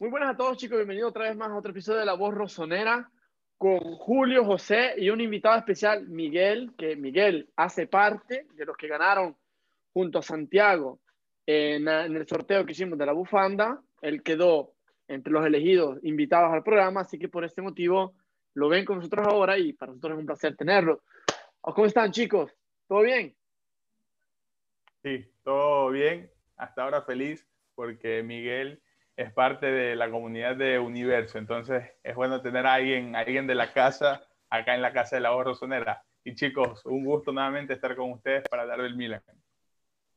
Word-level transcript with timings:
Muy 0.00 0.10
buenas 0.10 0.34
a 0.34 0.36
todos 0.36 0.58
chicos, 0.58 0.76
bienvenidos 0.76 1.10
otra 1.10 1.24
vez 1.24 1.36
más 1.36 1.48
a 1.48 1.56
otro 1.56 1.70
episodio 1.70 2.00
de 2.00 2.04
La 2.04 2.12
Voz 2.12 2.34
Rosonera 2.34 3.10
con 3.56 3.78
Julio 3.78 4.44
José 4.44 4.94
y 4.98 5.08
un 5.08 5.20
invitado 5.22 5.56
especial, 5.56 6.08
Miguel, 6.08 6.72
que 6.76 6.94
Miguel 6.94 7.48
hace 7.56 7.86
parte 7.86 8.48
de 8.52 8.66
los 8.66 8.76
que 8.76 8.86
ganaron 8.86 9.34
junto 9.94 10.18
a 10.18 10.22
Santiago 10.22 11.00
en, 11.46 11.88
en 11.88 12.14
el 12.14 12.28
sorteo 12.28 12.66
que 12.66 12.72
hicimos 12.72 12.98
de 12.98 13.06
la 13.06 13.12
bufanda. 13.12 13.80
Él 14.02 14.22
quedó 14.22 14.74
entre 15.08 15.32
los 15.32 15.46
elegidos 15.46 15.98
invitados 16.02 16.52
al 16.52 16.62
programa, 16.62 17.00
así 17.00 17.18
que 17.18 17.30
por 17.30 17.44
este 17.44 17.62
motivo 17.62 18.14
lo 18.52 18.68
ven 18.68 18.84
con 18.84 18.96
nosotros 18.98 19.26
ahora 19.26 19.56
y 19.56 19.72
para 19.72 19.92
nosotros 19.92 20.12
es 20.12 20.20
un 20.20 20.26
placer 20.26 20.54
tenerlo. 20.54 21.02
¿Cómo 21.62 21.86
están 21.86 22.12
chicos? 22.12 22.52
¿Todo 22.86 23.00
bien? 23.00 23.34
Sí, 25.02 25.24
todo 25.42 25.88
bien. 25.90 26.30
Hasta 26.56 26.82
ahora 26.82 27.00
feliz 27.02 27.48
porque 27.74 28.22
Miguel 28.22 28.82
es 29.16 29.32
parte 29.32 29.66
de 29.66 29.96
la 29.96 30.10
comunidad 30.10 30.56
de 30.56 30.78
Universo. 30.78 31.38
Entonces 31.38 31.84
es 32.02 32.14
bueno 32.14 32.40
tener 32.42 32.66
a 32.66 32.74
alguien, 32.74 33.16
alguien 33.16 33.46
de 33.46 33.54
la 33.54 33.72
casa 33.72 34.22
acá 34.50 34.74
en 34.74 34.82
la 34.82 34.92
casa 34.92 35.16
de 35.16 35.22
la 35.22 35.30
voz 35.30 35.44
rosonera. 35.44 36.04
Y 36.24 36.34
chicos, 36.34 36.84
un 36.86 37.04
gusto 37.04 37.32
nuevamente 37.32 37.74
estar 37.74 37.96
con 37.96 38.12
ustedes 38.12 38.48
para 38.48 38.62
hablar 38.62 38.82
del 38.82 38.96
Milan. 38.96 39.22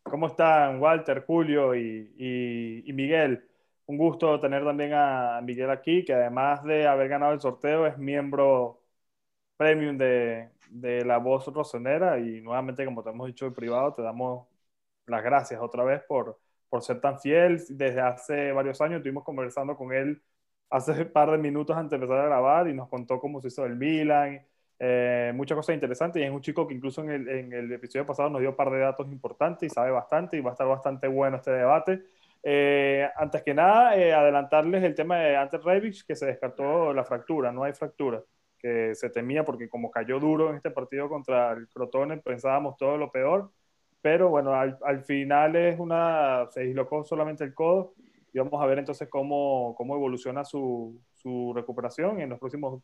¿Cómo 0.04 0.28
están 0.28 0.80
Walter, 0.82 1.24
Julio 1.26 1.76
y, 1.76 2.84
Miguel? 2.94 3.48
Un 3.88 3.98
gusto 3.98 4.40
tener 4.40 4.64
también 4.64 4.92
a 4.94 5.42
Miguel 5.44 5.70
aquí, 5.70 6.06
que 6.06 6.14
además 6.14 6.64
de 6.64 6.88
haber 6.88 7.08
ganado 7.10 7.34
el 7.34 7.42
sorteo 7.42 7.86
es 7.88 7.98
miembro 7.98 8.82
premium 9.58 9.98
de, 9.98 10.52
de 10.70 11.06
la 11.06 11.18
voz 11.18 11.48
rosonera 11.48 12.20
y 12.20 12.42
nuevamente, 12.42 12.86
como 12.86 13.04
te 13.04 13.10
hemos 13.12 13.28
dicho 13.28 13.46
en 13.48 13.54
privado, 13.54 13.94
te 13.94 14.02
damos 14.02 14.48
las 15.08 15.24
gracias 15.24 15.62
otra 15.62 15.84
vez 15.84 16.04
por, 16.04 16.40
por 16.76 16.84
ser 16.84 17.00
tan 17.00 17.18
fiel. 17.22 17.64
Desde 17.70 18.02
hace 18.02 18.52
varios 18.52 18.82
años 18.82 18.98
estuvimos 18.98 19.24
conversando 19.24 19.78
con 19.78 19.94
él 19.94 20.22
hace 20.70 20.92
un 20.92 21.12
par 21.14 21.32
de 21.32 21.38
minutos 21.38 21.74
antes 21.78 21.92
de 21.92 21.96
empezar 21.96 22.20
a 22.20 22.26
grabar 22.26 22.68
y 22.68 22.74
nos 22.74 22.90
contó 22.90 23.18
cómo 23.18 23.40
se 23.42 23.48
hizo 23.48 23.66
el 23.66 23.78
Milan, 23.78 24.46
eh, 24.78 25.32
muchas 25.34 25.56
cosas 25.56 25.74
interesantes 25.74 26.22
y 26.22 26.26
es 26.26 26.32
un 26.32 26.42
chico 26.42 26.68
que 26.68 26.74
incluso 26.74 27.02
en 27.02 27.12
el, 27.12 27.30
en 27.30 27.54
el, 27.54 27.72
episodio 27.72 28.06
pasado 28.06 28.30
nos 28.30 28.42
dio 28.42 28.50
un 28.50 28.58
par 28.58 28.72
de 28.72 28.80
datos 28.80 29.08
importantes 29.08 29.72
y 29.72 29.74
sabe 29.74 29.92
bastante 29.92 30.36
y 30.36 30.42
va 30.42 30.50
a 30.50 30.54
estar 30.54 30.68
bastante 30.68 31.08
bueno 31.08 31.38
este 31.38 31.52
debate. 31.52 32.02
Eh, 32.44 33.08
antes 33.16 33.42
que 33.42 33.54
nada, 33.54 33.96
eh, 33.96 34.14
adelantarles 34.14 34.84
el 34.84 34.96
tema 34.96 35.20
de 35.20 35.38
Ante 35.38 35.58
Rebic, 35.60 36.06
que 36.06 36.16
se 36.18 36.26
descartó 36.26 36.94
la 36.94 37.06
fractura, 37.06 37.54
no 37.54 37.64
hay 37.64 37.72
fractura, 37.72 38.22
que 38.60 38.94
se 38.96 39.10
temía 39.10 39.46
porque 39.46 39.70
como 39.70 39.90
cayó 39.90 40.20
duro 40.20 40.50
en 40.50 40.58
este 40.58 40.72
partido 40.72 41.08
contra 41.08 41.54
el 41.54 41.70
Crotone, 41.70 42.18
pensábamos 42.18 42.76
todo 42.76 42.98
lo 42.98 43.12
peor, 43.14 43.50
pero 44.06 44.30
bueno, 44.30 44.54
al, 44.54 44.78
al, 44.84 45.04
final 45.04 45.56
es 45.56 45.80
una, 45.80 46.46
se 46.52 46.62
dislocó 46.62 47.04
solamente 47.04 47.44
el 47.44 47.56
codo 47.56 47.96
y 48.32 48.38
vamos 48.38 48.62
a 48.62 48.68
ver 48.68 48.78
entonces 48.78 49.10
cómo, 49.10 49.74
cómo 49.76 49.96
evoluciona 49.96 50.46
su, 50.46 51.02
su 51.12 51.52
recuperación 51.56 52.22
en, 52.22 52.30
los 52.30 52.38
próximos, 52.38 52.84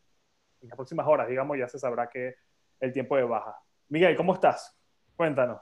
las 0.62 0.74
próximas 0.74 1.06
horas, 1.06 1.28
digamos, 1.28 1.56
ya 1.56 1.68
se 1.68 1.78
sabrá 1.78 2.08
que 2.08 2.34
el 2.80 2.92
tiempo 2.92 3.16
de 3.16 3.22
baja. 3.22 3.56
Miguel, 3.88 4.16
¿cómo 4.16 4.34
estás? 4.34 4.76
Cuéntanos. 5.14 5.60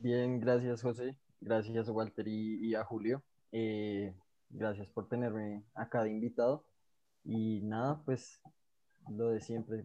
Bien, 0.00 0.38
gracias 0.38 0.82
José, 0.82 1.16
gracias 1.40 1.88
Walter 1.88 2.28
y, 2.28 2.68
y 2.68 2.74
a 2.74 2.84
Julio. 2.84 3.22
Eh, 3.52 4.14
gracias 4.50 4.90
por 4.90 5.08
tenerme 5.08 5.62
acá 5.74 6.02
de 6.02 6.10
invitado. 6.10 6.66
Y 7.24 7.62
nada, 7.62 8.02
pues 8.04 8.42
lo 9.08 9.30
de 9.30 9.40
siempre, 9.40 9.82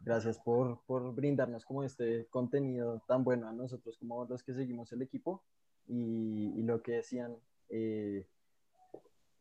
Gracias 0.00 0.38
por, 0.38 0.80
por, 0.86 1.14
brindarnos 1.14 1.64
como 1.64 1.82
este 1.82 2.26
contenido 2.30 3.02
tan 3.06 3.24
bueno 3.24 3.48
a 3.48 3.52
nosotros 3.52 3.96
como 3.98 4.24
los 4.24 4.42
que 4.42 4.54
seguimos 4.54 4.92
el 4.92 5.02
equipo 5.02 5.42
y, 5.86 6.52
y 6.56 6.62
lo 6.62 6.80
que 6.82 6.92
decían 6.92 7.36
eh, 7.68 8.26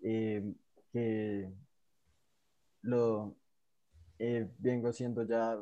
eh, 0.02 0.54
que 0.92 1.52
lo 2.82 3.36
eh, 4.20 4.50
vengo 4.58 4.92
siendo 4.92 5.24
ya 5.24 5.62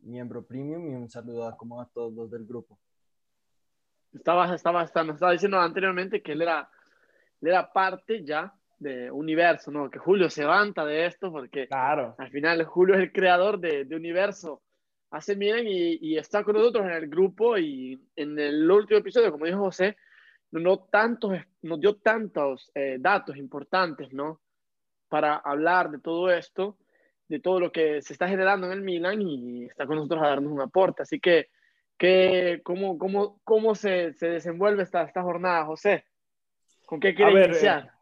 miembro 0.00 0.44
premium 0.44 0.90
y 0.90 0.94
un 0.94 1.10
saludo 1.10 1.46
a, 1.46 1.56
como 1.56 1.80
a 1.80 1.88
todos 1.88 2.12
los 2.14 2.30
del 2.30 2.46
grupo. 2.46 2.78
Estaba, 4.12 4.54
estaba, 4.54 4.82
estaba, 4.82 5.12
estaba 5.12 5.32
diciendo 5.32 5.60
anteriormente 5.60 6.22
que 6.22 6.32
él 6.32 6.42
era, 6.42 6.68
él 7.40 7.48
era 7.48 7.72
parte 7.72 8.24
ya 8.24 8.52
de 8.80 9.10
Universo, 9.10 9.70
¿no? 9.70 9.90
Que 9.90 9.98
Julio 9.98 10.28
se 10.30 10.40
levanta 10.40 10.84
de 10.84 11.06
esto 11.06 11.30
porque 11.30 11.68
claro. 11.68 12.14
al 12.18 12.30
final 12.30 12.64
Julio 12.64 12.94
es 12.96 13.02
el 13.02 13.12
creador 13.12 13.60
de, 13.60 13.84
de 13.84 13.94
Universo. 13.94 14.62
Hace 15.10 15.34
bien 15.34 15.66
y, 15.68 15.98
y, 16.00 16.16
está 16.16 16.42
con 16.44 16.54
nosotros 16.54 16.86
en 16.86 16.92
el 16.92 17.08
grupo 17.08 17.58
y 17.58 18.00
en 18.16 18.38
el 18.38 18.68
último 18.70 18.98
episodio, 19.00 19.30
como 19.30 19.44
dijo 19.44 19.58
José, 19.58 19.96
no 20.52 20.78
tantos, 20.84 21.36
nos 21.62 21.80
dio 21.80 21.96
tantos 21.96 22.70
eh, 22.74 22.96
datos 22.98 23.36
importantes, 23.36 24.12
¿no? 24.12 24.40
Para 25.08 25.36
hablar 25.36 25.90
de 25.90 25.98
todo 25.98 26.30
esto, 26.30 26.78
de 27.28 27.40
todo 27.40 27.60
lo 27.60 27.72
que 27.72 28.00
se 28.02 28.12
está 28.12 28.28
generando 28.28 28.66
en 28.66 28.72
el 28.72 28.82
Milan 28.82 29.20
y 29.20 29.64
está 29.64 29.86
con 29.86 29.96
nosotros 29.96 30.22
a 30.22 30.28
darnos 30.28 30.52
un 30.52 30.60
aporte. 30.60 31.02
Así 31.02 31.20
que, 31.20 31.48
que 31.98 32.60
¿cómo, 32.64 32.96
cómo, 32.96 33.40
cómo 33.44 33.74
se, 33.74 34.14
se 34.14 34.28
desenvuelve 34.28 34.84
esta, 34.84 35.02
esta 35.02 35.22
jornada, 35.22 35.66
José? 35.66 36.06
¿Con 36.86 36.98
qué 36.98 37.14
quiere 37.14 37.34
ver, 37.34 37.50
iniciar? 37.50 37.90
Eh 37.94 37.99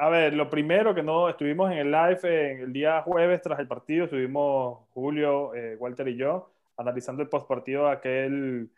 a 0.00 0.08
ver, 0.08 0.32
lo 0.32 0.48
primero 0.48 0.94
que 0.94 1.02
no 1.02 1.28
estuvimos 1.28 1.70
en 1.70 1.78
el 1.78 1.90
live 1.90 2.52
en 2.52 2.60
el 2.62 2.72
día 2.72 3.02
jueves 3.02 3.42
tras 3.42 3.58
el 3.60 3.68
partido, 3.68 4.06
estuvimos 4.06 4.88
Julio, 4.94 5.54
eh, 5.54 5.76
Walter 5.78 6.08
y 6.08 6.16
yo 6.16 6.50
analizando 6.78 7.22
el 7.22 7.28
postpartido 7.28 7.84
de 7.84 7.92
aquel 7.92 8.70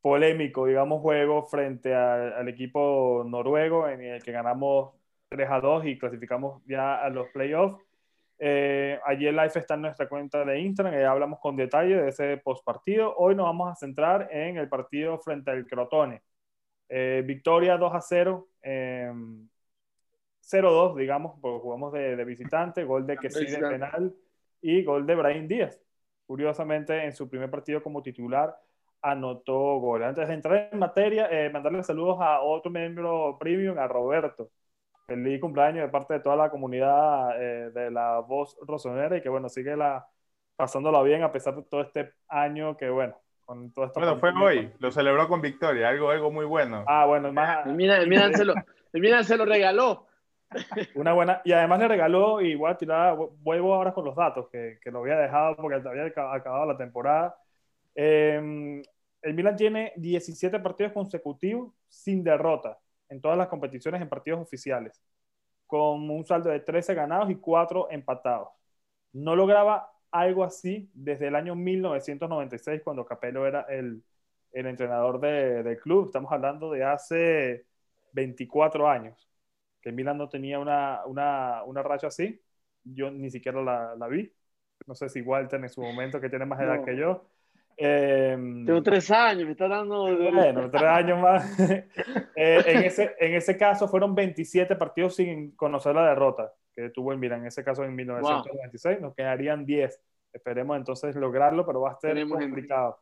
polémico, 0.00 0.66
digamos, 0.66 1.02
juego 1.02 1.42
frente 1.42 1.92
a, 1.92 2.38
al 2.38 2.48
equipo 2.48 3.24
noruego 3.26 3.88
en 3.88 4.00
el 4.02 4.22
que 4.22 4.30
ganamos 4.30 4.94
3 5.28 5.50
a 5.50 5.60
2 5.60 5.86
y 5.86 5.98
clasificamos 5.98 6.62
ya 6.66 7.02
a 7.02 7.10
los 7.10 7.28
playoffs. 7.30 7.84
Eh, 8.38 9.00
allí 9.04 9.26
el 9.26 9.34
live 9.36 9.50
está 9.52 9.74
en 9.74 9.82
nuestra 9.82 10.08
cuenta 10.08 10.44
de 10.44 10.60
Instagram, 10.60 11.00
y 11.00 11.02
hablamos 11.02 11.40
con 11.40 11.56
detalle 11.56 11.96
de 11.96 12.08
ese 12.10 12.36
postpartido. 12.36 13.12
Hoy 13.16 13.34
nos 13.34 13.46
vamos 13.46 13.72
a 13.72 13.74
centrar 13.74 14.28
en 14.30 14.56
el 14.56 14.68
partido 14.68 15.18
frente 15.18 15.50
al 15.50 15.66
Crotone. 15.66 16.22
Eh, 16.88 17.24
victoria 17.26 17.76
2 17.76 17.92
a 17.92 18.00
0. 18.00 18.48
0-2, 20.50 20.96
digamos, 20.96 21.38
porque 21.40 21.60
jugamos 21.60 21.92
de, 21.92 22.16
de 22.16 22.24
visitante, 22.24 22.84
gol 22.84 23.06
de 23.06 23.16
que 23.16 23.30
sí 23.30 23.46
de 23.46 23.58
penal 23.58 24.14
y 24.60 24.82
gol 24.84 25.06
de 25.06 25.14
Brian 25.14 25.48
Díaz. 25.48 25.80
Curiosamente, 26.26 27.04
en 27.04 27.12
su 27.12 27.28
primer 27.28 27.50
partido 27.50 27.82
como 27.82 28.02
titular, 28.02 28.56
anotó 29.02 29.78
gol. 29.78 30.02
Antes 30.02 30.28
de 30.28 30.34
entrar 30.34 30.68
en 30.72 30.78
materia, 30.78 31.28
eh, 31.30 31.50
mandarle 31.50 31.82
saludos 31.82 32.18
a 32.20 32.40
otro 32.40 32.70
miembro 32.70 33.36
premium, 33.38 33.78
a 33.78 33.88
Roberto. 33.88 34.50
Feliz 35.06 35.40
cumpleaños 35.40 35.84
de 35.84 35.88
parte 35.88 36.14
de 36.14 36.20
toda 36.20 36.36
la 36.36 36.50
comunidad 36.50 37.40
eh, 37.40 37.70
de 37.70 37.90
la 37.90 38.20
voz 38.20 38.56
rosonera 38.66 39.16
y 39.16 39.22
que, 39.22 39.28
bueno, 39.28 39.48
sigue 39.48 39.76
la, 39.76 40.06
pasándola 40.54 41.02
bien 41.02 41.22
a 41.22 41.32
pesar 41.32 41.56
de 41.56 41.62
todo 41.62 41.80
este 41.80 42.12
año 42.28 42.76
que, 42.76 42.90
bueno, 42.90 43.16
con 43.44 43.72
toda 43.72 43.88
esta 43.88 44.00
Bueno, 44.00 44.18
fue 44.18 44.30
hoy, 44.40 44.72
lo 44.78 44.92
celebró 44.92 45.26
con 45.26 45.40
victoria, 45.40 45.88
algo, 45.88 46.10
algo 46.10 46.30
muy 46.30 46.44
bueno. 46.44 46.84
Ah, 46.86 47.06
bueno, 47.06 47.32
más... 47.32 47.66
Mira, 47.66 48.04
mira, 48.06 48.32
se 48.32 48.44
lo, 48.44 48.54
mira, 48.92 49.24
se 49.24 49.36
lo 49.36 49.46
regaló. 49.46 50.06
Una 50.94 51.12
buena, 51.12 51.40
y 51.44 51.52
además 51.52 51.80
le 51.80 51.88
regaló, 51.88 52.40
y 52.40 52.54
voy 52.54 52.70
a 52.70 52.76
tirar, 52.76 53.16
vuelvo 53.40 53.74
ahora 53.74 53.92
con 53.92 54.04
los 54.04 54.16
datos, 54.16 54.48
que, 54.50 54.78
que 54.82 54.90
lo 54.90 55.00
había 55.00 55.16
dejado 55.16 55.56
porque 55.56 55.76
había 55.88 56.06
acabado 56.06 56.66
la 56.66 56.76
temporada. 56.76 57.36
Eh, 57.94 58.82
el 59.22 59.34
Milan 59.34 59.56
tiene 59.56 59.92
17 59.96 60.58
partidos 60.60 60.92
consecutivos 60.92 61.72
sin 61.88 62.24
derrota 62.24 62.78
en 63.08 63.20
todas 63.20 63.36
las 63.38 63.48
competiciones 63.48 64.00
en 64.02 64.08
partidos 64.08 64.40
oficiales, 64.40 65.00
con 65.66 66.10
un 66.10 66.24
saldo 66.26 66.50
de 66.50 66.60
13 66.60 66.94
ganados 66.94 67.30
y 67.30 67.36
4 67.36 67.88
empatados. 67.90 68.48
No 69.12 69.36
lograba 69.36 69.92
algo 70.10 70.44
así 70.44 70.90
desde 70.94 71.28
el 71.28 71.36
año 71.36 71.54
1996, 71.54 72.82
cuando 72.84 73.04
Capello 73.06 73.46
era 73.46 73.62
el, 73.62 74.02
el 74.52 74.66
entrenador 74.66 75.20
de, 75.20 75.62
del 75.62 75.78
club. 75.78 76.06
Estamos 76.06 76.32
hablando 76.32 76.70
de 76.72 76.84
hace 76.84 77.66
24 78.12 78.88
años 78.88 79.29
que 79.80 79.92
Milan 79.92 80.18
no 80.18 80.28
tenía 80.28 80.58
una, 80.58 81.04
una, 81.06 81.62
una 81.64 81.82
racha 81.82 82.08
así. 82.08 82.40
Yo 82.84 83.10
ni 83.10 83.30
siquiera 83.30 83.62
la, 83.62 83.94
la, 83.96 84.08
vi. 84.08 84.32
No 84.86 84.94
sé 84.94 85.08
si 85.08 85.20
Walter 85.20 85.60
en 85.60 85.68
su 85.68 85.82
momento, 85.82 86.20
que 86.20 86.30
tiene 86.30 86.46
más 86.46 86.60
edad 86.60 86.76
no. 86.76 86.84
que 86.84 86.96
yo. 86.96 87.26
Eh, 87.76 88.36
Tengo 88.36 88.82
tres 88.82 89.10
años, 89.10 89.46
me 89.46 89.52
está 89.52 89.68
dando... 89.68 90.04
Bueno, 90.32 90.70
tres 90.70 90.82
años 90.82 91.18
más. 91.18 91.58
eh, 92.36 92.62
en, 92.66 92.84
ese, 92.84 93.14
en 93.18 93.34
ese 93.34 93.56
caso 93.56 93.88
fueron 93.88 94.14
27 94.14 94.76
partidos 94.76 95.16
sin 95.16 95.52
conocer 95.52 95.94
la 95.94 96.08
derrota 96.08 96.52
que 96.74 96.90
tuvo 96.90 97.12
el 97.12 97.18
Milan. 97.18 97.40
En 97.40 97.46
ese 97.46 97.64
caso 97.64 97.84
en 97.84 97.94
1996 97.94 98.96
wow. 98.96 99.06
nos 99.08 99.14
quedarían 99.14 99.64
10. 99.64 100.00
Esperemos 100.32 100.76
entonces 100.76 101.16
lograrlo, 101.16 101.66
pero 101.66 101.80
va 101.80 101.92
a 101.92 102.00
ser 102.00 102.26
complicado. 102.28 102.98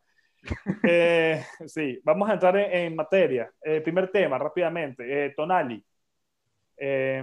eh, 0.84 1.42
sí, 1.66 2.00
vamos 2.04 2.28
a 2.30 2.34
entrar 2.34 2.56
en, 2.56 2.72
en 2.72 2.96
materia. 2.96 3.52
Eh, 3.62 3.80
primer 3.80 4.10
tema, 4.10 4.38
rápidamente. 4.38 5.26
Eh, 5.26 5.34
Tonali. 5.36 5.84
Eh, 6.80 7.20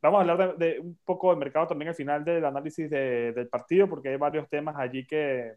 vamos 0.00 0.18
a 0.18 0.20
hablar 0.32 0.56
de, 0.56 0.66
de, 0.66 0.80
un 0.80 0.98
poco 1.04 1.30
del 1.30 1.38
mercado 1.38 1.66
también 1.66 1.90
al 1.90 1.94
final 1.94 2.24
del 2.24 2.44
análisis 2.44 2.88
de, 2.88 3.32
del 3.32 3.48
partido, 3.48 3.88
porque 3.88 4.08
hay 4.08 4.16
varios 4.16 4.48
temas 4.48 4.76
allí 4.78 5.06
que, 5.06 5.56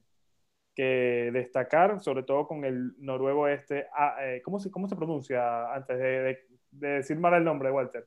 que 0.75 1.29
destacar, 1.31 2.01
sobre 2.01 2.23
todo 2.23 2.45
con 2.47 2.65
el 2.65 2.91
noruego 3.00 3.47
este. 3.47 3.88
Ah, 3.95 4.17
eh, 4.21 4.41
¿cómo, 4.44 4.59
se, 4.59 4.69
¿Cómo 4.69 4.88
se 4.88 4.95
pronuncia 4.97 5.73
antes 5.73 5.97
de, 5.97 6.39
de, 6.71 6.88
decir 6.88 7.17
mal 7.17 7.33
el 7.35 7.44
nombre, 7.45 7.71
Walter? 7.71 8.06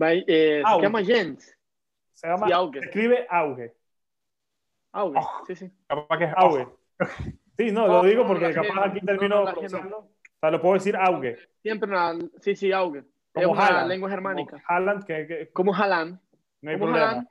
Va- 0.00 0.12
eh, 0.12 0.62
se 0.64 0.82
llama 0.82 1.02
Jens. 1.02 1.56
Se 2.12 2.28
llama, 2.28 2.46
Sí, 2.46 2.52
Auge. 2.52 2.78
se 2.78 2.84
escribe 2.86 3.26
Auge. 3.30 3.74
Auge, 4.92 5.18
Oh. 5.18 5.44
sí, 5.46 5.56
sí. 5.56 5.72
Capaz 5.86 6.18
que 6.18 6.24
es 6.24 6.32
Auge. 6.36 6.68
Sí, 7.54 7.70
no, 7.70 7.86
lo 7.86 8.02
digo 8.02 8.26
porque 8.26 8.50
capaz 8.52 8.86
aquí 8.86 9.00
no, 9.02 9.06
termino 9.06 9.44
no, 9.44 9.52
pronunciando. 9.52 9.98
O 9.98 10.10
sea, 10.40 10.50
lo 10.50 10.60
puedo 10.60 10.74
decir 10.74 10.96
Auge. 10.96 11.36
Siempre 11.60 11.90
sí, 12.40 12.56
sí, 12.56 12.72
Auge. 12.72 13.04
Es 13.34 13.42
Como 13.44 13.52
una 13.52 13.66
Haaland. 13.66 13.88
lengua 13.88 14.10
germánica. 14.10 14.50
Como 14.52 14.62
Haaland, 14.68 15.04
que, 15.04 15.26
que 15.26 15.50
Como 15.52 15.74
Haaland. 15.74 16.18
no 16.60 16.70
hay 16.70 16.76
Como 16.78 16.86
problema. 16.92 17.08
Haaland. 17.10 17.28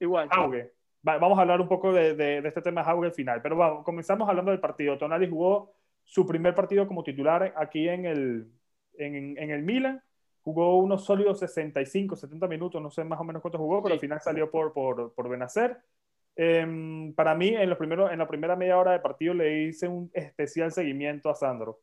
Igual. 0.00 0.28
Auge. 0.30 0.72
Va- 1.06 1.18
vamos 1.18 1.38
a 1.38 1.42
hablar 1.42 1.60
un 1.60 1.68
poco 1.68 1.92
de, 1.92 2.14
de- 2.14 2.40
de 2.42 2.48
este 2.48 2.62
tema 2.62 2.82
de 2.82 2.90
Auge 2.90 3.06
al 3.06 3.12
final, 3.14 3.42
pero 3.42 3.56
vamos, 3.56 3.84
comenzamos 3.84 4.28
hablando 4.28 4.50
del 4.50 4.60
partido. 4.60 4.96
Tonali 4.98 5.28
jugó 5.28 5.74
su 6.04 6.26
primer 6.26 6.54
partido 6.54 6.86
como 6.86 7.02
titular 7.04 7.52
aquí 7.56 7.88
en 7.88 8.06
el, 8.06 8.50
en, 8.94 9.36
en 9.38 9.50
el 9.50 9.62
Milan. 9.62 10.02
Jugó 10.42 10.78
unos 10.78 11.04
sólidos 11.04 11.40
65, 11.40 12.16
70 12.16 12.46
minutos, 12.48 12.80
no 12.80 12.90
sé 12.90 13.04
más 13.04 13.20
o 13.20 13.24
menos 13.24 13.42
cuánto 13.42 13.58
jugó, 13.58 13.82
pero 13.82 13.94
Sí. 13.94 13.96
al 13.96 14.00
final 14.00 14.20
salió 14.20 14.50
por, 14.50 14.72
por, 14.72 15.12
por 15.14 15.28
Benacer. 15.28 15.76
Em, 16.36 17.12
para 17.14 17.34
mí, 17.34 17.48
en, 17.48 17.68
los 17.68 17.76
primeros, 17.78 18.10
en 18.12 18.18
la 18.18 18.28
primera 18.28 18.56
media 18.56 18.78
hora 18.78 18.92
de 18.92 19.00
partido 19.00 19.34
le 19.34 19.64
hice 19.64 19.88
un 19.88 20.10
especial 20.14 20.72
seguimiento 20.72 21.28
a 21.28 21.34
Sandro. 21.34 21.80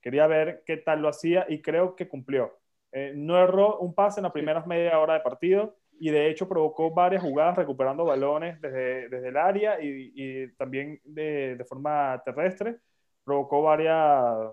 Quería 0.00 0.26
ver 0.28 0.62
qué 0.64 0.76
tal 0.78 1.02
lo 1.02 1.08
hacía 1.08 1.44
y 1.48 1.60
creo 1.60 1.94
que 1.96 2.08
cumplió. 2.08 2.56
Eh, 2.98 3.12
no 3.14 3.36
erró 3.36 3.78
un 3.80 3.94
pase 3.94 4.20
en 4.20 4.24
las 4.24 4.32
primeras 4.32 4.66
media 4.66 4.98
hora 4.98 5.12
de 5.14 5.20
partido 5.20 5.76
y 6.00 6.08
de 6.10 6.30
hecho 6.30 6.48
provocó 6.48 6.90
varias 6.92 7.22
jugadas 7.22 7.56
recuperando 7.56 8.06
balones 8.06 8.58
desde, 8.62 9.08
desde 9.10 9.28
el 9.28 9.36
área 9.36 9.78
y, 9.82 10.12
y 10.14 10.48
también 10.56 10.98
de, 11.04 11.56
de 11.56 11.64
forma 11.66 12.22
terrestre. 12.24 12.78
Provocó 13.22 13.60
varias, 13.62 14.50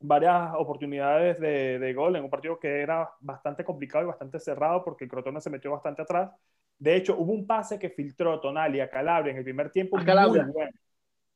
varias 0.00 0.52
oportunidades 0.56 1.38
de, 1.38 1.78
de 1.78 1.92
gol 1.92 2.16
en 2.16 2.24
un 2.24 2.30
partido 2.30 2.58
que 2.58 2.80
era 2.80 3.10
bastante 3.20 3.64
complicado 3.64 4.04
y 4.04 4.08
bastante 4.08 4.38
cerrado 4.40 4.82
porque 4.84 5.04
el 5.04 5.10
Crotone 5.10 5.40
se 5.40 5.50
metió 5.50 5.70
bastante 5.72 6.02
atrás. 6.02 6.30
De 6.78 6.96
hecho, 6.96 7.16
hubo 7.18 7.32
un 7.32 7.46
pase 7.46 7.78
que 7.78 7.90
filtró 7.90 8.40
Tonali 8.40 8.80
a 8.80 8.88
Calabria 8.88 9.32
en 9.32 9.38
el 9.38 9.44
primer 9.44 9.70
tiempo 9.70 9.98
A 9.98 10.04
Calabria. 10.04 10.44
muy 10.44 10.52
bueno. 10.52 10.72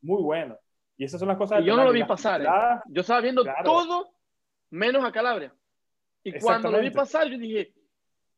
Muy 0.00 0.22
bueno. 0.22 0.58
Y 0.96 1.04
esas 1.04 1.18
son 1.18 1.28
las 1.28 1.36
cosas 1.36 1.60
Y 1.60 1.66
yo 1.66 1.76
no 1.76 1.84
lo 1.84 1.92
vi 1.92 2.04
pasar. 2.04 2.40
¿eh? 2.40 2.48
Yo 2.88 3.02
estaba 3.02 3.20
viendo 3.20 3.42
Claro. 3.42 3.64
todo 3.64 4.14
menos 4.70 5.04
a 5.04 5.12
Calabria. 5.12 5.52
Y 6.24 6.32
cuando 6.40 6.70
lo 6.70 6.80
vi 6.80 6.90
pasar, 6.90 7.28
yo 7.28 7.38
dije, 7.38 7.72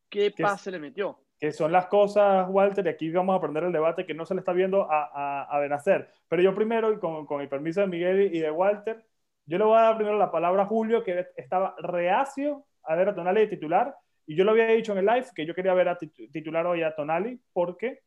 ¿qué 0.08 0.30
pase 0.30 0.70
le 0.70 0.78
metió? 0.78 1.18
que 1.38 1.52
son 1.52 1.70
las 1.70 1.86
cosas, 1.86 2.46
Walter, 2.48 2.86
y 2.86 2.88
aquí 2.88 3.10
vamos 3.10 3.34
a 3.34 3.36
aprender 3.36 3.64
el 3.64 3.72
debate 3.72 4.06
que 4.06 4.14
no 4.14 4.24
se 4.24 4.34
le 4.34 4.40
está 4.40 4.54
viendo 4.54 4.90
a, 4.90 5.10
a, 5.12 5.42
a 5.44 5.60
Benacer. 5.60 6.08
Pero 6.28 6.40
yo 6.40 6.54
primero, 6.54 6.90
y 6.92 6.98
con, 6.98 7.26
con 7.26 7.42
el 7.42 7.48
permiso 7.48 7.82
de 7.82 7.86
Miguel 7.88 8.34
y 8.34 8.38
de 8.38 8.50
Walter, 8.50 9.04
yo 9.44 9.58
le 9.58 9.64
voy 9.64 9.76
a 9.78 9.82
dar 9.82 9.96
primero 9.96 10.16
la 10.16 10.30
palabra 10.30 10.62
a 10.62 10.66
Julio, 10.66 11.04
que 11.04 11.26
estaba 11.36 11.76
reacio 11.78 12.64
a 12.84 12.94
ver 12.96 13.10
a 13.10 13.14
Tonali 13.14 13.42
de 13.42 13.48
titular, 13.48 13.94
y 14.26 14.34
yo 14.34 14.44
lo 14.44 14.52
había 14.52 14.66
dicho 14.68 14.92
en 14.92 14.98
el 14.98 15.04
live 15.06 15.26
que 15.34 15.44
yo 15.44 15.54
quería 15.54 15.74
ver 15.74 15.90
a 15.90 15.98
tit- 15.98 16.32
titular 16.32 16.66
hoy 16.66 16.82
a 16.82 16.94
Tonali 16.94 17.38
porque 17.52 18.00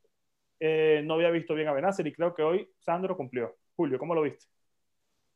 eh, 0.59 1.03
no 1.05 1.13
había 1.13 1.29
visto 1.29 1.53
bien 1.53 1.67
a 1.67 1.73
Benacer, 1.73 2.07
y 2.07 2.13
creo 2.13 2.33
que 2.33 2.41
hoy 2.41 2.67
Sandro 2.79 3.15
cumplió. 3.15 3.57
Julio, 3.75 3.99
¿cómo 3.99 4.15
lo 4.15 4.23
viste? 4.23 4.47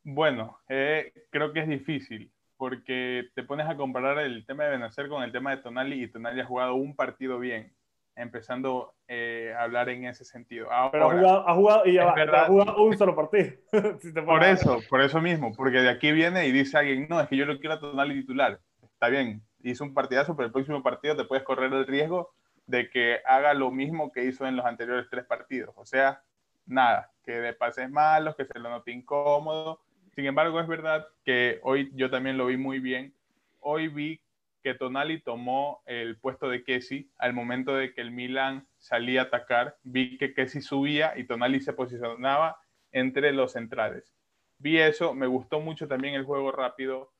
Bueno, 0.01 0.57
eh, 0.67 1.13
creo 1.29 1.53
que 1.53 1.59
es 1.59 1.67
difícil 1.67 2.32
porque 2.63 3.29
te 3.35 3.43
pones 3.43 3.67
a 3.67 3.75
comparar 3.75 4.19
el 4.19 4.45
tema 4.45 4.63
de 4.63 4.69
Benacer 4.69 5.09
con 5.09 5.21
el 5.21 5.33
tema 5.33 5.51
de 5.51 5.57
Tonali 5.57 6.01
y 6.01 6.07
Tonali 6.07 6.39
ha 6.39 6.45
jugado 6.45 6.75
un 6.75 6.95
partido 6.95 7.37
bien, 7.37 7.75
empezando 8.15 8.93
eh, 9.09 9.53
a 9.57 9.63
hablar 9.63 9.89
en 9.89 10.05
ese 10.05 10.23
sentido. 10.23 10.69
Pero 10.93 11.03
ha 11.03 11.07
Ahora, 11.07 11.19
jugado, 11.19 11.49
ha 11.49 11.55
jugado, 11.55 11.85
y 11.85 11.93
ya 11.95 12.13
verdad. 12.13 12.43
ha 12.45 12.47
jugado 12.47 12.81
un 12.81 12.97
solo 12.97 13.17
partido. 13.17 13.51
Si 13.99 14.13
por 14.13 14.45
eso, 14.45 14.79
por 14.89 15.01
eso 15.01 15.19
mismo, 15.19 15.51
porque 15.51 15.79
de 15.79 15.89
aquí 15.89 16.13
viene 16.13 16.47
y 16.47 16.53
dice 16.53 16.77
alguien, 16.77 17.05
no, 17.09 17.19
es 17.19 17.27
que 17.27 17.35
yo 17.35 17.45
lo 17.45 17.59
quiero 17.59 17.75
a 17.75 17.79
Tonali 17.81 18.21
titular. 18.21 18.61
Está 18.81 19.09
bien, 19.09 19.43
hizo 19.61 19.83
un 19.83 19.93
partidazo, 19.93 20.33
pero 20.37 20.45
el 20.45 20.53
próximo 20.53 20.81
partido 20.81 21.17
te 21.17 21.25
puedes 21.25 21.43
correr 21.43 21.73
el 21.73 21.85
riesgo 21.85 22.33
de 22.65 22.89
que 22.89 23.19
haga 23.25 23.53
lo 23.55 23.71
mismo 23.71 24.09
que 24.13 24.23
hizo 24.23 24.47
en 24.47 24.55
los 24.55 24.65
anteriores 24.65 25.07
tres 25.11 25.25
partidos. 25.25 25.75
O 25.75 25.85
sea, 25.85 26.23
nada, 26.65 27.11
que 27.25 27.33
de 27.33 27.51
pases 27.51 27.91
malos, 27.91 28.37
que 28.37 28.45
se 28.45 28.57
lo 28.57 28.69
note 28.69 28.93
incómodo. 28.93 29.81
Sin 30.15 30.25
embargo, 30.25 30.59
es 30.59 30.67
verdad 30.67 31.07
que 31.25 31.59
hoy 31.63 31.91
yo 31.95 32.09
también 32.09 32.37
lo 32.37 32.45
vi 32.45 32.57
muy 32.57 32.79
bien. 32.79 33.13
Hoy 33.59 33.87
vi 33.87 34.21
que 34.61 34.75
Tonali 34.75 35.19
tomó 35.19 35.81
el 35.85 36.17
puesto 36.17 36.49
de 36.49 36.63
Kessi 36.63 37.09
al 37.17 37.33
momento 37.33 37.75
de 37.75 37.93
que 37.93 38.01
el 38.01 38.11
Milan 38.11 38.67
salía 38.77 39.21
a 39.21 39.23
atacar. 39.25 39.77
Vi 39.83 40.17
que 40.17 40.33
Kessi 40.33 40.61
subía 40.61 41.17
y 41.17 41.25
Tonali 41.25 41.61
se 41.61 41.73
posicionaba 41.73 42.57
entre 42.91 43.33
los 43.33 43.53
centrales. 43.53 44.13
Vi 44.59 44.77
eso, 44.77 45.13
me 45.13 45.27
gustó 45.27 45.59
mucho 45.59 45.87
también 45.87 46.13
el 46.13 46.25
juego 46.25 46.51
rápido 46.51 47.11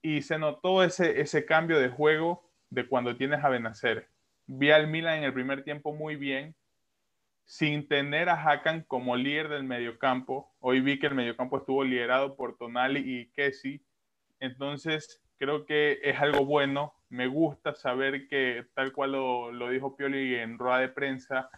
y 0.00 0.22
se 0.22 0.38
notó 0.38 0.84
ese, 0.84 1.20
ese 1.20 1.44
cambio 1.44 1.80
de 1.80 1.88
juego 1.88 2.48
de 2.70 2.86
cuando 2.86 3.16
tienes 3.16 3.42
a 3.44 3.48
Benacer. 3.48 4.08
Vi 4.46 4.70
al 4.70 4.86
Milan 4.86 5.18
en 5.18 5.24
el 5.24 5.34
primer 5.34 5.64
tiempo 5.64 5.92
muy 5.92 6.14
bien, 6.14 6.54
sin 7.46 7.86
tener 7.86 8.28
a 8.28 8.42
Hakan 8.42 8.82
como 8.82 9.16
líder 9.16 9.48
del 9.48 9.62
mediocampo. 9.62 10.52
Hoy 10.58 10.80
vi 10.80 10.98
que 10.98 11.06
el 11.06 11.14
mediocampo 11.14 11.58
estuvo 11.58 11.84
liderado 11.84 12.34
por 12.34 12.58
Tonali 12.58 13.00
y 13.00 13.30
Kessi. 13.30 13.86
Entonces, 14.40 15.22
creo 15.38 15.64
que 15.64 16.00
es 16.02 16.20
algo 16.20 16.44
bueno. 16.44 16.94
Me 17.08 17.28
gusta 17.28 17.76
saber 17.76 18.26
que, 18.26 18.66
tal 18.74 18.92
cual 18.92 19.12
lo, 19.12 19.70
dijo 19.70 19.96
Pioli 19.96 20.34
en 20.34 20.58
rueda 20.58 20.80
de 20.80 20.88
prensa, 20.88 21.48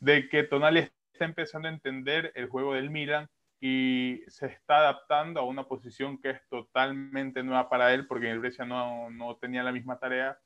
de 0.00 0.26
que 0.30 0.42
Tonali 0.42 0.90
está 1.12 1.26
empezando 1.26 1.68
a 1.68 1.72
entender 1.72 2.32
el 2.34 2.48
juego 2.48 2.72
del 2.72 2.88
Milan 2.88 3.28
y 3.60 4.22
se 4.28 4.46
está 4.46 4.78
adaptando 4.78 5.40
a 5.40 5.44
una 5.44 5.64
posición 5.64 6.18
que 6.18 6.30
es 6.30 6.48
totalmente 6.48 7.42
nueva 7.42 7.68
para 7.68 7.92
él, 7.92 8.06
porque 8.06 8.26
en 8.26 8.32
el 8.32 8.40
Brescia 8.40 8.64
no, 8.64 9.10
no 9.10 9.36
tenía 9.36 9.62
la 9.62 9.72
misma 9.72 9.98
tarea. 9.98 10.38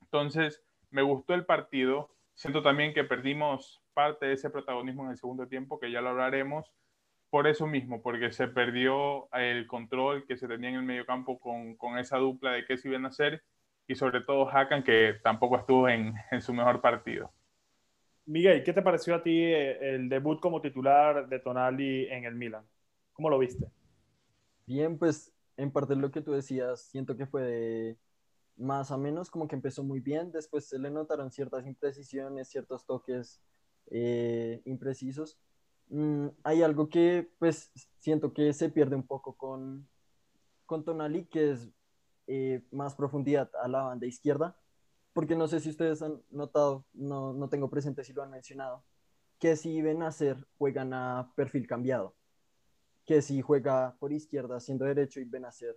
Entonces, 0.00 0.62
me 0.90 1.02
gustó 1.02 1.34
el 1.34 1.44
partido. 1.44 2.14
Siento 2.34 2.62
también 2.62 2.94
que 2.94 3.02
perdimos 3.02 3.81
parte 3.92 4.26
de 4.26 4.34
ese 4.34 4.50
protagonismo 4.50 5.04
en 5.04 5.10
el 5.10 5.16
segundo 5.16 5.46
tiempo, 5.46 5.78
que 5.78 5.90
ya 5.90 6.00
lo 6.00 6.10
hablaremos, 6.10 6.72
por 7.30 7.46
eso 7.46 7.66
mismo, 7.66 8.02
porque 8.02 8.32
se 8.32 8.48
perdió 8.48 9.32
el 9.34 9.66
control 9.66 10.26
que 10.26 10.36
se 10.36 10.48
tenía 10.48 10.70
en 10.70 10.76
el 10.76 10.82
mediocampo 10.82 11.38
con, 11.38 11.76
con 11.76 11.98
esa 11.98 12.18
dupla 12.18 12.52
de 12.52 12.66
qué 12.66 12.76
se 12.76 12.88
iban 12.88 13.04
a 13.04 13.08
hacer, 13.08 13.42
y 13.86 13.94
sobre 13.94 14.20
todo 14.20 14.48
Hakan, 14.48 14.82
que 14.82 15.14
tampoco 15.22 15.56
estuvo 15.56 15.88
en, 15.88 16.14
en 16.30 16.42
su 16.42 16.52
mejor 16.52 16.80
partido. 16.80 17.32
Miguel, 18.26 18.62
¿qué 18.62 18.72
te 18.72 18.82
pareció 18.82 19.14
a 19.14 19.22
ti 19.22 19.42
eh, 19.42 19.94
el 19.94 20.08
debut 20.08 20.40
como 20.40 20.60
titular 20.60 21.28
de 21.28 21.38
Tonali 21.40 22.06
en 22.06 22.24
el 22.24 22.34
Milan? 22.34 22.64
¿Cómo 23.12 23.28
lo 23.28 23.38
viste? 23.38 23.66
Bien, 24.66 24.96
pues 24.96 25.32
en 25.56 25.70
parte 25.70 25.96
lo 25.96 26.10
que 26.10 26.20
tú 26.20 26.32
decías, 26.32 26.82
siento 26.82 27.16
que 27.16 27.26
fue 27.26 27.42
de 27.42 27.96
más 28.56 28.90
a 28.90 28.96
menos, 28.96 29.30
como 29.30 29.48
que 29.48 29.56
empezó 29.56 29.82
muy 29.82 30.00
bien, 30.00 30.30
después 30.30 30.68
se 30.68 30.78
le 30.78 30.90
notaron 30.90 31.30
ciertas 31.30 31.66
imprecisiones, 31.66 32.48
ciertos 32.48 32.86
toques 32.86 33.40
eh, 33.90 34.62
imprecisos. 34.64 35.38
Mm, 35.88 36.28
hay 36.44 36.62
algo 36.62 36.88
que 36.88 37.30
pues 37.38 37.70
siento 37.98 38.32
que 38.32 38.52
se 38.52 38.70
pierde 38.70 38.96
un 38.96 39.06
poco 39.06 39.36
con, 39.36 39.88
con 40.66 40.84
Tonali, 40.84 41.26
que 41.26 41.52
es 41.52 41.70
eh, 42.26 42.62
más 42.70 42.94
profundidad 42.94 43.50
a 43.62 43.68
la 43.68 43.82
banda 43.82 44.06
izquierda, 44.06 44.56
porque 45.12 45.36
no 45.36 45.48
sé 45.48 45.60
si 45.60 45.70
ustedes 45.70 46.02
han 46.02 46.22
notado, 46.30 46.86
no, 46.94 47.32
no 47.32 47.48
tengo 47.48 47.68
presente 47.70 48.04
si 48.04 48.12
lo 48.12 48.22
han 48.22 48.30
mencionado, 48.30 48.84
que 49.38 49.56
si 49.56 49.82
ven 49.82 50.02
hacer 50.02 50.46
juegan 50.58 50.94
a 50.94 51.32
perfil 51.36 51.66
cambiado 51.66 52.14
que 53.04 53.22
si 53.22 53.42
juega 53.42 53.96
por 53.98 54.12
izquierda 54.12 54.60
siendo 54.60 54.84
derecho 54.84 55.20
y 55.20 55.24
Benacer 55.24 55.76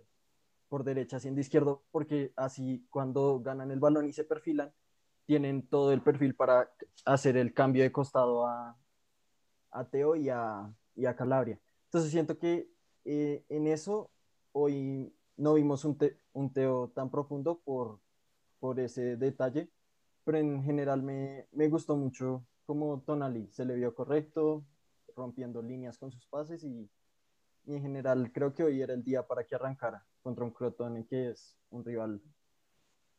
por 0.68 0.84
derecha 0.84 1.20
siendo 1.20 1.40
izquierdo, 1.40 1.84
porque 1.90 2.32
así 2.36 2.86
cuando 2.90 3.40
ganan 3.40 3.70
el 3.70 3.78
balón 3.78 4.06
y 4.06 4.12
se 4.12 4.24
perfilan, 4.24 4.72
tienen 5.26 5.66
todo 5.68 5.92
el 5.92 6.02
perfil 6.02 6.34
para 6.34 6.70
hacer 7.04 7.36
el 7.36 7.52
cambio 7.52 7.82
de 7.82 7.92
costado 7.92 8.46
a, 8.46 8.76
a 9.70 9.84
Teo 9.90 10.16
y 10.16 10.28
a, 10.28 10.72
y 10.94 11.06
a 11.06 11.16
Calabria. 11.16 11.60
Entonces 11.84 12.10
siento 12.10 12.38
que 12.38 12.68
eh, 13.04 13.44
en 13.48 13.66
eso 13.66 14.10
hoy 14.52 15.14
no 15.36 15.54
vimos 15.54 15.84
un, 15.84 15.98
te, 15.98 16.18
un 16.32 16.52
Teo 16.52 16.88
tan 16.94 17.10
profundo 17.10 17.60
por, 17.64 18.00
por 18.60 18.80
ese 18.80 19.16
detalle, 19.16 19.70
pero 20.24 20.38
en 20.38 20.62
general 20.64 21.02
me, 21.02 21.46
me 21.52 21.68
gustó 21.68 21.96
mucho 21.96 22.44
como 22.64 23.00
Tonali, 23.02 23.48
se 23.52 23.64
le 23.64 23.74
vio 23.76 23.94
correcto, 23.94 24.64
rompiendo 25.14 25.62
líneas 25.62 25.98
con 25.98 26.10
sus 26.10 26.26
pases 26.26 26.64
y 26.64 26.90
y 27.66 27.74
en 27.74 27.82
general 27.82 28.30
creo 28.32 28.54
que 28.54 28.62
hoy 28.62 28.80
era 28.80 28.94
el 28.94 29.02
día 29.02 29.26
para 29.26 29.44
que 29.44 29.54
arrancara 29.54 30.04
contra 30.22 30.44
un 30.44 30.52
Crotone 30.52 31.04
que 31.04 31.30
es 31.30 31.56
un 31.70 31.84
rival. 31.84 32.22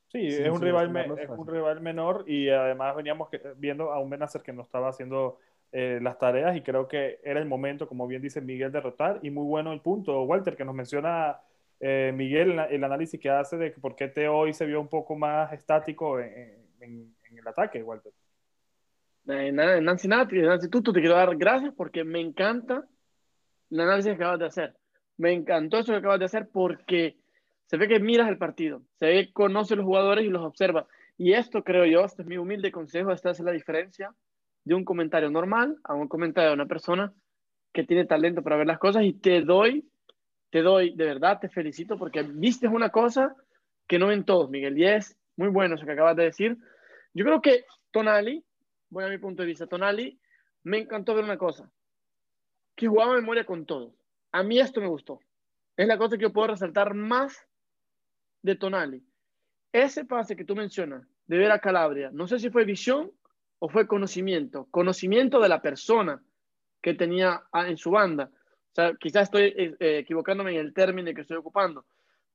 Sí, 0.09 0.25
es, 0.25 0.49
un 0.49 0.61
rival 0.61 0.95
es 1.19 1.29
un 1.29 1.47
rival 1.47 1.81
menor 1.81 2.23
y 2.27 2.49
además 2.49 2.95
veníamos 2.95 3.29
que- 3.29 3.41
viendo 3.57 3.91
a 3.91 3.99
un 3.99 4.09
Benacer 4.09 4.41
que 4.41 4.53
no 4.53 4.61
estaba 4.61 4.89
haciendo 4.89 5.37
eh, 5.73 5.99
las 6.01 6.17
tareas 6.17 6.55
y 6.55 6.61
creo 6.61 6.87
que 6.87 7.19
era 7.23 7.39
el 7.41 7.45
momento, 7.45 7.87
como 7.89 8.07
bien 8.07 8.21
dice 8.21 8.39
Miguel, 8.39 8.71
de 8.71 8.79
rotar 8.79 9.19
y 9.21 9.29
muy 9.29 9.43
bueno 9.43 9.73
el 9.73 9.81
punto, 9.81 10.23
Walter, 10.23 10.55
que 10.55 10.63
nos 10.63 10.73
menciona 10.73 11.37
eh, 11.81 12.13
Miguel 12.15 12.57
el 12.69 12.83
análisis 12.83 13.19
que 13.19 13.29
hace 13.29 13.57
de 13.57 13.71
por 13.71 13.95
qué 13.95 14.07
Teo 14.07 14.35
hoy 14.37 14.53
se 14.53 14.65
vio 14.65 14.79
un 14.79 14.87
poco 14.87 15.15
más 15.15 15.51
estático 15.51 16.19
en, 16.21 16.55
en- 16.79 17.15
en 17.29 17.37
el 17.37 17.47
ataque, 17.47 17.83
Walter. 17.83 18.13
Eh, 19.27 19.51
Na- 19.51 19.81
Nancy 19.81 20.07
Nati, 20.07 20.37
Nancy 20.41 20.69
Tutu, 20.69 20.93
te 20.93 21.01
quiero 21.01 21.15
dar 21.15 21.35
gracias 21.35 21.73
porque 21.75 22.05
me 22.05 22.21
encanta 22.21 22.85
el 23.69 23.79
análisis 23.81 24.11
que 24.11 24.15
acabas 24.15 24.39
de 24.39 24.45
hacer. 24.45 24.73
Me 25.17 25.33
encantó 25.33 25.79
eso 25.79 25.91
que 25.91 25.97
acabas 25.97 26.19
de 26.19 26.25
hacer 26.25 26.47
porque 26.47 27.17
se 27.67 27.77
ve 27.77 27.87
que 27.87 27.99
miras 27.99 28.29
el 28.29 28.37
partido, 28.37 28.81
se 28.99 29.05
ve 29.05 29.27
que 29.27 29.33
conoce 29.33 29.75
los 29.75 29.85
jugadores 29.85 30.25
y 30.25 30.29
los 30.29 30.43
observa. 30.43 30.87
Y 31.17 31.33
esto 31.33 31.63
creo 31.63 31.85
yo, 31.85 32.05
este 32.05 32.21
es 32.21 32.27
mi 32.27 32.37
humilde 32.37 32.71
consejo, 32.71 33.11
esta 33.11 33.31
es 33.31 33.39
la 33.39 33.51
diferencia 33.51 34.13
de 34.63 34.73
un 34.73 34.85
comentario 34.85 35.29
normal 35.29 35.77
a 35.83 35.93
un 35.93 36.07
comentario 36.07 36.49
de 36.49 36.55
una 36.55 36.65
persona 36.65 37.13
que 37.73 37.83
tiene 37.83 38.05
talento 38.05 38.41
para 38.41 38.57
ver 38.57 38.67
las 38.67 38.79
cosas 38.79 39.03
y 39.03 39.13
te 39.13 39.41
doy, 39.41 39.87
te 40.49 40.61
doy, 40.61 40.95
de 40.95 41.05
verdad, 41.05 41.39
te 41.39 41.49
felicito 41.49 41.97
porque 41.97 42.23
viste 42.23 42.67
una 42.67 42.89
cosa 42.89 43.35
que 43.87 43.99
no 43.99 44.07
ven 44.07 44.25
todos, 44.25 44.49
Miguel, 44.49 44.77
y 44.77 44.85
es 44.85 45.17
muy 45.35 45.49
bueno 45.49 45.75
eso 45.75 45.85
que 45.85 45.91
acabas 45.91 46.15
de 46.15 46.23
decir. 46.23 46.57
Yo 47.13 47.25
creo 47.25 47.41
que 47.41 47.65
Tonali, 47.91 48.43
voy 48.89 49.03
a 49.03 49.09
mi 49.09 49.17
punto 49.17 49.43
de 49.43 49.47
vista, 49.47 49.67
Tonali, 49.67 50.19
me 50.63 50.79
encantó 50.79 51.15
ver 51.15 51.23
una 51.23 51.37
cosa, 51.37 51.69
que 52.75 52.87
jugaba 52.87 53.15
memoria 53.15 53.45
con 53.45 53.65
todos. 53.65 53.93
A 54.31 54.43
mí 54.43 54.59
esto 54.59 54.81
me 54.81 54.87
gustó. 54.87 55.19
Es 55.75 55.87
la 55.87 55.97
cosa 55.97 56.17
que 56.17 56.23
yo 56.23 56.33
puedo 56.33 56.47
resaltar 56.47 56.93
más 56.93 57.47
de 58.47 58.55
Tonali. 58.55 59.03
Ese 59.71 60.05
pase 60.05 60.35
que 60.35 60.45
tú 60.45 60.55
mencionas 60.55 61.05
de 61.27 61.37
ver 61.37 61.51
a 61.51 61.59
Calabria, 61.59 62.09
no 62.11 62.27
sé 62.27 62.39
si 62.39 62.49
fue 62.49 62.63
visión 62.63 63.11
o 63.59 63.67
fue 63.67 63.85
conocimiento, 63.85 64.67
conocimiento 64.71 65.39
de 65.41 65.49
la 65.49 65.61
persona 65.61 66.23
que 66.81 66.93
tenía 66.93 67.43
en 67.53 67.77
su 67.77 67.91
banda. 67.91 68.31
O 68.31 68.73
sea, 68.73 68.95
quizás 68.95 69.23
estoy 69.23 69.43
eh, 69.43 69.75
eh, 69.79 69.97
equivocándome 69.99 70.53
en 70.53 70.61
el 70.61 70.73
término 70.73 71.13
que 71.13 71.21
estoy 71.21 71.37
ocupando, 71.37 71.85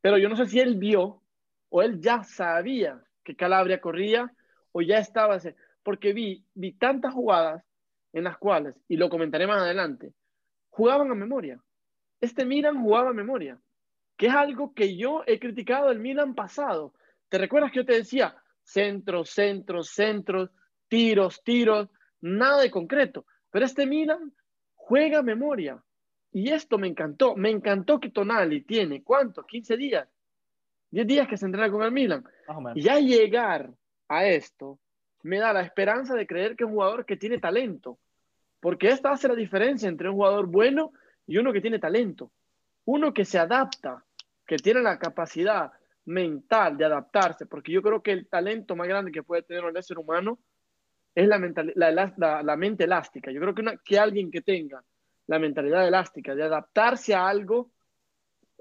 pero 0.01 0.19
yo 0.19 0.29
no 0.29 0.37
sé 0.37 0.47
si 0.47 0.61
él 0.61 0.77
vio 0.77 1.23
o 1.71 1.83
él 1.83 2.01
ya 2.01 2.23
sabía 2.25 3.03
que 3.25 3.35
Calabria 3.35 3.81
corría 3.81 4.31
o 4.73 4.83
ya 4.83 4.99
estaba, 4.99 5.39
porque 5.83 6.13
vi, 6.13 6.45
vi 6.55 6.73
tantas 6.73 7.15
jugadas 7.15 7.65
en 8.13 8.25
las 8.25 8.37
cuales, 8.37 8.75
y 8.89 8.97
lo 8.97 9.09
comentaré 9.09 9.47
más 9.47 9.63
adelante, 9.63 10.13
jugaban 10.69 11.11
a 11.11 11.15
memoria. 11.15 11.59
Este 12.21 12.45
Milan 12.45 12.83
jugaba 12.83 13.11
a 13.11 13.15
memoria, 13.15 13.59
que 14.23 14.29
es 14.29 14.35
algo 14.35 14.73
que 14.73 14.97
yo 14.97 15.25
he 15.27 15.41
criticado 15.41 15.89
del 15.89 15.99
Milan 15.99 16.37
pasado. 16.37 16.95
¿Te 17.29 17.39
recuerdas 17.39 17.73
que 17.73 17.79
yo 17.79 17.85
te 17.85 17.95
decía 17.95 18.37
centros, 18.63 19.31
centros, 19.31 19.89
centros, 19.89 20.51
tiros, 20.87 21.43
tiros, 21.43 21.89
nada 22.21 22.61
de 22.63 22.71
concreto? 22.71 23.27
Pero 23.51 23.65
este 23.65 23.85
Milan 23.85 24.33
juega 24.77 25.25
memoria. 25.25 25.83
Y 26.31 26.53
esto 26.53 26.79
me 26.79 26.87
encantó. 26.87 27.35
Me 27.35 27.51
encantó 27.51 27.99
que 27.99 28.11
Tonali 28.11 28.61
tiene, 28.61 29.03
¿cuánto? 29.03 29.45
15 29.45 29.77
días. 29.77 30.09
10 30.93 31.05
días 31.05 31.27
que 31.27 31.37
se 31.37 31.47
entrena 31.47 31.69
con 31.69 31.83
el 31.83 31.91
Milan. 31.91 32.25
Y 32.77 32.83
ya 32.83 33.01
llegar 33.01 33.73
a 34.07 34.25
esto 34.25 34.79
me 35.25 35.41
da 35.41 35.53
la 35.53 35.63
esperanza 35.63 36.15
de 36.15 36.29
creer 36.29 36.55
que 36.55 36.63
es 36.63 36.69
un 36.69 36.75
jugador 36.75 37.05
que 37.07 37.17
tiene 37.17 37.39
talento. 37.39 37.99
Porque 38.61 38.87
esta 38.87 39.11
hace 39.11 39.27
la 39.27 39.35
diferencia 39.35 39.89
entre 39.89 40.09
un 40.09 40.15
jugador 40.15 40.47
bueno 40.47 40.93
y 41.27 41.39
uno 41.39 41.53
que 41.53 41.61
tiene 41.61 41.81
talento. 41.81 42.31
Uno 42.85 43.13
que 43.13 43.25
se 43.25 43.41
adapta, 43.41 44.05
que 44.53 44.59
tiene 44.59 44.83
la 44.83 44.99
capacidad 44.99 45.73
mental 46.05 46.77
de 46.77 46.85
adaptarse, 46.85 47.47
porque 47.47 47.73
yo 47.73 47.81
creo 47.81 48.03
que 48.03 48.13
el 48.13 48.29
talento 48.29 48.77
más 48.77 48.87
grande 48.87 49.11
que 49.11 49.23
puede 49.23 49.41
tener 49.45 49.65
el 49.65 49.83
ser 49.83 49.99
humano 49.99 50.41
es 51.15 51.27
la, 51.27 51.39
mental, 51.39 51.73
la, 51.75 52.57
mente 52.59 52.85
elástica. 52.85 53.31
Yo 53.31 53.41
creo 53.41 53.55
que, 53.55 53.79
que 53.83 53.99
alguien 53.99 54.31
que 54.31 54.43
tenga 54.43 54.85
la 55.27 55.39
mentalidad 55.39 55.89
elástica 55.89 56.35
de 56.35 56.43
adaptarse 56.43 57.15
a 57.15 57.29
algo, 57.29 57.71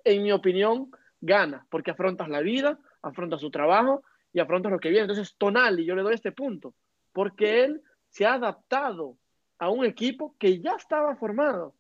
en 0.05 0.23
mi 0.23 0.31
opinión, 0.31 0.89
gana, 1.19 1.67
porque 1.69 1.91
afrontas 1.91 2.29
la 2.29 2.39
vida, 2.39 2.79
afrontas 3.01 3.41
su 3.41 3.51
trabajo 3.51 4.01
y 4.31 4.39
afrontas 4.39 4.71
lo 4.71 4.79
que 4.79 4.91
viene. 4.91 5.03
Entonces, 5.03 5.35
Tonali, 5.37 5.83
yo 5.83 5.93
le 5.93 6.03
doy 6.03 6.13
este 6.13 6.31
punto, 6.31 6.73
porque 7.11 7.65
él 7.65 7.81
se 8.07 8.25
ha 8.25 8.35
adaptado 8.35 9.17
a 9.59 9.69
un 9.69 9.83
equipo 9.83 10.37
que 10.39 10.61
ya 10.61 10.71
estaba 10.71 11.17
formado 11.17 11.75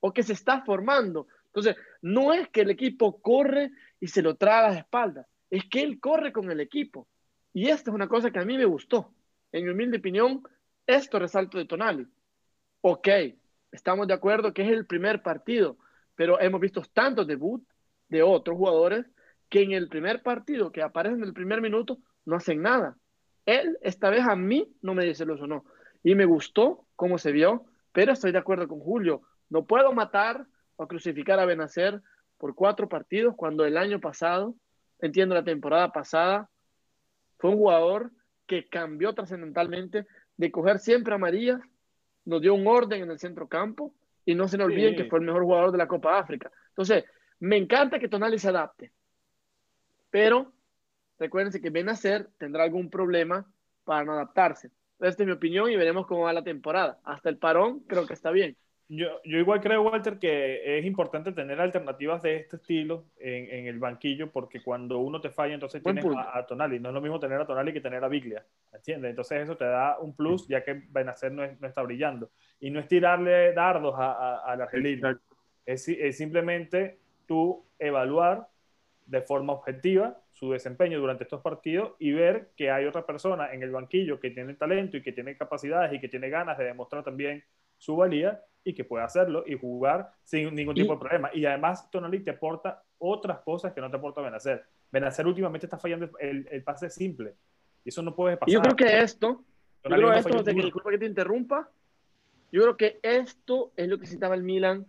o 0.00 0.12
que 0.12 0.22
se 0.22 0.34
está 0.34 0.60
formando. 0.66 1.28
Entonces, 1.46 1.76
no 2.04 2.34
es 2.34 2.50
que 2.50 2.60
el 2.60 2.70
equipo 2.70 3.22
corre 3.22 3.70
y 3.98 4.08
se 4.08 4.20
lo 4.20 4.36
trae 4.36 4.58
a 4.58 4.68
las 4.68 4.76
espaldas, 4.76 5.26
es 5.48 5.64
que 5.70 5.80
él 5.80 6.00
corre 6.00 6.32
con 6.32 6.50
el 6.50 6.60
equipo. 6.60 7.08
Y 7.54 7.68
esta 7.68 7.90
es 7.90 7.94
una 7.94 8.08
cosa 8.08 8.30
que 8.30 8.38
a 8.38 8.44
mí 8.44 8.58
me 8.58 8.66
gustó. 8.66 9.14
En 9.52 9.64
mi 9.64 9.70
humilde 9.70 9.96
opinión, 9.96 10.42
esto 10.86 11.18
resalto 11.18 11.56
de 11.56 11.64
Tonali. 11.64 12.06
Ok, 12.82 13.08
estamos 13.72 14.06
de 14.06 14.12
acuerdo 14.12 14.52
que 14.52 14.64
es 14.64 14.68
el 14.68 14.84
primer 14.84 15.22
partido, 15.22 15.78
pero 16.14 16.38
hemos 16.38 16.60
visto 16.60 16.82
tantos 16.92 17.26
debut 17.26 17.66
de 18.10 18.22
otros 18.22 18.58
jugadores 18.58 19.06
que 19.48 19.62
en 19.62 19.72
el 19.72 19.88
primer 19.88 20.22
partido, 20.22 20.72
que 20.72 20.82
aparecen 20.82 21.22
en 21.22 21.28
el 21.28 21.32
primer 21.32 21.62
minuto, 21.62 22.00
no 22.26 22.36
hacen 22.36 22.60
nada. 22.60 22.98
Él, 23.46 23.78
esta 23.80 24.10
vez 24.10 24.26
a 24.26 24.36
mí, 24.36 24.76
no 24.82 24.92
me 24.92 25.06
dice 25.06 25.24
lo 25.24 25.36
no. 25.46 25.64
Y 26.02 26.14
me 26.14 26.26
gustó 26.26 26.86
cómo 26.96 27.16
se 27.16 27.32
vio, 27.32 27.64
pero 27.92 28.12
estoy 28.12 28.30
de 28.30 28.38
acuerdo 28.38 28.68
con 28.68 28.80
Julio. 28.80 29.22
No 29.48 29.64
puedo 29.64 29.94
matar 29.94 30.46
o 30.76 30.86
crucificar 30.86 31.38
a 31.38 31.44
Benacer 31.44 32.00
por 32.38 32.54
cuatro 32.54 32.88
partidos 32.88 33.34
cuando 33.36 33.64
el 33.64 33.76
año 33.76 34.00
pasado, 34.00 34.54
entiendo 35.00 35.34
la 35.34 35.44
temporada 35.44 35.92
pasada, 35.92 36.50
fue 37.38 37.50
un 37.50 37.56
jugador 37.56 38.10
que 38.46 38.68
cambió 38.68 39.14
trascendentalmente 39.14 40.06
de 40.36 40.50
coger 40.50 40.78
siempre 40.78 41.14
amarillas, 41.14 41.60
nos 42.24 42.40
dio 42.40 42.54
un 42.54 42.66
orden 42.66 43.02
en 43.02 43.10
el 43.10 43.18
centro 43.18 43.48
campo 43.48 43.94
y 44.24 44.34
no 44.34 44.48
se 44.48 44.58
nos 44.58 44.66
olviden 44.66 44.96
que 44.96 45.04
fue 45.04 45.18
el 45.18 45.24
mejor 45.26 45.42
jugador 45.42 45.72
de 45.72 45.78
la 45.78 45.88
Copa 45.88 46.18
África. 46.18 46.50
Entonces, 46.70 47.04
me 47.40 47.56
encanta 47.56 47.98
que 47.98 48.08
Tonali 48.08 48.38
se 48.38 48.48
adapte, 48.48 48.92
pero 50.10 50.52
recuérdense 51.18 51.60
que 51.60 51.70
Benacer 51.70 52.28
tendrá 52.38 52.64
algún 52.64 52.90
problema 52.90 53.46
para 53.84 54.04
no 54.04 54.12
adaptarse. 54.12 54.70
Esta 55.00 55.22
es 55.22 55.26
mi 55.26 55.32
opinión 55.32 55.70
y 55.70 55.76
veremos 55.76 56.06
cómo 56.06 56.22
va 56.22 56.32
la 56.32 56.44
temporada. 56.44 56.98
Hasta 57.04 57.28
el 57.28 57.36
parón 57.36 57.80
creo 57.80 58.06
que 58.06 58.14
está 58.14 58.30
bien. 58.30 58.56
Yo, 58.88 59.06
yo 59.24 59.38
igual 59.38 59.62
creo, 59.62 59.82
Walter, 59.82 60.18
que 60.18 60.78
es 60.78 60.84
importante 60.84 61.32
tener 61.32 61.58
alternativas 61.58 62.20
de 62.20 62.36
este 62.36 62.56
estilo 62.56 63.06
en, 63.18 63.50
en 63.50 63.66
el 63.66 63.78
banquillo 63.78 64.30
porque 64.30 64.62
cuando 64.62 64.98
uno 64.98 65.22
te 65.22 65.30
falla, 65.30 65.54
entonces 65.54 65.82
tienes 65.82 66.04
a, 66.04 66.44
Tonali. 66.44 66.78
No 66.78 66.90
es 66.90 66.94
lo 66.94 67.00
mismo 67.00 67.18
tener 67.18 67.40
a 67.40 67.46
Tonali 67.46 67.72
que 67.72 67.80
tener 67.80 68.04
a 68.04 68.08
Biglia. 68.08 68.44
¿Entiendes? 68.72 69.10
Entonces 69.10 69.42
eso 69.42 69.56
te 69.56 69.64
da 69.64 69.98
un 69.98 70.14
plus 70.14 70.46
ya 70.48 70.62
que 70.62 70.82
Benacer 70.90 71.32
no, 71.32 71.42
no 71.58 71.66
está 71.66 71.82
brillando. 71.82 72.30
Y 72.60 72.70
no 72.70 72.78
es 72.78 72.86
tirarle 72.86 73.54
dardos 73.54 73.94
al 73.98 74.60
argelino. 74.60 75.18
Es, 75.64 75.88
es 75.88 76.18
simplemente 76.18 76.98
tú 77.26 77.64
evaluar 77.78 78.48
de 79.06 79.22
forma 79.22 79.54
objetiva 79.54 80.18
su 80.32 80.50
desempeño 80.50 80.98
durante 80.98 81.24
estos 81.24 81.40
partidos 81.40 81.92
y 81.98 82.12
ver 82.12 82.50
que 82.56 82.70
hay 82.70 82.84
otra 82.84 83.06
persona 83.06 83.52
en 83.52 83.62
el 83.62 83.70
banquillo 83.70 84.20
que 84.20 84.30
tiene 84.30 84.54
talento 84.54 84.96
y 84.98 85.02
que 85.02 85.12
tiene 85.12 85.36
capacidades 85.36 85.92
y 85.92 86.00
que 86.00 86.08
tiene 86.08 86.28
ganas 86.28 86.58
de 86.58 86.64
demostrar 86.64 87.02
también 87.02 87.44
su 87.78 87.96
valía 87.96 88.42
y 88.64 88.74
que 88.74 88.84
puede 88.84 89.04
hacerlo 89.04 89.44
y 89.46 89.58
jugar 89.58 90.10
sin 90.22 90.54
ningún 90.54 90.74
tipo 90.74 90.94
de 90.94 90.98
problema. 90.98 91.30
Y 91.34 91.44
además 91.44 91.90
Tonali 91.90 92.20
te 92.20 92.30
aporta 92.30 92.82
otras 92.98 93.40
cosas 93.40 93.72
que 93.72 93.80
no 93.80 93.90
te 93.90 93.96
aporta 93.96 94.20
Benacer. 94.20 94.64
Benacer 94.90 95.26
últimamente 95.26 95.66
está 95.66 95.78
fallando 95.78 96.10
el, 96.18 96.48
el 96.50 96.62
pase 96.62 96.88
simple. 96.88 97.34
Y 97.84 97.90
eso 97.90 98.02
no 98.02 98.14
puede 98.14 98.36
pasar. 98.36 98.52
Yo 98.52 98.62
creo 98.62 98.76
que 98.76 98.98
esto, 99.00 99.44
yo 99.84 99.90
creo 99.90 100.12
esto, 100.12 100.42
de 100.42 100.54
que, 100.54 100.62
disculpa 100.62 100.90
que 100.90 100.98
te 100.98 101.06
interrumpa, 101.06 101.68
yo 102.50 102.62
creo 102.62 102.76
que 102.76 102.98
esto 103.02 103.72
es 103.76 103.88
lo 103.88 103.96
que 103.96 104.02
necesitaba 104.02 104.34
el 104.34 104.42
Milan 104.42 104.86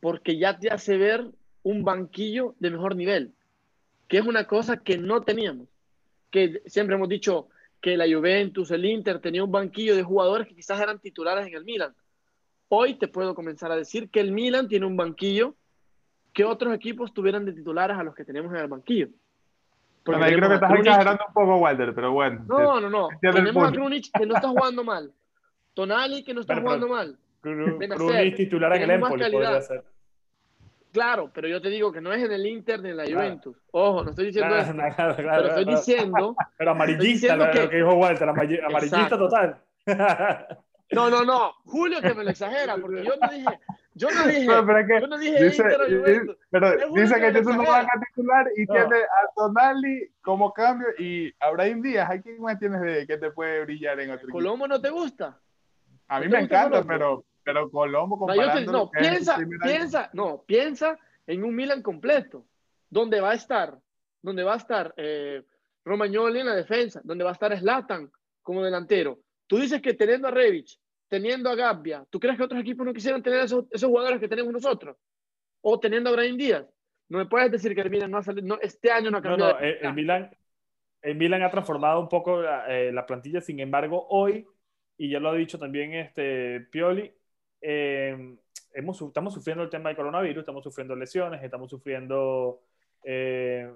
porque 0.00 0.36
ya 0.38 0.58
te 0.58 0.70
hace 0.70 0.98
ver 0.98 1.24
un 1.62 1.82
banquillo 1.82 2.54
de 2.58 2.70
mejor 2.70 2.94
nivel 2.94 3.32
que 4.08 4.18
es 4.18 4.26
una 4.26 4.46
cosa 4.46 4.78
que 4.78 4.98
no 4.98 5.22
teníamos. 5.22 5.68
Que 6.30 6.62
siempre 6.66 6.96
hemos 6.96 7.08
dicho 7.08 7.48
que 7.80 7.96
la 7.96 8.06
Juventus, 8.06 8.70
el 8.70 8.84
Inter, 8.84 9.20
tenía 9.20 9.44
un 9.44 9.52
banquillo 9.52 9.96
de 9.96 10.02
jugadores 10.02 10.48
que 10.48 10.54
quizás 10.54 10.80
eran 10.80 10.98
titulares 10.98 11.46
en 11.46 11.54
el 11.54 11.64
Milan. 11.64 11.94
Hoy 12.68 12.94
te 12.94 13.08
puedo 13.08 13.34
comenzar 13.34 13.70
a 13.70 13.76
decir 13.76 14.10
que 14.10 14.20
el 14.20 14.32
Milan 14.32 14.68
tiene 14.68 14.86
un 14.86 14.96
banquillo 14.96 15.54
que 16.32 16.44
otros 16.44 16.74
equipos 16.74 17.14
tuvieran 17.14 17.44
de 17.44 17.52
titulares 17.52 17.96
a 17.96 18.02
los 18.02 18.14
que 18.14 18.24
tenemos 18.24 18.52
en 18.52 18.60
el 18.60 18.68
banquillo. 18.68 19.08
Porque 20.04 20.20
bueno, 20.20 20.36
creo 20.36 20.48
que 20.50 20.54
estás 20.54 20.70
exagerando 20.72 21.24
un 21.26 21.34
poco, 21.34 21.56
Walter, 21.56 21.94
pero 21.94 22.12
bueno. 22.12 22.44
No, 22.46 22.80
no, 22.80 22.90
no. 22.90 23.08
Tenemos 23.20 23.68
a 23.68 23.72
Krunic 23.72 24.06
que 24.12 24.26
no 24.26 24.34
está 24.34 24.48
jugando 24.48 24.84
mal. 24.84 25.12
Tonali 25.74 26.22
que 26.22 26.34
no 26.34 26.42
está 26.42 26.60
jugando 26.60 26.88
mal. 26.88 27.18
Krunic 27.40 28.36
titular 28.36 28.76
en 28.76 28.82
el 28.82 28.90
Empoli 28.90 29.30
podría 29.30 29.60
ser. 29.62 29.84
Claro, 30.92 31.30
pero 31.32 31.46
yo 31.46 31.60
te 31.60 31.68
digo 31.68 31.92
que 31.92 32.00
no 32.00 32.12
es 32.12 32.24
en 32.24 32.32
el 32.32 32.46
Inter 32.46 32.82
ni 32.82 32.90
en 32.90 32.96
la 32.96 33.04
Juventus. 33.04 33.56
Ojo, 33.70 34.02
no 34.02 34.10
estoy 34.10 34.26
diciendo 34.26 34.56
eso. 34.56 34.74
pero 35.16 35.48
estoy 35.48 35.64
diciendo. 35.64 36.36
Pero 36.56 36.70
amarillista, 36.70 37.36
lo 37.36 37.50
que, 37.50 37.76
dijo 37.76 37.94
Walter, 37.94 38.28
amarillista 38.28 39.18
total. 39.18 39.60
No, 40.92 41.10
no, 41.10 41.24
no. 41.24 41.52
Julio 41.64 42.00
que 42.00 42.14
me 42.14 42.24
lo 42.24 42.30
exagera, 42.30 42.76
porque 42.76 43.04
yo 43.04 43.14
no 43.20 43.28
dije. 43.28 43.58
Yo 43.94 44.08
no 44.10 44.26
dije. 44.26 44.46
pero 44.46 44.86
que, 44.86 45.00
yo 45.00 45.06
no 45.06 45.18
dije 45.18 45.44
dice. 45.44 45.64
Pero 46.50 46.92
dice 46.94 47.14
que, 47.14 47.32
que 47.32 47.42
no 47.42 47.64
van 47.64 47.86
a 47.86 48.00
titular 48.06 48.46
y 48.56 48.66
tiene 48.66 48.96
a 48.96 49.32
Tonali 49.34 50.10
como 50.20 50.52
cambio 50.52 50.88
y 50.98 51.32
a 51.40 51.50
Brahim 51.50 51.82
Díaz. 51.82 52.10
¿A 52.10 52.20
quién 52.20 52.40
más 52.40 52.58
tienes 52.58 52.80
de, 52.82 53.06
que 53.06 53.16
te 53.16 53.30
puede 53.30 53.64
brillar 53.64 53.98
en 54.00 54.10
otro? 54.10 54.28
¿Colombo 54.30 54.68
no 54.68 54.80
te 54.80 54.90
gusta? 54.90 55.40
A 56.08 56.20
mí 56.20 56.28
me 56.28 56.40
encanta, 56.40 56.84
pero 56.84 57.24
pero 57.46 57.70
Colombo 57.70 58.18
comparando 58.18 58.72
no, 58.72 58.90
piensa, 58.90 59.38
piensa, 59.62 60.10
no, 60.12 60.42
piensa 60.44 60.98
en 61.28 61.44
un 61.44 61.54
Milan 61.54 61.80
completo, 61.80 62.44
donde 62.90 63.20
va 63.20 63.30
a 63.30 63.34
estar, 63.34 63.78
donde 64.20 64.42
va 64.42 64.54
a 64.54 64.56
estar 64.56 64.92
eh, 64.96 65.44
Romagnoli 65.84 66.40
en 66.40 66.46
la 66.46 66.56
defensa, 66.56 67.00
donde 67.04 67.22
va 67.22 67.30
a 67.30 67.34
estar 67.34 67.56
Slatan 67.56 68.10
como 68.42 68.64
delantero. 68.64 69.20
Tú 69.46 69.58
dices 69.58 69.80
que 69.80 69.94
teniendo 69.94 70.28
a 70.28 70.30
Revich, 70.30 70.78
teniendo 71.08 71.50
a 71.50 71.54
Gabbia, 71.54 72.04
¿tú 72.10 72.18
crees 72.18 72.36
que 72.36 72.42
otros 72.42 72.60
equipos 72.60 72.84
no 72.86 72.92
quisieran 72.92 73.22
tener 73.22 73.40
esos, 73.40 73.64
esos 73.70 73.88
jugadores 73.88 74.20
que 74.20 74.28
tenemos 74.28 74.52
nosotros? 74.52 74.96
O 75.60 75.78
teniendo 75.78 76.10
a 76.10 76.14
Brian 76.14 76.36
Díaz. 76.36 76.66
No 77.08 77.18
me 77.18 77.26
puedes 77.26 77.52
decir 77.52 77.74
que 77.74 77.80
el 77.82 77.90
Milan 77.90 78.10
no 78.10 78.18
ha 78.18 78.22
salido, 78.22 78.46
no, 78.46 78.58
este 78.60 78.90
año 78.90 79.10
no 79.10 79.18
ha 79.18 79.22
cambiado. 79.22 79.52
No, 79.52 79.60
no, 79.60 79.64
el, 79.64 79.94
Milan, 79.94 80.36
el 81.02 81.14
Milan 81.14 81.42
ha 81.42 81.50
transformado 81.50 82.00
un 82.00 82.08
poco 82.08 82.42
la, 82.42 82.66
la, 82.68 83.06
plantilla, 83.06 83.40
sin 83.40 83.60
embargo, 83.60 84.06
hoy, 84.10 84.44
y 84.98 85.10
ya 85.10 85.20
lo 85.20 85.28
ha 85.28 85.34
dicho 85.34 85.56
también 85.56 85.94
este 85.94 86.60
Pioli, 86.62 87.12
eh, 87.60 88.36
hemos, 88.74 89.00
estamos 89.00 89.34
sufriendo 89.34 89.64
el 89.64 89.70
tema 89.70 89.88
del 89.88 89.96
coronavirus, 89.96 90.40
estamos 90.40 90.62
sufriendo 90.62 90.94
lesiones, 90.94 91.42
estamos 91.42 91.70
sufriendo, 91.70 92.60
eh, 93.02 93.70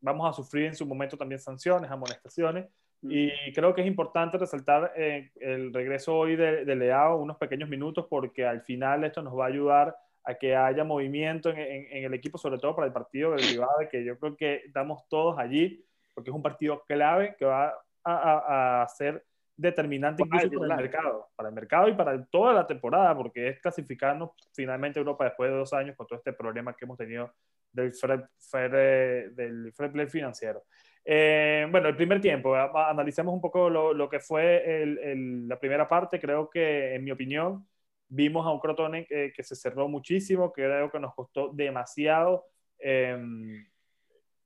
vamos 0.00 0.28
a 0.28 0.32
sufrir 0.32 0.66
en 0.66 0.74
su 0.74 0.86
momento 0.86 1.16
también 1.16 1.38
sanciones, 1.38 1.90
amonestaciones. 1.90 2.66
Y 3.02 3.52
creo 3.52 3.74
que 3.74 3.82
es 3.82 3.86
importante 3.86 4.38
resaltar 4.38 4.92
eh, 4.96 5.30
el 5.40 5.72
regreso 5.72 6.16
hoy 6.16 6.36
de, 6.36 6.64
de, 6.64 6.76
Leao 6.76 7.16
unos 7.16 7.36
pequeños 7.36 7.68
minutos 7.68 8.06
porque 8.10 8.44
al 8.44 8.62
final 8.62 9.04
esto 9.04 9.22
nos 9.22 9.38
va 9.38 9.44
a 9.44 9.48
ayudar 9.48 9.96
a 10.24 10.34
que 10.34 10.56
haya 10.56 10.84
movimiento 10.84 11.50
en, 11.50 11.58
en, 11.58 12.04
el 12.04 12.14
equipo, 12.14 12.38
sobre 12.38 12.58
todo 12.58 12.74
para 12.74 12.86
el 12.86 12.92
partido 12.92 13.32
del 13.32 13.48
Rivadavia, 13.48 13.88
que 13.88 14.04
yo 14.04 14.18
creo 14.18 14.36
que 14.36 14.56
estamos 14.66 15.08
todos 15.08 15.38
allí, 15.38 15.84
porque 16.14 16.30
es 16.30 16.36
un 16.36 16.42
partido 16.42 16.82
clave 16.86 17.36
que 17.38 17.44
va 17.44 17.68
a, 17.68 17.72
a, 18.04 18.82
a 18.82 18.88
ser 18.88 19.24
determinante 19.58 20.22
incluso 20.22 20.50
para 20.50 20.74
el 20.74 20.82
mercado, 20.82 21.28
para 21.34 21.48
el 21.48 21.54
mercado 21.54 21.88
y 21.88 21.94
para 21.94 22.24
toda 22.26 22.52
la 22.52 22.66
temporada, 22.66 23.14
porque 23.16 23.48
es 23.48 23.60
clasificarnos 23.60 24.30
finalmente 24.54 24.98
a 24.98 25.02
Europa 25.02 25.24
después 25.24 25.50
de 25.50 25.56
dos 25.56 25.72
años 25.72 25.96
con 25.96 26.06
todo 26.06 26.18
este 26.18 26.32
problema 26.32 26.74
que 26.74 26.84
hemos 26.84 26.96
tenido 26.96 27.32
del 27.72 27.92
fair, 27.92 28.70
del 29.34 29.72
play 29.92 30.06
financiero. 30.06 30.62
Eh, 31.04 31.66
bueno, 31.70 31.88
el 31.88 31.96
primer 31.96 32.20
tiempo, 32.20 32.54
analicemos 32.54 33.32
un 33.34 33.40
poco 33.40 33.70
lo, 33.70 33.92
lo 33.94 34.08
que 34.08 34.20
fue 34.20 34.82
el, 34.82 34.98
el, 34.98 35.48
la 35.48 35.58
primera 35.58 35.88
parte. 35.88 36.20
Creo 36.20 36.50
que, 36.50 36.94
en 36.94 37.04
mi 37.04 37.10
opinión, 37.10 37.66
vimos 38.08 38.46
a 38.46 38.50
un 38.50 38.60
Crotone 38.60 39.06
que, 39.06 39.32
que 39.34 39.42
se 39.42 39.56
cerró 39.56 39.88
muchísimo, 39.88 40.52
que 40.52 40.62
creo 40.64 40.90
que 40.90 41.00
nos 41.00 41.14
costó 41.14 41.50
demasiado, 41.52 42.46
eh, 42.78 43.16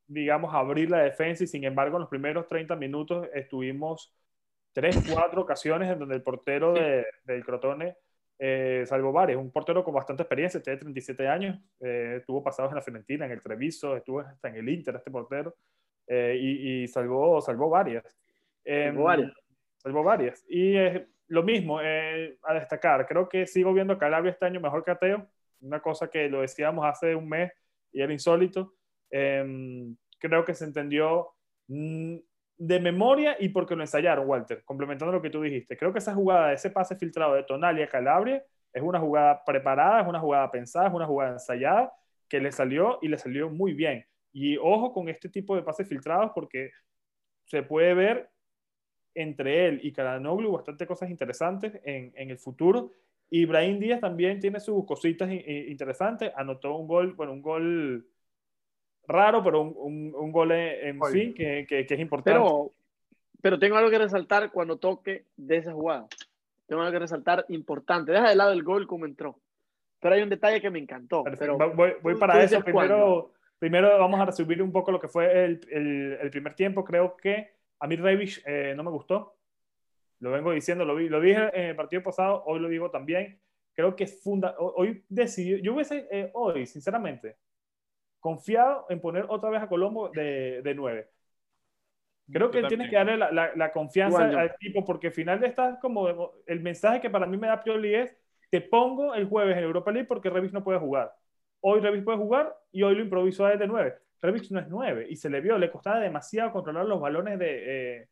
digamos, 0.06 0.54
abrir 0.54 0.90
la 0.90 1.02
defensa 1.02 1.44
y 1.44 1.46
sin 1.46 1.64
embargo, 1.64 1.96
en 1.96 2.02
los 2.02 2.10
primeros 2.10 2.46
30 2.48 2.76
minutos 2.76 3.28
estuvimos 3.34 4.14
tres, 4.72 4.96
cuatro 5.12 5.42
ocasiones 5.42 5.90
en 5.90 5.98
donde 5.98 6.16
el 6.16 6.22
portero 6.22 6.72
de, 6.72 7.04
del 7.24 7.44
Crotone 7.44 7.96
eh, 8.38 8.84
salvó 8.86 9.12
varias. 9.12 9.38
Un 9.38 9.52
portero 9.52 9.84
con 9.84 9.94
bastante 9.94 10.22
experiencia, 10.22 10.60
tiene 10.60 10.78
37 10.78 11.28
años, 11.28 11.58
eh, 11.80 12.16
estuvo 12.18 12.42
pasados 12.42 12.72
en 12.72 12.76
la 12.76 12.82
Fiorentina, 12.82 13.26
en 13.26 13.32
el 13.32 13.42
Treviso, 13.42 13.96
estuvo 13.96 14.20
hasta 14.20 14.48
en 14.48 14.56
el 14.56 14.68
Inter, 14.68 14.96
este 14.96 15.10
portero, 15.10 15.54
eh, 16.06 16.36
y, 16.38 16.82
y, 16.82 16.88
salvó, 16.88 17.40
salvó 17.40 17.70
varias. 17.70 18.04
Salvó 18.64 19.00
em, 19.00 19.02
varias. 19.02 19.32
Salvó 19.78 20.02
varias. 20.02 20.44
Y 20.48 20.74
lo 21.28 21.42
mismo, 21.42 21.80
eh, 21.80 22.36
a 22.42 22.54
destacar, 22.54 23.06
creo 23.06 23.28
que 23.28 23.46
sigo 23.46 23.72
viendo 23.72 23.94
a 23.94 23.98
Calabria 23.98 24.32
este 24.32 24.44
año 24.44 24.60
mejor 24.60 24.84
que 24.84 24.90
a 24.90 24.98
Teo, 24.98 25.26
una 25.62 25.80
cosa 25.80 26.10
que 26.10 26.28
lo 26.28 26.42
decíamos 26.42 26.84
hace 26.84 27.14
un 27.14 27.28
mes 27.28 27.50
y 27.90 28.02
era 28.02 28.12
insólito. 28.12 28.74
Em, 29.10 29.96
creo 30.18 30.44
que 30.44 30.54
se 30.54 30.64
entendió 30.64 31.30
mm, 31.68 32.16
de 32.58 32.80
memoria 32.80 33.36
y 33.40 33.48
porque 33.48 33.74
lo 33.74 33.82
ensayaron, 33.82 34.28
Walter, 34.28 34.62
complementando 34.64 35.12
lo 35.12 35.22
que 35.22 35.30
tú 35.30 35.42
dijiste. 35.42 35.76
Creo 35.76 35.92
que 35.92 36.00
esa 36.00 36.14
jugada, 36.14 36.52
ese 36.52 36.70
pase 36.70 36.96
filtrado 36.96 37.34
de 37.34 37.44
Tonali 37.44 37.82
a 37.82 37.88
Calabria, 37.88 38.44
es 38.72 38.82
una 38.82 39.00
jugada 39.00 39.42
preparada, 39.44 40.02
es 40.02 40.08
una 40.08 40.20
jugada 40.20 40.50
pensada, 40.50 40.88
es 40.88 40.94
una 40.94 41.06
jugada 41.06 41.32
ensayada 41.32 41.92
que 42.28 42.40
le 42.40 42.52
salió 42.52 42.98
y 43.02 43.08
le 43.08 43.18
salió 43.18 43.50
muy 43.50 43.74
bien. 43.74 44.04
Y 44.32 44.56
ojo 44.56 44.92
con 44.92 45.08
este 45.08 45.28
tipo 45.28 45.54
de 45.54 45.62
pases 45.62 45.88
filtrados 45.88 46.32
porque 46.34 46.70
se 47.44 47.62
puede 47.62 47.94
ver 47.94 48.30
entre 49.14 49.66
él 49.68 49.80
y 49.82 49.92
Karanoglu 49.92 50.52
bastante 50.52 50.86
cosas 50.86 51.10
interesantes 51.10 51.78
en, 51.84 52.12
en 52.16 52.30
el 52.30 52.38
futuro. 52.38 52.92
Y 53.28 53.46
Brahim 53.46 53.78
Díaz 53.78 54.00
también 54.00 54.40
tiene 54.40 54.60
sus 54.60 54.84
cositas 54.84 55.30
interesantes. 55.30 56.30
Anotó 56.36 56.76
un 56.76 56.86
gol, 56.86 57.14
bueno, 57.14 57.32
un 57.32 57.42
gol 57.42 58.06
raro, 59.06 59.42
pero 59.42 59.62
un, 59.62 60.14
un, 60.14 60.32
gol 60.32 60.52
en 60.52 61.00
fin 61.10 61.34
que, 61.34 61.66
que, 61.66 61.80
es 61.80 62.00
importante. 62.00 62.38
Pero, 62.38 62.72
pero 63.40 63.58
tengo 63.58 63.76
algo 63.76 63.90
que 63.90 63.98
resaltar 63.98 64.52
cuando 64.52 64.76
toque 64.76 65.24
de 65.36 65.56
esa 65.56 65.72
jugada. 65.72 66.06
Tengo 66.66 66.82
algo 66.82 66.92
que 66.92 66.98
resaltar 66.98 67.46
importante. 67.48 68.12
Deja 68.12 68.28
de 68.28 68.36
lado 68.36 68.52
el 68.52 68.62
gol 68.62 68.86
como 68.86 69.06
entró. 69.06 69.38
Pero 69.98 70.14
hay 70.14 70.22
un 70.22 70.28
detalle 70.28 70.60
que 70.60 70.70
me 70.70 70.78
encantó. 70.78 71.24
Pero 71.38 71.56
voy, 71.56 71.94
voy 72.02 72.16
para 72.16 72.42
eso. 72.42 72.62
Primero, 72.62 73.32
primero 73.62 73.96
vamos 73.96 74.18
a 74.18 74.24
resumir 74.24 74.60
un 74.60 74.72
poco 74.72 74.90
lo 74.90 74.98
que 74.98 75.06
fue 75.06 75.44
el, 75.44 75.60
el, 75.70 76.18
el 76.20 76.30
primer 76.30 76.56
tiempo. 76.56 76.82
Creo 76.82 77.16
que 77.16 77.54
a 77.78 77.86
mí 77.86 77.94
Revish 77.94 78.42
eh, 78.44 78.74
no 78.76 78.82
me 78.82 78.90
gustó. 78.90 79.36
Lo 80.18 80.32
vengo 80.32 80.50
diciendo, 80.50 80.84
lo, 80.84 80.96
vi, 80.96 81.08
lo 81.08 81.20
dije 81.20 81.48
en 81.54 81.68
el 81.68 81.76
partido 81.76 82.02
pasado, 82.02 82.42
hoy 82.44 82.58
lo 82.58 82.68
digo 82.68 82.90
también. 82.90 83.40
Creo 83.72 83.94
que 83.94 84.02
es 84.02 84.20
funda. 84.20 84.56
Hoy 84.58 85.04
decidió, 85.08 85.58
yo 85.58 85.74
hubiese 85.74 86.08
eh, 86.10 86.32
hoy, 86.34 86.66
sinceramente, 86.66 87.36
confiado 88.18 88.86
en 88.88 89.00
poner 89.00 89.26
otra 89.28 89.48
vez 89.48 89.62
a 89.62 89.68
Colombo 89.68 90.08
de, 90.08 90.60
de 90.62 90.74
9. 90.74 91.08
Creo 92.32 92.50
que 92.50 92.58
él 92.58 92.66
tiene 92.66 92.90
que 92.90 92.96
darle 92.96 93.16
la, 93.16 93.52
la, 93.54 93.70
confianza 93.70 94.24
al 94.24 94.56
tipo, 94.56 94.84
porque 94.84 95.06
al 95.06 95.12
final 95.12 95.38
de 95.38 95.46
esta 95.46 95.78
como 95.78 96.32
el 96.48 96.60
mensaje 96.62 97.00
que 97.00 97.10
para 97.10 97.26
mí 97.26 97.36
me 97.36 97.46
da 97.46 97.62
Pioli 97.62 97.94
es: 97.94 98.12
te 98.50 98.60
pongo 98.60 99.14
el 99.14 99.28
jueves 99.28 99.56
en 99.56 99.62
Europa 99.62 99.92
League 99.92 100.08
porque 100.08 100.30
Revis 100.30 100.52
no 100.52 100.64
puede 100.64 100.80
jugar. 100.80 101.14
Hoy 101.62 101.80
Revis 101.80 102.04
puede 102.04 102.18
jugar 102.18 102.54
y 102.70 102.82
hoy 102.82 102.94
lo 102.94 103.02
improvisó 103.02 103.46
a 103.46 103.52
él 103.52 103.58
de 103.58 103.66
9. 103.66 103.94
Revis 104.20 104.50
no 104.50 104.60
es 104.60 104.68
9 104.68 105.06
y 105.08 105.16
se 105.16 105.30
le 105.30 105.40
vio, 105.40 105.58
le 105.58 105.70
costaba 105.70 106.00
demasiado 106.00 106.52
controlar 106.52 106.84
los 106.86 107.00
balones 107.00 107.38
de, 107.38 108.00
eh, 108.00 108.08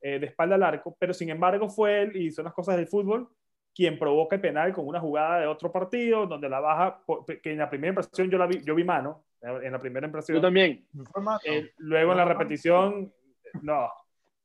eh, 0.00 0.18
de 0.18 0.26
espalda 0.26 0.56
al 0.56 0.62
arco, 0.62 0.96
pero 0.98 1.14
sin 1.14 1.30
embargo 1.30 1.68
fue 1.68 2.02
él, 2.02 2.16
y 2.16 2.30
son 2.30 2.44
las 2.44 2.52
cosas 2.52 2.76
del 2.76 2.86
fútbol, 2.86 3.28
quien 3.74 3.98
provoca 3.98 4.36
el 4.36 4.42
penal 4.42 4.72
con 4.72 4.86
una 4.86 5.00
jugada 5.00 5.40
de 5.40 5.46
otro 5.46 5.72
partido, 5.72 6.26
donde 6.26 6.48
la 6.48 6.60
baja, 6.60 7.02
que 7.42 7.52
en 7.52 7.58
la 7.58 7.70
primera 7.70 7.90
impresión 7.90 8.30
yo, 8.30 8.38
la 8.38 8.46
vi, 8.46 8.62
yo 8.62 8.74
vi 8.74 8.84
mano, 8.84 9.24
en 9.40 9.72
la 9.72 9.78
primera 9.78 10.06
impresión. 10.06 10.36
Yo 10.36 10.42
también. 10.42 10.86
Eh, 11.44 11.72
luego 11.78 12.12
en 12.12 12.18
la 12.18 12.24
repetición, 12.24 13.12
no. 13.62 13.90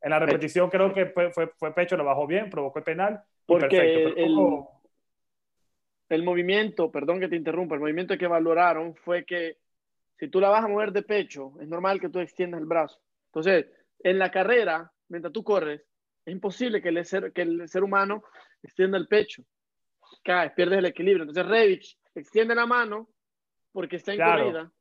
En 0.02 0.10
la 0.12 0.20
repetición 0.20 0.70
creo 0.70 0.94
que 0.94 1.08
fue, 1.08 1.32
fue, 1.32 1.52
fue, 1.58 1.74
pecho, 1.74 1.98
lo 1.98 2.06
bajó 2.06 2.26
bien, 2.26 2.50
provocó 2.50 2.80
el 2.80 2.86
penal. 2.86 3.22
Porque 3.46 4.14
el, 4.16 4.36
el, 6.10 6.24
movimiento, 6.24 6.92
perdón 6.92 7.20
que 7.20 7.28
te 7.28 7.36
interrumpa, 7.36 7.76
el 7.76 7.82
movimiento 7.82 8.18
que 8.18 8.28
valoraron 8.28 8.96
fue 8.96 9.26
que 9.26 9.58
si 10.18 10.28
tú 10.28 10.40
la 10.42 10.50
vas 10.50 10.66
a 10.66 10.68
mover 10.68 10.92
de 10.92 11.04
pecho, 11.04 11.54
es 11.62 11.68
normal 11.68 12.00
que 12.00 12.10
tú 12.10 12.20
extiendas 12.20 12.60
el 12.60 12.68
brazo. 12.68 13.00
Entonces, 13.28 13.68
en 14.04 14.20
la 14.20 14.32
carrera, 14.32 14.92
mientras 15.08 15.32
tú 15.32 15.44
corres, 15.44 15.82
es 16.26 16.34
imposible 16.34 16.82
que 16.82 16.90
el 16.90 17.06
ser, 17.06 17.32
que 17.32 17.44
el 17.44 17.70
ser 17.70 17.84
humano 17.84 18.24
extienda 18.62 18.98
el 18.98 19.08
pecho. 19.08 19.44
Caes, 20.24 20.52
pierdes 20.54 20.80
el 20.80 20.86
equilibrio. 20.86 21.24
Entonces, 21.24 21.46
Revich 21.46 21.98
extiende 22.16 22.54
la 22.56 22.66
mano 22.66 23.10
porque 23.72 23.96
está 23.96 24.12
en 24.12 24.18
claro. 24.18 24.44
corrida 24.44 24.72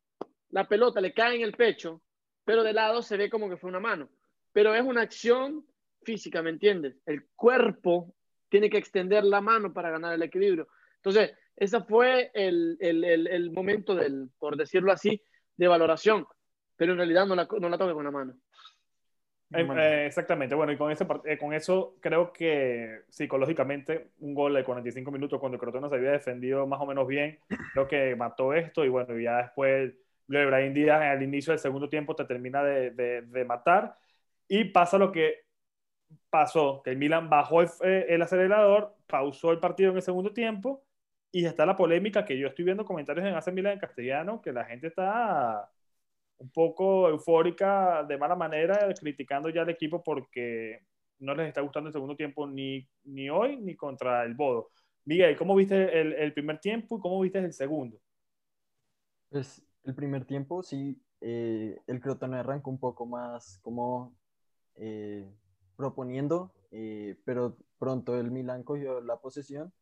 la 0.50 0.66
pelota 0.66 1.00
le 1.00 1.12
cae 1.12 1.36
en 1.36 1.42
el 1.42 1.52
pecho, 1.52 2.02
pero 2.44 2.62
de 2.62 2.72
lado 2.72 3.02
se 3.02 3.16
ve 3.16 3.28
como 3.28 3.48
que 3.48 3.56
fue 3.56 3.70
una 3.70 3.80
mano. 3.80 4.08
Pero 4.52 4.74
es 4.74 4.82
una 4.82 5.02
acción 5.02 5.66
física, 6.02 6.42
¿me 6.42 6.50
entiendes? 6.50 6.96
El 7.04 7.26
cuerpo 7.36 8.14
tiene 8.48 8.70
que 8.70 8.78
extender 8.78 9.24
la 9.24 9.40
mano 9.40 9.72
para 9.72 9.90
ganar 9.90 10.14
el 10.14 10.22
equilibrio. 10.22 10.68
Entonces, 10.98 11.32
ese 11.56 11.80
fue 11.80 12.30
el, 12.34 12.76
el, 12.80 13.04
el, 13.04 13.26
el 13.26 13.50
momento 13.50 13.94
del, 13.94 14.30
por 14.38 14.56
decirlo 14.56 14.92
así, 14.92 15.20
de 15.56 15.68
valoración, 15.68 16.26
pero 16.76 16.92
en 16.92 16.98
realidad 16.98 17.26
no 17.26 17.34
la, 17.34 17.48
no 17.58 17.68
la 17.68 17.78
toque 17.78 17.94
con 17.94 18.04
la 18.04 18.10
mano. 18.10 18.34
Eh, 19.50 19.66
eh, 19.78 20.06
exactamente, 20.06 20.54
bueno, 20.54 20.72
y 20.72 20.76
con, 20.76 20.92
ese, 20.92 21.06
eh, 21.24 21.38
con 21.38 21.54
eso 21.54 21.96
creo 22.00 22.32
que 22.32 23.00
psicológicamente 23.08 24.10
un 24.18 24.34
gol 24.34 24.54
de 24.54 24.62
45 24.62 25.10
minutos 25.10 25.40
cuando 25.40 25.56
el 25.56 25.60
Crotone 25.60 25.88
se 25.88 25.94
había 25.94 26.10
defendido 26.12 26.66
más 26.66 26.80
o 26.80 26.86
menos 26.86 27.06
bien, 27.06 27.38
creo 27.72 27.88
que 27.88 28.14
mató 28.14 28.52
esto 28.52 28.84
y 28.84 28.90
bueno, 28.90 29.18
ya 29.18 29.38
después 29.38 29.94
lo 30.26 30.38
de 30.38 30.46
Brian 30.46 30.74
Díaz 30.74 31.00
al 31.00 31.22
inicio 31.22 31.52
del 31.52 31.60
segundo 31.60 31.88
tiempo 31.88 32.14
te 32.14 32.26
termina 32.26 32.62
de, 32.62 32.90
de, 32.90 33.22
de, 33.22 33.44
matar. 33.46 33.96
Y 34.46 34.64
pasa 34.64 34.98
lo 34.98 35.10
que 35.10 35.46
pasó, 36.28 36.82
que 36.84 36.90
el 36.90 36.98
Milan 36.98 37.30
bajó 37.30 37.62
el, 37.62 37.68
eh, 37.82 38.06
el, 38.10 38.20
acelerador, 38.20 38.94
pausó 39.06 39.50
el 39.50 39.58
partido 39.58 39.90
en 39.90 39.96
el 39.96 40.02
segundo 40.02 40.32
tiempo 40.32 40.84
y 41.30 41.44
está 41.44 41.66
la 41.66 41.76
polémica 41.76 42.24
que 42.24 42.38
yo 42.38 42.48
estoy 42.48 42.64
viendo 42.64 42.84
comentarios 42.84 43.26
en 43.26 43.34
AC 43.34 43.52
Milan 43.52 43.74
en 43.74 43.78
castellano, 43.78 44.40
que 44.40 44.52
la 44.52 44.64
gente 44.64 44.88
está 44.88 45.70
un 46.38 46.50
poco 46.50 47.08
eufórica 47.08 48.04
de 48.04 48.16
mala 48.16 48.36
manera, 48.36 48.88
criticando 48.98 49.50
ya 49.50 49.62
al 49.62 49.70
equipo 49.70 50.02
porque 50.02 50.80
no 51.18 51.34
les 51.34 51.48
está 51.48 51.60
gustando 51.60 51.88
el 51.88 51.92
segundo 51.92 52.16
tiempo 52.16 52.46
ni, 52.46 52.88
ni 53.04 53.28
hoy 53.28 53.56
ni 53.56 53.76
contra 53.76 54.24
el 54.24 54.34
Bodo. 54.34 54.70
Miguel, 55.04 55.36
¿cómo 55.36 55.54
viste 55.54 56.00
el, 56.00 56.12
el 56.12 56.32
primer 56.32 56.60
tiempo 56.60 56.98
y 56.98 57.00
cómo 57.00 57.20
viste 57.20 57.38
el 57.38 57.52
segundo? 57.52 57.98
Pues 59.30 59.62
el 59.84 59.94
primer 59.94 60.24
tiempo 60.24 60.62
sí, 60.62 61.00
eh, 61.20 61.78
el 61.86 62.00
Crotone 62.00 62.38
arrancó 62.38 62.70
un 62.70 62.78
poco 62.78 63.06
más 63.06 63.58
como 63.62 64.14
eh, 64.76 65.26
proponiendo, 65.76 66.52
eh, 66.70 67.16
pero 67.24 67.56
pronto 67.78 68.18
el 68.18 68.30
Milan 68.30 68.62
cogió 68.62 69.00
la 69.00 69.16
posesión 69.16 69.72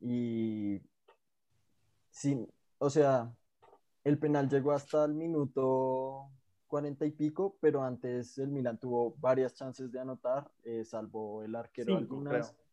y 0.00 0.80
sí, 2.14 2.48
o 2.78 2.88
sea, 2.88 3.34
el 4.04 4.18
penal 4.18 4.48
llegó 4.48 4.70
hasta 4.70 5.04
el 5.04 5.14
minuto 5.14 6.30
cuarenta 6.68 7.04
y 7.04 7.10
pico, 7.10 7.56
pero 7.60 7.82
antes 7.82 8.38
el 8.38 8.48
Milan 8.48 8.78
tuvo 8.78 9.16
varias 9.18 9.54
chances 9.54 9.90
de 9.90 9.98
anotar, 9.98 10.48
eh, 10.62 10.84
salvo 10.84 11.42
el 11.42 11.54
arquero 11.56 11.88
Cinco, 11.88 11.98
algunas. 12.00 12.32
Creo. 12.32 12.64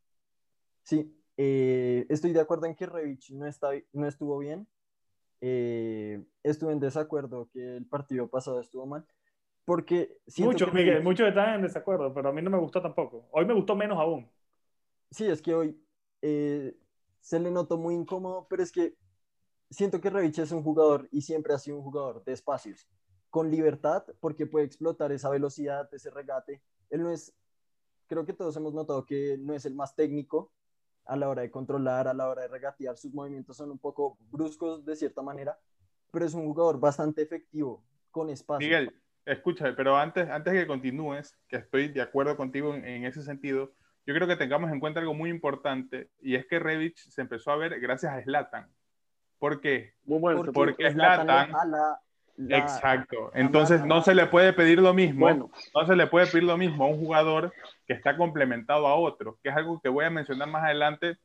Sí, 0.84 1.18
eh, 1.38 2.06
estoy 2.10 2.34
de 2.34 2.40
acuerdo 2.40 2.68
en 2.68 2.76
que 2.76 2.86
Revich 2.86 3.32
no, 3.32 3.48
está, 3.48 3.70
no 3.94 4.08
estuvo 4.08 4.38
bien, 4.38 4.68
eh, 5.42 6.24
estuve 6.44 6.74
en 6.74 6.80
desacuerdo 6.80 7.50
que 7.52 7.78
el 7.78 7.86
partido 7.88 8.28
pasado 8.28 8.60
estuvo 8.60 8.86
mal, 8.86 9.06
Porque 9.66 10.18
muchos, 10.38 10.74
Miguel, 10.74 11.04
muchos 11.04 11.28
están 11.28 11.56
en 11.56 11.62
desacuerdo, 11.62 12.14
pero 12.14 12.30
a 12.30 12.34
mí 12.34 12.42
no 12.42 12.50
me 12.50 12.58
gustó 12.58 12.82
tampoco. 12.82 13.28
Hoy 13.32 13.46
me 13.46 13.54
gustó 13.54 13.76
menos 13.76 14.00
aún. 14.00 14.30
Sí, 15.12 15.26
es 15.28 15.42
que 15.42 15.54
hoy 15.54 15.80
eh, 16.22 16.76
se 17.20 17.40
le 17.40 17.52
notó 17.52 17.78
muy 17.78 17.96
incómodo, 17.96 18.48
pero 18.50 18.64
es 18.64 18.72
que 18.72 18.96
siento 19.72 20.00
que 20.00 20.10
Revich 20.10 20.40
es 20.40 20.52
un 20.52 20.64
jugador 20.64 21.08
y 21.12 21.22
siempre 21.22 21.54
ha 21.54 21.58
sido 21.58 21.78
un 21.78 21.84
jugador 21.84 22.24
de 22.24 22.34
espacios, 22.34 22.88
con 23.30 23.50
libertad, 23.50 24.04
porque 24.20 24.46
puede 24.46 24.66
explotar 24.66 25.12
esa 25.12 25.30
velocidad, 25.30 25.92
ese 25.94 26.12
regate. 26.12 26.62
Él 26.90 27.02
no 27.02 27.12
es, 27.12 27.34
creo 28.08 28.26
que 28.26 28.34
todos 28.34 28.56
hemos 28.58 28.74
notado 28.74 29.06
que 29.06 29.38
no 29.40 29.54
es 29.54 29.66
el 29.66 29.74
más 29.74 29.96
técnico 29.96 30.52
a 31.06 31.16
la 31.16 31.30
hora 31.30 31.42
de 31.42 31.50
controlar, 31.50 32.08
a 32.08 32.14
la 32.14 32.30
hora 32.30 32.44
de 32.44 32.50
regatear, 32.50 32.98
sus 32.98 33.14
movimientos 33.14 33.58
son 33.58 33.72
un 33.72 33.80
poco 33.80 34.18
bruscos 34.30 34.86
de 34.86 34.96
cierta 34.96 35.22
manera, 35.22 35.58
pero 36.12 36.26
es 36.26 36.34
un 36.34 36.46
jugador 36.46 36.80
bastante 36.80 37.22
efectivo, 37.22 37.84
con 38.12 38.30
espacio. 38.30 38.68
Miguel, 38.68 38.94
escúchame, 39.26 39.74
pero 39.74 39.96
antes, 39.96 40.30
antes 40.30 40.54
que 40.54 40.68
continúes, 40.68 41.38
que 41.48 41.58
estoy 41.58 41.88
de 41.88 42.02
acuerdo 42.02 42.36
contigo 42.38 42.76
en, 42.76 43.06
ese 43.06 43.24
sentido, 43.24 43.74
yo 44.06 44.14
creo 44.14 44.28
que 44.28 44.36
tengamos 44.36 44.72
en 44.72 44.80
cuenta 44.80 45.00
algo 45.00 45.14
muy 45.14 45.30
importante 45.30 46.12
y 46.20 46.36
es 46.36 46.46
que 46.46 46.60
Revich 46.60 47.10
se 47.10 47.22
empezó 47.22 47.52
a 47.52 47.56
ver 47.56 47.80
gracias 47.80 48.14
a 48.14 48.22
Slatan. 48.22 48.70
¿Por 49.42 49.60
qué? 49.60 49.96
Muy 50.06 50.20
bueno, 50.20 50.44
porque, 50.54 50.92
Slatan. 50.92 51.52
exacto. 52.48 53.32
Entonces 53.34 53.84
no 53.84 54.04
se 54.04 54.14
le 54.14 54.28
puede 54.28 54.54
pedir 54.54 54.78
lo 54.78 54.94
mismo. 54.94 55.28
No 55.74 55.86
se 55.88 55.96
le 55.96 56.06
puede 56.06 56.28
pedir 56.28 56.44
lo 56.44 56.60
mismo 56.60 56.84
a 56.84 56.88
un 56.88 57.00
jugador 57.00 57.52
que 57.88 57.94
está 57.94 58.16
complementado 58.16 58.86
a 58.86 58.94
otro, 58.94 59.40
que 59.42 59.50
es 59.50 59.56
algo 59.56 59.82
que 59.82 59.90
voy 59.90 60.06
a 60.06 60.12
mencionar 60.12 60.48
más 60.48 60.64
adelante, 60.64 61.18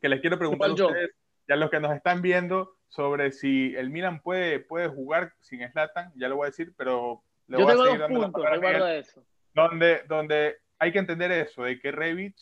que 0.00 0.08
les 0.08 0.22
quiero 0.22 0.38
preguntar 0.38 0.70
a 0.70 0.72
ustedes 0.72 1.10
y 1.46 1.52
a 1.52 1.56
los 1.56 1.68
que 1.70 1.80
nos 1.80 1.94
están 1.94 2.22
viendo 2.22 2.76
sobre 2.88 3.30
si 3.30 3.74
el 3.76 3.90
Milan 3.90 4.22
puede, 4.22 4.60
puede 4.60 4.88
jugar 4.88 5.34
sin 5.40 5.60
Slatan, 5.70 6.12
ya 6.16 6.28
lo 6.30 6.36
voy 6.36 6.46
a 6.46 6.52
decir, 6.52 6.72
pero 6.78 7.22
le 7.46 7.58
Yo 7.58 7.64
voy 7.64 7.74
tengo 7.74 7.82
a 7.82 7.86
seguir 7.88 8.00
dos 8.00 8.10
puntos, 8.10 8.50
recuerda 8.50 8.94
eso. 8.94 9.22
Donde, 9.52 10.02
donde 10.08 10.56
hay 10.78 10.92
que 10.92 10.98
entender 10.98 11.30
eso, 11.30 11.64
de 11.64 11.78
que 11.78 11.92
Revich 11.92 12.40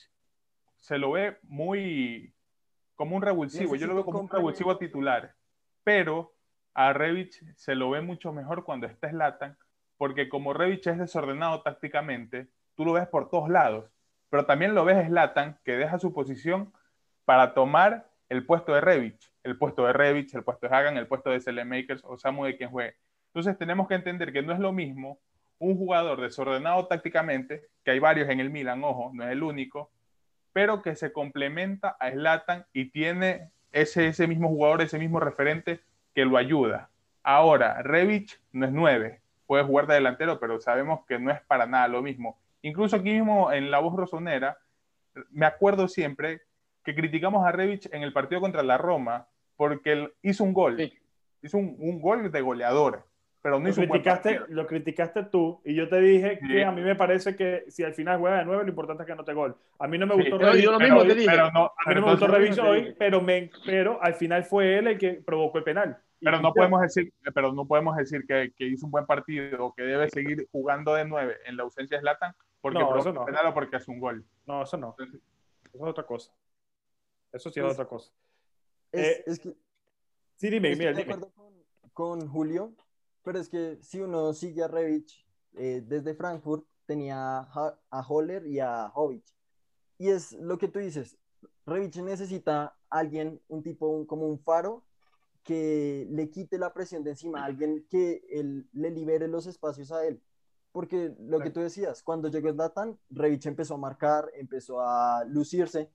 se 0.76 0.96
lo 0.96 1.10
ve 1.10 1.38
muy 1.42 2.32
como 2.98 3.14
un 3.14 3.22
revulsivo. 3.22 3.76
Yo 3.76 3.86
lo 3.86 3.94
veo 3.94 4.04
como 4.04 4.18
un 4.18 4.28
revulsivo 4.28 4.76
titular. 4.76 5.32
Pero 5.84 6.34
a 6.74 6.92
Revich 6.92 7.40
se 7.54 7.76
lo 7.76 7.90
ve 7.90 8.00
mucho 8.00 8.32
mejor 8.32 8.64
cuando 8.64 8.88
está 8.88 9.08
Slatan, 9.08 9.56
porque 9.96 10.28
como 10.28 10.52
Revich 10.52 10.88
es 10.88 10.98
desordenado 10.98 11.62
tácticamente, 11.62 12.48
tú 12.74 12.84
lo 12.84 12.92
ves 12.92 13.06
por 13.06 13.30
todos 13.30 13.48
lados. 13.48 13.88
Pero 14.30 14.46
también 14.46 14.74
lo 14.74 14.84
ves 14.84 15.06
Slatan, 15.06 15.60
que 15.64 15.76
deja 15.76 16.00
su 16.00 16.12
posición 16.12 16.72
para 17.24 17.54
tomar 17.54 18.10
el 18.28 18.44
puesto 18.44 18.74
de 18.74 18.80
Revich, 18.80 19.32
el 19.44 19.56
puesto 19.56 19.86
de 19.86 19.92
Revich, 19.92 20.34
el 20.34 20.42
puesto 20.42 20.68
de 20.68 20.76
Hagan, 20.76 20.96
el 20.96 21.06
puesto 21.06 21.30
de 21.30 21.64
Makers 21.64 22.02
o 22.04 22.18
Samu 22.18 22.46
de 22.46 22.56
quien 22.56 22.70
juegue. 22.70 22.96
Entonces 23.28 23.56
tenemos 23.56 23.86
que 23.86 23.94
entender 23.94 24.32
que 24.32 24.42
no 24.42 24.52
es 24.52 24.58
lo 24.58 24.72
mismo 24.72 25.20
un 25.60 25.76
jugador 25.76 26.20
desordenado 26.20 26.88
tácticamente, 26.88 27.68
que 27.84 27.92
hay 27.92 28.00
varios 28.00 28.28
en 28.28 28.40
el 28.40 28.50
Milan, 28.50 28.82
ojo, 28.82 29.12
no 29.14 29.22
es 29.22 29.30
el 29.30 29.44
único, 29.44 29.92
pero 30.58 30.82
que 30.82 30.96
se 30.96 31.12
complementa 31.12 31.96
a 32.00 32.10
Slatan 32.10 32.66
y 32.72 32.86
tiene 32.86 33.52
ese, 33.70 34.08
ese 34.08 34.26
mismo 34.26 34.48
jugador, 34.48 34.82
ese 34.82 34.98
mismo 34.98 35.20
referente 35.20 35.78
que 36.16 36.24
lo 36.24 36.36
ayuda. 36.36 36.90
Ahora, 37.22 37.80
Revich 37.84 38.40
no 38.50 38.66
es 38.66 38.72
nueve, 38.72 39.20
puede 39.46 39.62
jugar 39.62 39.86
de 39.86 39.94
delantero, 39.94 40.40
pero 40.40 40.60
sabemos 40.60 41.06
que 41.06 41.20
no 41.20 41.30
es 41.30 41.40
para 41.42 41.66
nada 41.66 41.86
lo 41.86 42.02
mismo. 42.02 42.40
Incluso 42.62 42.96
aquí 42.96 43.12
mismo 43.12 43.52
en 43.52 43.70
La 43.70 43.78
Voz 43.78 43.94
Rosonera, 43.94 44.58
me 45.30 45.46
acuerdo 45.46 45.86
siempre 45.86 46.40
que 46.82 46.92
criticamos 46.92 47.46
a 47.46 47.52
Revich 47.52 47.88
en 47.92 48.02
el 48.02 48.12
partido 48.12 48.40
contra 48.40 48.64
la 48.64 48.78
Roma 48.78 49.28
porque 49.56 49.92
él 49.92 50.12
hizo 50.22 50.42
un 50.42 50.54
gol. 50.54 50.92
Hizo 51.40 51.56
un, 51.56 51.76
un, 51.78 52.00
gol 52.00 52.32
de 52.32 52.40
goleador 52.40 53.07
pero 53.48 53.60
no 53.60 53.68
lo 53.68 53.74
criticaste, 53.74 54.40
lo 54.48 54.66
criticaste 54.66 55.24
tú 55.24 55.60
y 55.64 55.74
yo 55.74 55.88
te 55.88 56.00
dije 56.00 56.38
que 56.38 56.64
a 56.64 56.70
mí 56.70 56.82
me 56.82 56.94
parece 56.94 57.34
que 57.34 57.64
si 57.68 57.82
al 57.82 57.94
final 57.94 58.18
juega 58.18 58.38
de 58.38 58.44
nueve 58.44 58.64
lo 58.64 58.68
importante 58.68 59.04
es 59.04 59.06
que 59.06 59.14
no 59.14 59.24
te 59.24 59.32
gol. 59.32 59.56
A 59.78 59.88
mí 59.88 59.96
no 59.96 60.06
me 60.06 60.16
gustó 60.16 60.38
sí, 60.52 60.62
yo 60.62 60.72
lo 60.72 60.78
mismo 60.78 61.02
te 61.02 61.14
dije. 61.14 61.30
Pero 61.30 61.50
no, 61.52 61.64
a 61.64 61.88
mí 61.88 61.94
no 61.94 62.02
me 62.02 62.10
gustó 62.10 62.26
Revis 62.26 62.58
hoy, 62.58 62.94
pero, 62.98 63.22
me, 63.22 63.50
pero 63.64 64.02
al 64.02 64.14
final 64.14 64.44
fue 64.44 64.78
él 64.78 64.88
el 64.88 64.98
que 64.98 65.14
provocó 65.14 65.58
el 65.58 65.64
penal. 65.64 65.98
Pero 66.20 66.40
no 66.40 66.52
podemos 66.52 66.82
decir, 66.82 67.12
pero 67.32 67.52
no 67.52 67.66
podemos 67.66 67.96
decir 67.96 68.26
que, 68.26 68.52
que, 68.54 68.66
hizo 68.66 68.84
un 68.84 68.92
buen 68.92 69.06
partido 69.06 69.66
o 69.66 69.74
que 69.74 69.82
debe 69.82 70.10
seguir 70.10 70.46
jugando 70.52 70.92
de 70.94 71.04
nueve 71.06 71.36
en 71.46 71.56
la 71.56 71.62
ausencia 71.62 71.96
de 71.96 72.02
Zlatan 72.02 72.34
porque 72.60 72.78
no, 72.78 72.98
eso 72.98 73.12
no. 73.12 73.24
penal 73.24 73.46
o 73.46 73.54
porque 73.54 73.76
es 73.76 73.88
un 73.88 74.00
gol. 74.00 74.24
No, 74.46 74.62
eso 74.62 74.76
no. 74.76 74.94
Eso 74.98 75.16
es 75.74 75.80
otra 75.80 76.04
cosa. 76.04 76.32
Eso 77.32 77.50
sí 77.50 77.60
es, 77.60 77.66
otra 77.66 77.86
cosa. 77.86 78.10
Es, 78.90 79.06
eh, 79.06 79.24
es 79.26 79.38
que, 79.38 79.54
sí, 80.36 80.50
dime, 80.50 80.74
mira, 80.76 80.92
dime. 80.92 81.18
Con, 81.18 81.30
con 81.92 82.28
Julio, 82.28 82.72
pero 83.22 83.38
es 83.38 83.48
que 83.48 83.78
si 83.82 84.00
uno 84.00 84.32
sigue 84.32 84.62
a 84.62 84.68
Revich 84.68 85.26
eh, 85.54 85.82
desde 85.86 86.14
Frankfurt, 86.14 86.64
tenía 86.86 87.40
a 87.40 88.06
Holler 88.08 88.46
y 88.46 88.60
a 88.60 88.90
Hovic. 88.94 89.24
Y 89.98 90.08
es 90.08 90.32
lo 90.32 90.58
que 90.58 90.68
tú 90.68 90.78
dices, 90.78 91.18
Revich 91.66 91.96
necesita 92.02 92.76
alguien, 92.88 93.40
un 93.48 93.62
tipo 93.62 94.06
como 94.06 94.26
un 94.26 94.38
faro, 94.38 94.84
que 95.42 96.06
le 96.10 96.30
quite 96.30 96.58
la 96.58 96.72
presión 96.72 97.04
de 97.04 97.10
encima, 97.10 97.44
alguien 97.44 97.86
que 97.88 98.22
él, 98.30 98.68
le 98.72 98.90
libere 98.90 99.28
los 99.28 99.46
espacios 99.46 99.92
a 99.92 100.06
él. 100.06 100.22
Porque 100.72 101.14
lo 101.20 101.40
que 101.40 101.50
tú 101.50 101.60
decías, 101.60 102.02
cuando 102.02 102.28
llegó 102.28 102.52
Zlatan, 102.52 102.98
Revich 103.10 103.46
empezó 103.46 103.74
a 103.74 103.78
marcar, 103.78 104.30
empezó 104.34 104.80
a 104.80 105.24
lucirse, 105.24 105.90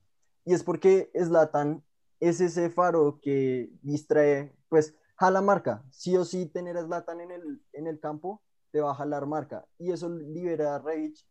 y 0.45 0.53
es 0.53 0.63
porque 0.63 1.11
Zlatan 1.15 1.83
es 2.19 2.41
ese 2.41 2.69
faro 2.69 3.19
que 3.21 3.69
distrae, 3.81 4.55
pues 4.69 4.95
jala 5.15 5.41
marca. 5.41 5.83
Sí 5.91 6.15
o 6.17 6.25
sí, 6.25 6.45
tener 6.47 6.77
a 6.77 6.83
Zlatan 6.83 7.21
en 7.21 7.31
el, 7.31 7.61
en 7.73 7.87
el 7.87 7.99
campo 7.99 8.41
te 8.71 8.81
va 8.81 8.91
a 8.91 8.95
jalar 8.95 9.27
marca. 9.27 9.65
Y 9.77 9.91
eso 9.91 10.09
libera 10.09 10.75
a 10.75 10.79
Revich. 10.79 11.25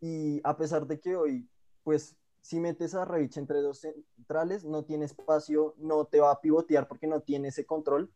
Y 0.00 0.40
a 0.44 0.56
pesar 0.56 0.86
de 0.86 0.98
que 0.98 1.14
hoy, 1.14 1.48
pues, 1.82 2.16
si 2.40 2.58
metes 2.58 2.94
a 2.94 3.04
Revich 3.04 3.36
entre 3.36 3.60
dos 3.60 3.80
centrales, 3.80 4.64
no 4.64 4.84
tiene 4.84 5.04
espacio, 5.04 5.74
no 5.76 6.06
te 6.06 6.20
va 6.20 6.30
a 6.30 6.40
pivotear 6.40 6.88
porque 6.88 7.06
no 7.06 7.20
tiene 7.20 7.48
ese 7.48 7.66
control. 7.66 8.10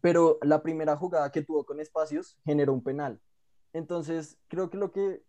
Pero 0.00 0.38
la 0.42 0.62
primera 0.62 0.96
jugada 0.96 1.30
que 1.30 1.42
tuvo 1.42 1.66
con 1.66 1.80
espacios 1.80 2.38
generó 2.44 2.72
un 2.72 2.82
penal. 2.82 3.20
Entonces, 3.74 4.38
creo 4.48 4.70
que 4.70 4.78
lo 4.78 4.90
que, 4.90 5.22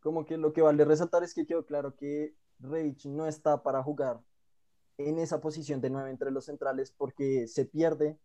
como 0.00 0.26
que 0.26 0.36
lo 0.36 0.52
que 0.52 0.60
vale 0.60 0.84
resaltar 0.84 1.24
es 1.24 1.32
que 1.32 1.46
quedó 1.46 1.64
claro 1.64 1.96
que 1.96 2.36
Revich 2.58 3.06
no 3.06 3.26
está 3.26 3.62
para 3.62 3.82
jugar 3.82 4.20
en 5.08 5.18
esa 5.18 5.40
posición 5.40 5.80
de 5.80 5.90
nueve 5.90 6.10
entre 6.10 6.30
los 6.30 6.46
centrales 6.46 6.92
porque 6.96 7.46
se 7.46 7.64
pierde 7.64 8.18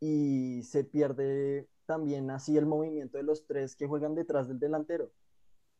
y 0.00 0.62
se 0.62 0.84
pierde 0.84 1.68
también 1.86 2.30
así 2.30 2.56
el 2.56 2.66
movimiento 2.66 3.18
de 3.18 3.24
los 3.24 3.46
tres 3.46 3.74
que 3.76 3.86
juegan 3.86 4.14
detrás 4.14 4.48
del 4.48 4.58
delantero. 4.58 5.10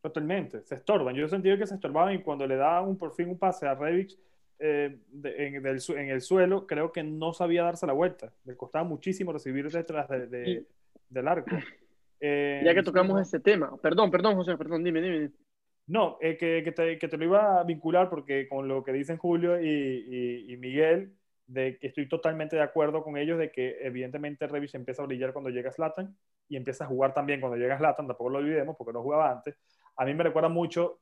Totalmente, 0.03 0.63
se 0.63 0.75
estorban. 0.75 1.15
Yo 1.15 1.27
he 1.27 1.29
sentido 1.29 1.59
que 1.59 1.67
se 1.67 1.75
estorbaban 1.75 2.15
y 2.15 2.23
cuando 2.23 2.47
le 2.47 2.57
daban 2.57 2.89
un, 2.89 2.97
por 2.97 3.15
fin 3.15 3.29
un 3.29 3.39
pase 3.39 3.67
a 3.67 3.75
Revich 3.75 4.19
eh, 4.59 4.99
en, 5.23 5.67
el 6.11 6.21
suelo, 6.21 6.67
creo 6.67 6.91
que 6.91 7.03
no 7.03 7.33
sabía 7.33 7.65
darse 7.65 7.87
la 7.87 7.93
vuelta. 7.93 8.33
Le 8.45 8.57
costaba 8.57 8.85
muchísimo 8.85 9.33
recibir 9.33 9.71
detrás 9.71 10.09
de, 10.09 10.67
del 11.09 11.29
arco. 11.29 11.51
ya 12.21 12.75
que 12.75 12.83
tocamos 12.83 13.21
ese 13.21 13.41
tema, 13.41 13.77
perdón, 13.77 14.11
perdón, 14.11 14.37
José, 14.37 14.57
perdón, 14.57 14.85
dime, 14.85 15.01
dime. 15.01 15.31
No, 15.91 16.19
eh, 16.21 16.37
que, 16.37 16.63
que, 16.63 16.71
te, 16.71 16.99
que, 16.99 17.09
te, 17.09 17.17
lo 17.17 17.25
iba 17.25 17.59
a 17.59 17.65
vincular 17.65 18.09
porque 18.09 18.49
con 18.49 18.69
lo 18.69 18.85
que 18.85 18.93
dicen 18.93 19.17
Julio 19.17 19.61
y, 19.61 20.47
y, 20.49 20.57
Miguel, 20.57 21.17
de 21.49 21.79
que 21.81 21.89
estoy 21.89 22.09
totalmente 22.09 22.55
de 22.55 22.63
acuerdo 22.63 23.03
con 23.03 23.17
ellos 23.17 23.41
de 23.41 23.51
que 23.51 23.77
evidentemente 23.81 24.47
Revis 24.47 24.73
empieza 24.77 25.03
a 25.03 25.07
brillar 25.07 25.33
cuando 25.33 25.51
llega 25.51 25.73
Slatan 25.73 26.17
y 26.49 26.57
empieza 26.57 26.85
a 26.85 26.87
jugar 26.87 27.13
también 27.13 27.41
cuando 27.41 27.59
llega 27.59 27.77
Slatan, 27.77 28.07
tampoco 28.07 28.31
lo 28.31 28.39
olvidemos 28.39 28.77
porque 28.77 28.93
no 28.93 29.03
jugaba 29.03 29.33
antes. 29.33 29.59
A 29.97 30.05
mí 30.05 30.15
me 30.15 30.23
recuerda 30.23 30.49
mucho, 30.49 31.01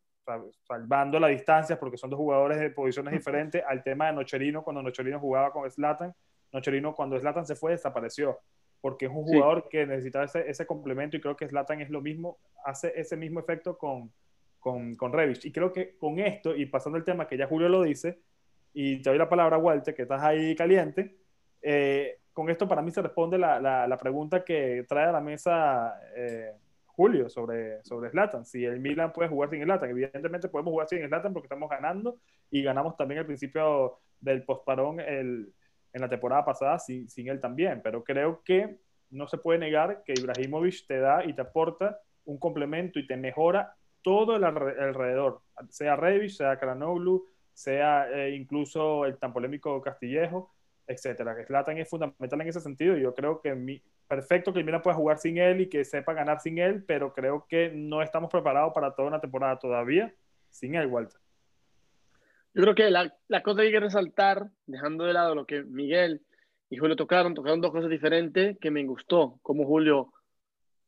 salvando 0.62 1.20
las 1.20 1.32
distancias 1.32 1.78
porque 1.78 1.98
son 1.98 2.08
dos 2.08 2.16
jugadores 2.16 2.58
de 2.58 2.70
posiciones 2.70 3.12
diferentes, 3.12 3.62
al 3.68 3.82
tema 3.82 4.06
de 4.06 4.14
Nocherino 4.14 4.64
cuando 4.64 4.82
Nocherino 4.82 5.20
jugaba 5.20 5.52
con 5.52 5.70
Slatan. 5.70 6.14
Nocherino 6.50 6.94
cuando 6.94 7.20
Slatan 7.20 7.44
se 7.44 7.56
fue 7.56 7.72
desapareció 7.72 8.40
porque 8.80 9.04
es 9.04 9.10
un 9.10 9.24
jugador 9.24 9.68
que 9.68 9.84
necesitaba 9.84 10.24
ese, 10.24 10.48
ese 10.48 10.64
complemento 10.64 11.18
y 11.18 11.20
creo 11.20 11.36
que 11.36 11.46
Slatan 11.46 11.82
es 11.82 11.90
lo 11.90 12.00
mismo, 12.00 12.38
hace 12.64 12.90
ese 12.98 13.18
mismo 13.18 13.38
efecto 13.38 13.76
con 13.76 14.10
con, 14.58 14.94
con 14.96 15.12
Revich. 15.12 15.44
Y 15.44 15.52
creo 15.52 15.72
que 15.72 15.96
con 15.96 16.18
esto, 16.18 16.54
y 16.54 16.66
pasando 16.66 16.98
el 16.98 17.04
tema 17.04 17.26
que 17.26 17.36
ya 17.36 17.46
Julio 17.46 17.68
lo 17.68 17.82
dice, 17.82 18.20
y 18.72 19.02
te 19.02 19.10
doy 19.10 19.18
la 19.18 19.28
palabra, 19.28 19.58
Walter, 19.58 19.94
que 19.94 20.02
estás 20.02 20.22
ahí 20.22 20.54
caliente, 20.54 21.16
eh, 21.62 22.18
con 22.32 22.50
esto 22.50 22.68
para 22.68 22.82
mí 22.82 22.90
se 22.90 23.02
responde 23.02 23.36
la, 23.38 23.58
la, 23.60 23.98
pregunta 23.98 24.44
que 24.44 24.84
trae 24.88 25.06
a 25.06 25.12
la 25.12 25.20
mesa 25.20 26.00
eh, 26.14 26.52
Julio 26.86 27.28
sobre, 27.28 27.82
sobre 27.84 28.10
Zlatan. 28.10 28.46
Si 28.46 28.64
el 28.64 28.78
Milan 28.78 29.12
puede 29.12 29.28
jugar 29.28 29.50
sin 29.50 29.62
Zlatan, 29.64 29.90
evidentemente 29.90 30.48
podemos 30.48 30.70
jugar 30.70 30.88
sin 30.88 31.04
Zlatan 31.06 31.32
porque 31.32 31.46
estamos 31.46 31.68
ganando 31.68 32.20
y 32.50 32.62
ganamos 32.62 32.96
también 32.96 33.20
al 33.20 33.26
principio 33.26 33.98
del 34.20 34.44
postparón 34.44 35.00
el, 35.00 35.52
en 35.92 36.00
la 36.00 36.08
temporada 36.08 36.44
pasada 36.44 36.78
sin, 36.78 37.08
sin 37.08 37.28
él 37.28 37.40
también. 37.40 37.80
Pero 37.82 38.04
creo 38.04 38.42
que 38.44 38.78
no 39.10 39.26
se 39.26 39.38
puede 39.38 39.58
negar 39.58 40.02
que 40.04 40.14
Ibrahimovic 40.16 40.86
te 40.86 41.00
da 41.00 41.24
y 41.24 41.32
te 41.32 41.42
aporta 41.42 42.00
un 42.24 42.38
complemento 42.38 42.98
y 42.98 43.06
te 43.06 43.16
mejora 43.16 43.74
todo 44.02 44.36
el 44.36 44.44
alrededor, 44.44 45.40
sea 45.68 45.96
Revis, 45.96 46.36
sea 46.36 46.58
Kranoglu, 46.58 47.26
sea 47.52 48.08
eh, 48.10 48.34
incluso 48.34 49.04
el 49.04 49.18
tan 49.18 49.32
polémico 49.32 49.80
Castillejo, 49.82 50.54
etcétera. 50.86 51.36
Zlatan 51.46 51.78
es 51.78 51.88
fundamental 51.88 52.40
en 52.40 52.48
ese 52.48 52.60
sentido 52.60 52.96
y 52.96 53.02
yo 53.02 53.14
creo 53.14 53.40
que 53.40 53.82
perfecto 54.06 54.52
que 54.52 54.60
el 54.60 54.64
Milan 54.64 54.82
pueda 54.82 54.96
jugar 54.96 55.18
sin 55.18 55.38
él 55.38 55.60
y 55.60 55.68
que 55.68 55.84
sepa 55.84 56.14
ganar 56.14 56.40
sin 56.40 56.58
él, 56.58 56.82
pero 56.84 57.12
creo 57.12 57.46
que 57.48 57.70
no 57.74 58.00
estamos 58.00 58.30
preparados 58.30 58.72
para 58.72 58.94
toda 58.94 59.08
una 59.08 59.20
temporada 59.20 59.58
todavía 59.58 60.14
sin 60.50 60.74
él, 60.74 60.86
Walter. 60.86 61.20
Yo 62.54 62.62
creo 62.62 62.74
que 62.74 62.90
la, 62.90 63.14
la 63.28 63.42
cosa 63.42 63.60
que 63.60 63.66
hay 63.66 63.72
que 63.72 63.80
resaltar, 63.80 64.48
dejando 64.66 65.04
de 65.04 65.12
lado 65.12 65.34
lo 65.34 65.46
que 65.46 65.62
Miguel 65.62 66.22
y 66.70 66.78
Julio 66.78 66.96
tocaron, 66.96 67.34
tocaron 67.34 67.60
dos 67.60 67.70
cosas 67.70 67.90
diferentes 67.90 68.58
que 68.58 68.70
me 68.70 68.84
gustó, 68.84 69.38
como 69.42 69.66
Julio 69.66 70.12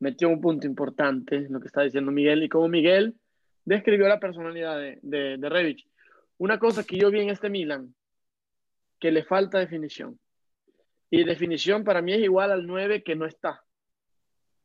metió 0.01 0.29
un 0.29 0.41
punto 0.41 0.67
importante, 0.67 1.47
lo 1.49 1.61
que 1.61 1.69
está 1.69 1.83
diciendo 1.83 2.11
Miguel, 2.11 2.43
y 2.43 2.49
como 2.49 2.69
Miguel 2.69 3.17
describió 3.65 4.09
la 4.09 4.19
personalidad 4.19 4.79
de, 4.79 4.99
de, 5.03 5.37
de 5.39 5.49
Revich. 5.49 5.87
Una 6.39 6.59
cosa 6.59 6.85
que 6.85 6.99
yo 6.99 7.11
vi 7.11 7.21
en 7.21 7.31
este 7.31 7.51
Milan, 7.51 7.95
que 8.99 9.11
le 9.11 9.25
falta 9.25 9.59
definición. 9.59 10.19
Y 11.11 11.25
definición 11.25 11.85
para 11.85 12.03
mí 12.03 12.13
es 12.13 12.21
igual 12.21 12.51
al 12.51 12.67
9 12.67 13.03
que 13.03 13.17
no 13.17 13.27
está. 13.27 13.63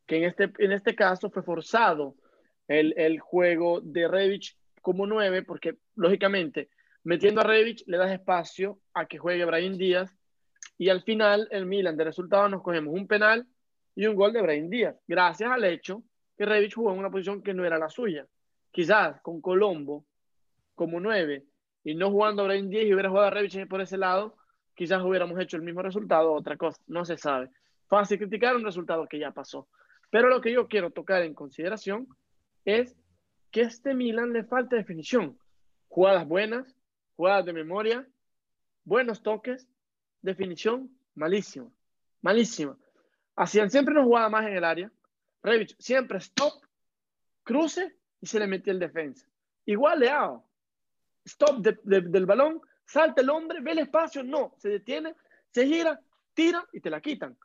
Que 0.06 0.17
en 0.17 0.24
este, 0.26 0.52
en 0.60 0.71
este 0.71 0.95
caso 0.95 1.30
fue 1.30 1.43
forzado 1.43 2.15
el, 2.67 2.93
el 2.98 3.19
juego 3.19 3.82
de 3.82 4.08
Revich 4.08 4.58
como 4.82 5.08
9, 5.08 5.43
porque 5.43 5.78
lógicamente 5.95 6.69
metiendo 7.04 7.41
a 7.41 7.43
Revich 7.43 7.84
le 7.88 7.98
das 7.98 8.12
espacio 8.12 8.80
a 8.93 9.06
que 9.08 9.17
juegue 9.17 9.45
Brian 9.45 9.78
Díaz 9.78 10.15
y 10.78 10.89
al 10.89 11.04
final 11.04 11.48
el 11.52 11.65
Milan 11.65 11.98
de 11.98 12.04
resultado 12.04 12.48
nos 12.50 12.62
cogemos 12.62 12.93
un 12.93 13.08
penal 13.08 13.48
y 13.96 14.06
un 14.06 14.16
gol 14.16 14.34
de 14.34 14.42
Brian 14.42 14.70
Díaz, 14.70 14.96
gracias 15.08 15.50
al 15.50 15.64
hecho 15.64 16.04
que 16.38 16.46
Revich 16.46 16.76
jugó 16.76 16.92
en 16.92 17.00
una 17.00 17.10
posición 17.10 17.42
que 17.42 17.54
no 17.54 17.64
era 17.64 17.78
la 17.78 17.90
suya. 17.90 18.28
Quizás 18.72 19.22
con 19.22 19.40
Colombo 19.40 20.06
como 20.76 21.00
9 21.00 21.46
y 21.86 21.96
no 21.96 22.12
jugando 22.12 22.44
a 22.44 22.46
Brian 22.46 22.70
Díaz 22.70 22.86
y 22.86 22.94
hubiera 22.94 23.10
jugado 23.10 23.28
a 23.28 23.32
Revich 23.32 23.68
por 23.68 23.80
ese 23.80 23.98
lado, 23.98 24.36
quizás 24.74 25.02
hubiéramos 25.02 25.40
hecho 25.40 25.56
el 25.56 25.64
mismo 25.64 25.82
resultado, 25.82 26.34
otra 26.34 26.58
cosa, 26.58 26.82
no 26.88 27.06
se 27.06 27.18
sabe. 27.18 27.50
Fácil 27.88 28.18
criticar 28.18 28.56
un 28.56 28.66
resultado 28.66 29.08
que 29.08 29.20
ya 29.20 29.32
pasó. 29.32 29.68
Pero 30.10 30.30
lo 30.30 30.42
que 30.42 30.52
yo 30.52 30.68
quiero 30.68 30.92
tocar 30.92 31.24
en 31.24 31.34
consideración 31.34 32.08
es 32.66 32.96
que 33.52 33.62
a 33.62 33.68
este 33.68 33.94
Milan 33.94 34.34
le 34.34 34.44
falta 34.44 34.76
definición. 34.76 35.38
Jugadas 35.88 36.28
buenas, 36.28 36.76
jugadas 37.16 37.46
de 37.46 37.54
memoria, 37.54 38.08
buenos 38.84 39.24
toques, 39.24 39.70
definición 40.22 40.92
malísima, 41.14 41.70
malísima. 42.22 42.78
Hacían 43.36 43.69
siempre 43.69 43.93
una 43.93 44.04
jugada 44.04 44.30
más 44.30 44.45
en 44.45 44.54
el 44.54 44.63
área. 44.63 44.91
Revich 45.43 45.76
siempre 45.78 46.17
stop, 46.19 46.54
cruce 47.43 47.95
y 48.21 48.28
se 48.28 48.39
le 48.39 48.48
metió 48.48 48.71
el 48.71 48.80
defensa. 48.80 49.28
Igual 49.65 50.00
Leao. 50.00 50.43
Stop 51.26 51.58
de, 51.58 51.80
de, 51.84 52.02
del 52.02 52.26
balón, 52.26 52.62
salta 52.86 53.21
el 53.21 53.30
hombre, 53.32 53.60
ve 53.62 53.71
el 53.71 53.80
espacio, 53.80 54.24
no, 54.24 54.54
se 54.60 54.69
detiene, 54.69 55.15
se 55.50 55.65
gira, 55.65 56.00
tira 56.36 56.63
y 56.71 56.82
te 56.82 56.89
la 56.91 57.02
quitan. 57.02 57.36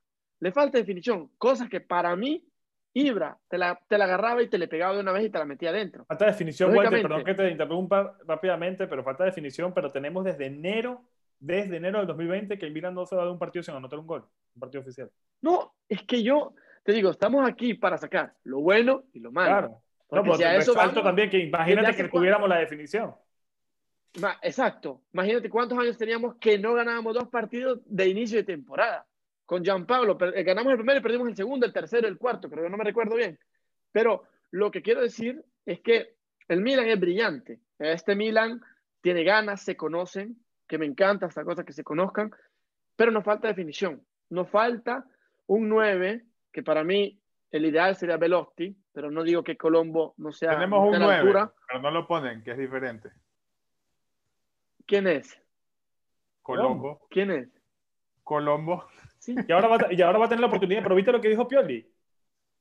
Le 0.41 0.53
falta 0.53 0.79
definición, 0.79 1.31
cosas 1.39 1.69
que 1.69 1.81
para 1.81 2.15
mí 2.15 2.45
Ibra 2.93 3.39
te 3.49 3.57
la, 3.57 3.81
te 3.89 3.97
la 3.99 4.05
agarraba 4.05 4.43
y 4.43 4.49
te 4.49 4.59
le 4.59 4.67
pegaba 4.67 4.95
de 4.95 5.01
una 5.01 5.13
vez 5.13 5.25
y 5.25 5.31
te 5.31 5.39
la 5.39 5.45
metía 5.45 5.71
adentro. 5.71 6.05
Falta 6.07 6.27
definición, 6.27 6.75
Walter, 6.75 7.03
perdón 7.03 7.25
que 7.25 7.35
te 7.35 7.51
interrumpa 7.51 8.19
rápidamente, 8.27 8.87
pero 8.89 9.05
falta 9.05 9.25
definición, 9.25 9.73
pero 9.73 9.93
tenemos 9.93 10.25
desde 10.25 10.47
enero, 10.47 11.05
desde 11.41 11.79
enero 11.79 11.99
del 11.99 12.07
2020 12.07 12.59
que 12.59 12.67
el 12.67 12.73
Milan 12.73 12.95
no 12.95 13.07
se 13.07 13.17
va 13.17 13.23
a 13.23 13.25
dar 13.25 13.33
un 13.33 13.39
partido 13.39 13.63
sin 13.63 13.75
anotar 13.75 13.99
un 13.99 14.07
gol, 14.07 14.25
un 14.55 14.61
partido 14.61 14.83
oficial. 14.83 15.11
No, 15.41 15.75
es 15.89 16.03
que 16.03 16.23
yo 16.23 16.55
te 16.85 16.93
digo, 16.93 17.11
estamos 17.11 17.49
aquí 17.49 17.75
para 17.75 17.97
sacar 17.99 18.35
lo 18.45 18.61
bueno 18.61 19.05
y 19.13 19.21
lo 19.21 19.33
malo. 19.33 19.49
Claro. 19.49 19.83
No, 20.13 20.25
porque 20.25 20.39
si 20.39 20.45
a 20.45 20.57
eso 20.57 20.75
vamos, 20.75 21.03
también 21.03 21.31
que 21.31 21.39
imagínate 21.39 21.97
que 21.97 22.09
tuviéramos 22.09 22.49
la 22.49 22.59
definición. 22.59 23.15
Exacto. 24.43 25.03
Imagínate 25.13 25.49
cuántos 25.49 25.79
años 25.79 25.97
teníamos 25.97 26.35
que 26.37 26.59
no 26.59 26.75
ganábamos 26.75 27.15
dos 27.15 27.29
partidos 27.29 27.81
de 27.87 28.09
inicio 28.09 28.39
de 28.39 28.45
temporada. 28.45 29.07
Con 29.47 29.65
Gianpablo, 29.65 30.19
eh, 30.35 30.43
ganamos 30.43 30.73
el 30.73 30.79
primero 30.79 30.99
y 30.99 31.03
perdimos 31.03 31.29
el 31.29 31.37
segundo, 31.37 31.67
el 31.67 31.73
tercero, 31.73 32.07
el 32.07 32.19
cuarto, 32.19 32.49
creo 32.49 32.65
que 32.65 32.71
no 32.71 32.77
me 32.77 32.85
recuerdo 32.85 33.17
bien. 33.17 33.39
Pero 33.93 34.25
lo 34.51 34.71
que 34.71 34.83
quiero 34.83 35.01
decir 35.01 35.45
es 35.65 35.81
que 35.81 36.15
el 36.49 36.61
Milan 36.61 36.89
es 36.89 36.99
brillante. 36.99 37.61
Este 37.79 38.15
Milan 38.15 38.61
tiene 39.01 39.25
ganas, 39.25 39.63
se 39.63 39.77
conocen, 39.77 40.37
que 40.71 40.79
me 40.79 40.87
encanta 40.87 41.27
esta 41.27 41.45
cosa 41.45 41.65
que 41.65 41.73
se 41.73 41.83
conozcan, 41.83 42.31
pero 42.95 43.11
nos 43.11 43.25
falta 43.25 43.49
definición. 43.49 44.07
Nos 44.29 44.49
falta 44.49 45.05
un 45.49 45.69
9, 45.69 46.25
que 46.53 46.63
para 46.63 46.85
mí 46.85 47.21
el 47.51 47.67
ideal 47.67 47.97
sería 47.97 48.17
Velotti, 48.17 48.77
pero 48.93 49.11
no 49.11 49.25
digo 49.25 49.43
que 49.43 49.57
Colombo 49.57 50.15
no 50.19 50.31
sea. 50.31 50.53
Tenemos 50.53 50.89
un 50.89 51.01
9, 51.01 51.13
altura. 51.13 51.53
pero 51.67 51.81
no 51.81 51.91
lo 51.91 52.07
ponen, 52.07 52.45
que 52.45 52.53
es 52.53 52.59
diferente. 52.59 53.11
¿Quién 54.87 55.09
es? 55.09 55.43
Colombo. 56.41 57.05
¿Quién 57.11 57.33
es? 57.33 57.49
Colombo. 58.23 58.87
Sí. 59.19 59.35
Y, 59.49 59.53
ahora 59.53 59.69
va, 59.69 59.79
y 59.93 60.01
ahora 60.01 60.19
va 60.19 60.27
a 60.27 60.29
tener 60.29 60.41
la 60.41 60.47
oportunidad, 60.47 60.85
pero 60.85 60.95
viste 60.95 61.11
lo 61.11 61.21
que 61.21 61.29
dijo 61.29 61.49
Pioli. 61.49 61.93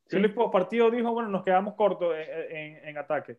Pioli 0.10 0.28
sí. 0.28 0.34
post 0.34 0.52
partido 0.52 0.90
dijo, 0.90 1.12
bueno, 1.12 1.30
nos 1.30 1.44
quedamos 1.44 1.76
cortos 1.76 2.16
en, 2.16 2.58
en, 2.58 2.88
en 2.90 2.98
ataque. 2.98 3.38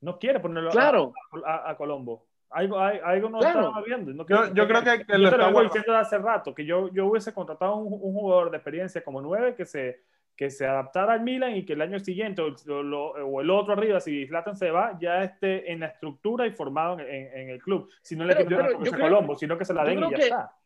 No 0.00 0.18
quiere 0.18 0.40
ponerlo 0.40 0.70
claro. 0.70 1.12
a, 1.44 1.68
a, 1.68 1.70
a, 1.70 1.76
Colombo. 1.76 2.26
Algo, 2.52 2.78
algo 2.78 3.28
no 3.28 3.38
claro. 3.38 3.60
estaba 3.60 3.82
viendo. 3.82 4.12
No 4.12 4.26
yo, 4.26 4.54
yo, 4.54 4.68
creo 4.68 4.82
que, 4.82 5.06
que 5.06 5.12
yo 5.12 5.18
lo 5.18 5.28
estaba 5.28 5.62
diciendo 5.62 5.96
hace 5.96 6.18
rato, 6.18 6.54
que 6.54 6.64
yo, 6.64 6.88
yo 6.92 7.06
hubiese 7.06 7.32
contratado 7.32 7.76
un, 7.76 7.92
un 7.92 8.12
jugador 8.14 8.50
de 8.50 8.58
experiencia 8.58 9.02
como 9.02 9.20
nueve 9.20 9.54
que 9.54 9.64
se, 9.64 10.02
que 10.36 10.50
se 10.50 10.66
adaptara 10.66 11.14
al 11.14 11.22
Milan 11.22 11.56
y 11.56 11.64
que 11.64 11.74
el 11.74 11.82
año 11.82 11.98
siguiente 11.98 12.42
o, 12.42 12.82
lo, 12.82 13.10
o 13.10 13.40
el 13.40 13.50
otro 13.50 13.74
arriba, 13.74 14.00
si 14.00 14.26
Zlatan 14.26 14.56
se 14.56 14.70
va, 14.70 14.98
ya 15.00 15.22
esté 15.22 15.70
en 15.70 15.80
la 15.80 15.86
estructura 15.86 16.46
y 16.46 16.52
formado 16.52 16.98
en, 16.98 17.08
en, 17.08 17.38
en 17.38 17.48
el 17.50 17.62
club. 17.62 17.90
Si 18.00 18.16
no 18.16 18.24
le 18.24 18.36
quitan 18.36 18.58
la 18.58 18.78
creo, 18.78 18.98
Colombo, 18.98 19.36
sino 19.36 19.58
que 19.58 19.64
se 19.64 19.74
la 19.74 19.84
den 19.84 19.98
y 19.98 20.10
ya 20.10 20.16
que, 20.16 20.22
está. 20.22 20.56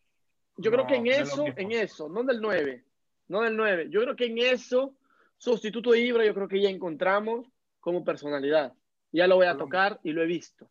Yo 0.57 0.70
creo 0.70 0.85
no, 0.85 0.88
que 0.88 0.96
en 0.96 1.07
eso, 1.09 1.44
en 1.55 1.72
eso, 1.72 2.09
no 2.09 2.22
del 2.22 2.40
9, 2.40 2.85
no 3.29 3.42
del 3.42 3.57
9, 3.57 3.88
yo 3.90 4.01
creo 4.01 4.16
que 4.16 4.27
en 4.27 4.38
eso, 4.38 4.94
sustituto 5.37 5.90
de 5.90 6.01
Ibra, 6.01 6.25
yo 6.25 6.33
creo 6.33 6.49
que 6.49 6.61
ya 6.61 6.70
encontramos 6.70 7.46
como 7.81 8.05
personalidad. 8.05 8.72
Ya 9.12 9.27
lo 9.27 9.37
voy 9.37 9.46
a 9.46 9.53
Colombo. 9.53 9.64
tocar 9.66 10.01
y 10.03 10.12
lo 10.12 10.22
he 10.22 10.27
visto. 10.27 10.68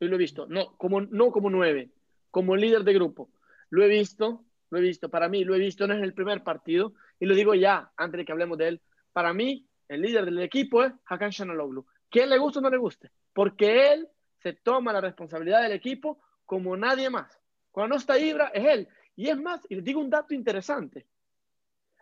Y 0.00 0.06
lo 0.06 0.14
he 0.14 0.18
visto, 0.18 0.46
no 0.46 0.76
como, 0.76 1.00
no 1.00 1.30
como 1.30 1.50
9, 1.50 1.90
como 2.30 2.56
líder 2.56 2.84
de 2.84 2.94
grupo. 2.94 3.30
Lo 3.70 3.82
he 3.82 3.88
visto, 3.88 4.44
lo 4.70 4.78
he 4.78 4.80
visto. 4.80 5.08
Para 5.08 5.28
mí, 5.28 5.44
lo 5.44 5.54
he 5.54 5.58
visto 5.58 5.86
no 5.86 5.94
es 5.94 6.02
el 6.02 6.14
primer 6.14 6.42
partido, 6.42 6.94
y 7.18 7.26
lo 7.26 7.34
digo 7.34 7.54
ya, 7.54 7.90
antes 7.96 8.18
de 8.18 8.24
que 8.24 8.32
hablemos 8.32 8.58
de 8.58 8.68
él. 8.68 8.80
Para 9.12 9.32
mí, 9.32 9.66
el 9.88 10.02
líder 10.02 10.24
del 10.24 10.38
equipo 10.40 10.84
es 10.84 10.92
Hakan 11.06 11.30
Shanaloglu. 11.30 11.86
¿Quién 12.10 12.30
le 12.30 12.38
guste 12.38 12.60
o 12.60 12.62
no 12.62 12.70
le 12.70 12.76
guste? 12.76 13.10
Porque 13.32 13.92
él 13.92 14.08
se 14.42 14.52
toma 14.52 14.92
la 14.92 15.00
responsabilidad 15.00 15.62
del 15.62 15.72
equipo 15.72 16.20
como 16.44 16.76
nadie 16.76 17.10
más. 17.10 17.38
Cuando 17.70 17.94
no 17.94 17.98
está 17.98 18.18
Ibra, 18.18 18.48
es 18.48 18.64
él. 18.64 18.88
Y 19.16 19.28
es 19.28 19.36
más, 19.36 19.60
y 19.68 19.76
les 19.76 19.84
digo 19.84 20.00
un 20.00 20.10
dato 20.10 20.32
interesante. 20.32 21.06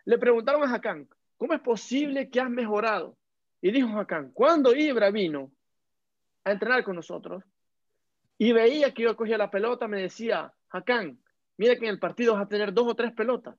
Le 0.05 0.17
preguntaron 0.17 0.63
a 0.63 0.73
Hakan, 0.73 1.07
¿cómo 1.37 1.53
es 1.53 1.61
posible 1.61 2.29
que 2.29 2.39
has 2.39 2.49
mejorado? 2.49 3.17
Y 3.61 3.71
dijo 3.71 3.89
Hakan, 3.97 4.31
cuando 4.31 4.73
Ibra 4.73 5.09
vino 5.09 5.51
a 6.43 6.51
entrenar 6.51 6.83
con 6.83 6.95
nosotros 6.95 7.43
y 8.37 8.51
veía 8.51 8.93
que 8.93 9.03
yo 9.03 9.15
cogía 9.15 9.37
la 9.37 9.51
pelota, 9.51 9.87
me 9.87 10.01
decía, 10.01 10.53
Hakan, 10.69 11.19
mira 11.57 11.75
que 11.75 11.85
en 11.85 11.91
el 11.91 11.99
partido 11.99 12.33
vas 12.33 12.43
a 12.43 12.47
tener 12.47 12.73
dos 12.73 12.87
o 12.87 12.95
tres 12.95 13.11
pelotas. 13.13 13.55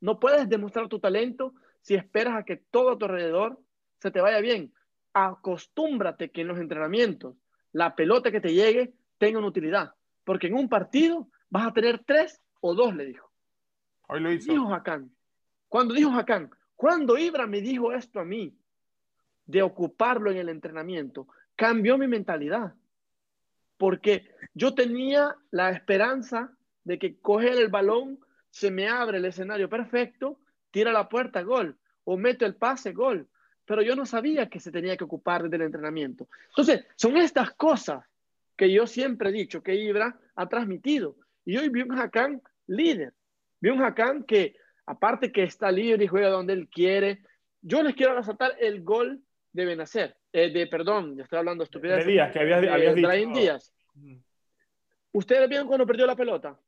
No 0.00 0.20
puedes 0.20 0.48
demostrar 0.48 0.88
tu 0.88 0.98
talento 0.98 1.54
si 1.80 1.94
esperas 1.94 2.36
a 2.36 2.44
que 2.44 2.56
todo 2.56 2.90
a 2.90 2.98
tu 2.98 3.06
alrededor 3.06 3.58
se 4.00 4.10
te 4.10 4.20
vaya 4.20 4.40
bien. 4.40 4.72
Acostúmbrate 5.14 6.30
que 6.30 6.42
en 6.42 6.48
los 6.48 6.58
entrenamientos 6.58 7.36
la 7.72 7.94
pelota 7.94 8.30
que 8.30 8.40
te 8.40 8.52
llegue 8.52 8.94
tenga 9.18 9.38
una 9.38 9.48
utilidad. 9.48 9.94
Porque 10.24 10.48
en 10.48 10.54
un 10.54 10.68
partido 10.68 11.28
vas 11.48 11.66
a 11.66 11.72
tener 11.72 12.04
tres 12.04 12.42
o 12.60 12.74
dos, 12.74 12.94
le 12.94 13.06
dijo. 13.06 13.30
Hoy 14.08 14.20
lo 14.20 14.32
hizo. 14.32 14.52
Dijo 14.52 14.72
Hakan. 14.72 15.10
Cuando 15.68 15.94
dijo 15.94 16.10
Hakan, 16.10 16.50
cuando 16.74 17.16
Ibra 17.16 17.46
me 17.46 17.60
dijo 17.60 17.92
esto 17.92 18.20
a 18.20 18.24
mí, 18.24 18.54
de 19.46 19.62
ocuparlo 19.62 20.30
en 20.30 20.38
el 20.38 20.48
entrenamiento, 20.48 21.28
cambió 21.54 21.96
mi 21.96 22.08
mentalidad. 22.08 22.74
Porque 23.76 24.30
yo 24.54 24.74
tenía 24.74 25.36
la 25.50 25.70
esperanza 25.70 26.52
de 26.84 26.98
que 26.98 27.18
coger 27.20 27.58
el 27.58 27.68
balón, 27.68 28.20
se 28.50 28.70
me 28.70 28.88
abre 28.88 29.18
el 29.18 29.24
escenario 29.24 29.68
perfecto, 29.68 30.40
tira 30.70 30.92
la 30.92 31.08
puerta, 31.08 31.42
gol, 31.42 31.76
o 32.04 32.16
meto 32.16 32.46
el 32.46 32.54
pase, 32.54 32.92
gol. 32.92 33.28
Pero 33.64 33.82
yo 33.82 33.96
no 33.96 34.06
sabía 34.06 34.48
que 34.48 34.60
se 34.60 34.70
tenía 34.70 34.96
que 34.96 35.04
ocupar 35.04 35.42
desde 35.42 35.56
el 35.56 35.62
entrenamiento. 35.62 36.28
Entonces, 36.50 36.86
son 36.96 37.16
estas 37.16 37.50
cosas 37.52 38.04
que 38.56 38.72
yo 38.72 38.86
siempre 38.86 39.30
he 39.30 39.32
dicho 39.32 39.62
que 39.62 39.74
Ibra 39.74 40.18
ha 40.34 40.48
transmitido. 40.48 41.16
Y 41.44 41.56
hoy 41.56 41.68
vi 41.68 41.82
un 41.82 41.98
Hakan 41.98 42.40
líder. 42.66 43.12
Vi 43.60 43.70
un 43.70 43.82
Hakan 43.82 44.24
que, 44.24 44.56
aparte 44.86 45.32
que 45.32 45.42
está 45.42 45.70
libre 45.70 46.04
y 46.04 46.08
juega 46.08 46.28
donde 46.28 46.52
él 46.52 46.68
quiere, 46.68 47.22
yo 47.60 47.82
les 47.82 47.94
quiero 47.94 48.14
resaltar 48.14 48.52
el 48.60 48.82
gol 48.82 49.22
de 49.52 49.64
Benacer. 49.64 50.16
Eh, 50.36 50.50
de, 50.50 50.66
perdón, 50.66 51.16
ya 51.16 51.22
estoy 51.22 51.38
hablando 51.38 51.64
estupidez. 51.64 52.04
De 52.04 52.12
Díaz, 52.12 52.30
que 52.30 52.40
habías, 52.40 52.62
eh, 52.62 52.68
habías 52.68 52.94
dicho. 52.94 53.08
Brian 53.08 53.32
Díaz. 53.32 53.72
¿Ustedes 55.12 55.48
vieron 55.48 55.66
cuando 55.66 55.86
perdió 55.86 56.06
la 56.06 56.14
pelota? 56.14 56.60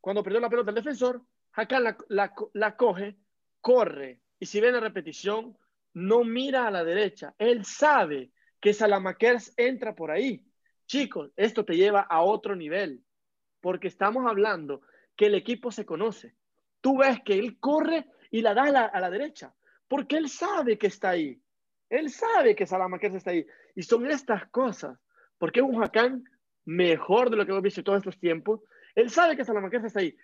Cuando 0.00 0.22
perdió 0.22 0.38
la 0.38 0.48
pelota 0.48 0.70
el 0.70 0.76
defensor, 0.76 1.20
Hakan 1.52 1.82
la, 1.82 1.96
la, 2.10 2.32
la 2.52 2.76
coge, 2.76 3.16
corre, 3.60 4.20
y 4.38 4.46
si 4.46 4.60
ven 4.60 4.74
la 4.74 4.78
repetición, 4.78 5.58
no 5.94 6.22
mira 6.22 6.68
a 6.68 6.70
la 6.70 6.84
derecha. 6.84 7.34
Él 7.38 7.64
sabe 7.64 8.30
que 8.60 8.72
Salamakers 8.72 9.52
entra 9.56 9.96
por 9.96 10.12
ahí. 10.12 10.46
Chicos, 10.86 11.32
esto 11.34 11.64
te 11.64 11.74
lleva 11.74 12.02
a 12.02 12.22
otro 12.22 12.54
nivel, 12.54 13.02
porque 13.60 13.88
estamos 13.88 14.26
hablando 14.28 14.82
que 15.16 15.26
el 15.26 15.34
equipo 15.34 15.72
se 15.72 15.84
conoce. 15.84 16.36
Tú 16.80 16.98
ves 16.98 17.18
que 17.24 17.36
él 17.36 17.58
corre 17.58 18.06
y 18.30 18.42
la 18.42 18.54
da 18.54 18.66
a 18.66 18.70
la, 18.70 18.84
a 18.84 19.00
la 19.00 19.10
derecha, 19.10 19.52
porque 19.88 20.18
él 20.18 20.28
sabe 20.28 20.78
que 20.78 20.86
está 20.86 21.08
ahí. 21.08 21.42
Él 21.90 22.10
sabe 22.10 22.54
que 22.54 22.66
Salamanquesa 22.66 23.16
está 23.16 23.30
ahí. 23.30 23.46
Y 23.74 23.82
son 23.82 24.10
estas 24.10 24.48
cosas. 24.50 24.98
Porque 25.38 25.62
un 25.62 25.82
Hacán 25.82 26.24
mejor 26.64 27.30
de 27.30 27.36
lo 27.36 27.44
que 27.44 27.52
hemos 27.52 27.62
visto 27.62 27.82
todos 27.82 27.98
estos 27.98 28.18
tiempos. 28.18 28.60
Él 28.94 29.10
sabe 29.10 29.36
que 29.36 29.44
Salamanquesa 29.44 29.86
está 29.86 30.00
ahí. 30.00 30.16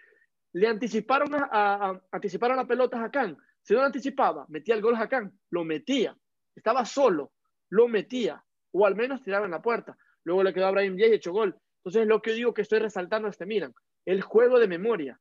Le 0.52 0.68
anticiparon, 0.68 1.34
a, 1.34 1.48
a, 1.50 2.02
anticiparon 2.12 2.56
la 2.56 2.66
pelota 2.66 3.00
a 3.00 3.04
Hacán. 3.04 3.36
Si 3.62 3.72
no 3.72 3.80
lo 3.80 3.86
anticipaba, 3.86 4.44
metía 4.48 4.74
el 4.74 4.82
gol 4.82 4.94
a 4.96 5.00
Hacán. 5.00 5.32
Lo 5.50 5.64
metía. 5.64 6.16
Estaba 6.54 6.84
solo. 6.84 7.32
Lo 7.70 7.88
metía. 7.88 8.44
O 8.72 8.86
al 8.86 8.94
menos 8.94 9.22
tiraba 9.22 9.46
en 9.46 9.52
la 9.52 9.62
puerta. 9.62 9.96
Luego 10.24 10.42
le 10.42 10.52
quedó 10.52 10.66
a 10.66 10.70
Brian 10.70 10.96
Díaz 10.96 11.10
y 11.10 11.14
echó 11.14 11.32
gol. 11.32 11.56
Entonces, 11.78 12.06
lo 12.06 12.22
que 12.22 12.32
digo 12.32 12.54
que 12.54 12.62
estoy 12.62 12.78
resaltando 12.78 13.28
este 13.28 13.46
Milan. 13.46 13.74
El 14.04 14.22
juego 14.22 14.58
de 14.58 14.68
memoria. 14.68 15.20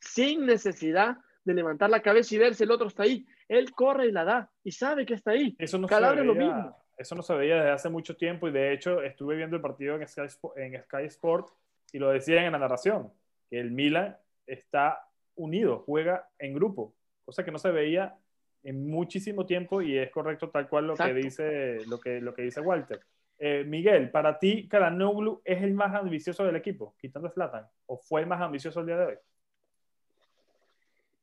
Sin 0.00 0.46
necesidad 0.46 1.18
de 1.48 1.54
levantar 1.54 1.90
la 1.90 2.02
cabeza 2.02 2.34
y 2.34 2.38
ver 2.38 2.54
si 2.54 2.64
el 2.64 2.70
otro 2.70 2.86
está 2.86 3.02
ahí. 3.04 3.26
Él 3.48 3.72
corre 3.72 4.06
y 4.06 4.12
la 4.12 4.24
da 4.24 4.50
y 4.62 4.70
sabe 4.70 5.04
que 5.06 5.14
está 5.14 5.32
ahí. 5.32 5.56
Eso 5.58 5.78
no, 5.78 5.88
se 5.88 5.94
veía, 5.94 6.22
lo 6.22 6.34
mismo. 6.34 6.76
eso 6.96 7.14
no 7.14 7.22
se 7.22 7.34
veía 7.34 7.56
desde 7.56 7.70
hace 7.70 7.88
mucho 7.88 8.16
tiempo 8.16 8.48
y 8.48 8.52
de 8.52 8.72
hecho 8.72 9.02
estuve 9.02 9.36
viendo 9.36 9.56
el 9.56 9.62
partido 9.62 9.96
en 9.96 10.06
Sky, 10.06 10.22
en 10.56 10.82
Sky 10.82 11.04
Sport 11.06 11.48
y 11.92 11.98
lo 11.98 12.10
decían 12.10 12.44
en 12.44 12.52
la 12.52 12.58
narración, 12.58 13.10
que 13.48 13.58
el 13.58 13.70
Milan 13.70 14.16
está 14.46 15.08
unido, 15.36 15.82
juega 15.86 16.28
en 16.38 16.54
grupo, 16.54 16.94
cosa 17.24 17.44
que 17.44 17.50
no 17.50 17.58
se 17.58 17.70
veía 17.70 18.16
en 18.62 18.90
muchísimo 18.90 19.46
tiempo 19.46 19.80
y 19.80 19.96
es 19.96 20.10
correcto 20.10 20.50
tal 20.50 20.68
cual 20.68 20.88
lo 20.88 20.96
que 20.96 21.14
dice 21.14 21.78
lo 21.86 21.98
que, 21.98 22.20
lo 22.20 22.34
que 22.34 22.42
dice 22.42 22.60
Walter. 22.60 23.00
Eh, 23.38 23.64
Miguel, 23.64 24.10
para 24.10 24.38
ti, 24.38 24.66
Karanoglu 24.68 25.40
es 25.44 25.62
el 25.62 25.72
más 25.72 25.94
ambicioso 25.94 26.44
del 26.44 26.56
equipo, 26.56 26.96
quitando 26.98 27.28
a 27.28 27.30
Zlatan, 27.30 27.66
o 27.86 27.96
fue 27.96 28.22
el 28.22 28.26
más 28.26 28.40
ambicioso 28.40 28.80
el 28.80 28.86
día 28.86 28.98
de 28.98 29.06
hoy? 29.06 29.14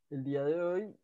El 0.10 0.24
día 0.24 0.44
de 0.44 0.62
hoy 0.62 0.96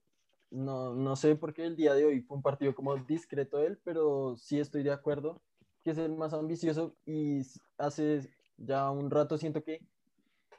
no, 0.52 0.94
no 0.94 1.16
sé 1.16 1.36
por 1.36 1.54
qué 1.54 1.66
el 1.66 1.76
día 1.76 1.94
de 1.94 2.06
hoy 2.06 2.22
fue 2.22 2.38
un 2.38 2.44
partido 2.44 2.76
como 2.76 2.96
discreto 2.98 3.60
él, 3.60 3.80
pero 3.84 4.36
sí 4.38 4.60
estoy 4.60 4.84
de 4.84 4.92
acuerdo 4.92 5.42
que 5.84 5.92
es 5.92 5.98
el 5.98 6.16
más 6.16 6.34
ambicioso 6.34 6.96
y 7.06 7.42
hace 7.78 8.30
ya 8.58 8.92
un 8.92 9.10
rato 9.10 9.38
siento 9.38 9.64
que 9.64 9.80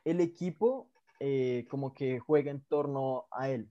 el 0.04 0.20
equipo 0.20 0.90
eh, 1.20 1.66
como 1.70 1.94
que 1.94 2.18
juega 2.18 2.50
en 2.50 2.62
torno 2.62 3.26
a 3.30 3.50
él. 3.50 3.70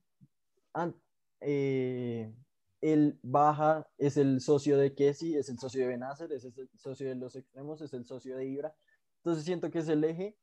Eh, 1.42 2.34
él 2.80 3.20
baja, 3.22 3.88
es 3.98 4.16
el 4.16 4.40
socio 4.42 4.78
de 4.78 4.96
Kessi, 4.96 5.36
es 5.36 5.50
el 5.50 5.60
socio 5.60 5.82
de 5.82 5.88
Benacer, 5.88 6.32
es 6.32 6.46
el 6.46 6.70
socio 6.78 7.10
de 7.10 7.16
los 7.16 7.36
extremos, 7.36 7.82
es 7.82 7.94
el 7.94 8.06
socio 8.06 8.38
de 8.38 8.46
Ibra. 8.46 8.74
Entonces 9.18 9.44
siento 9.44 9.70
que 9.70 9.80
es 9.80 9.90
el 9.90 10.04
eje 10.04 10.38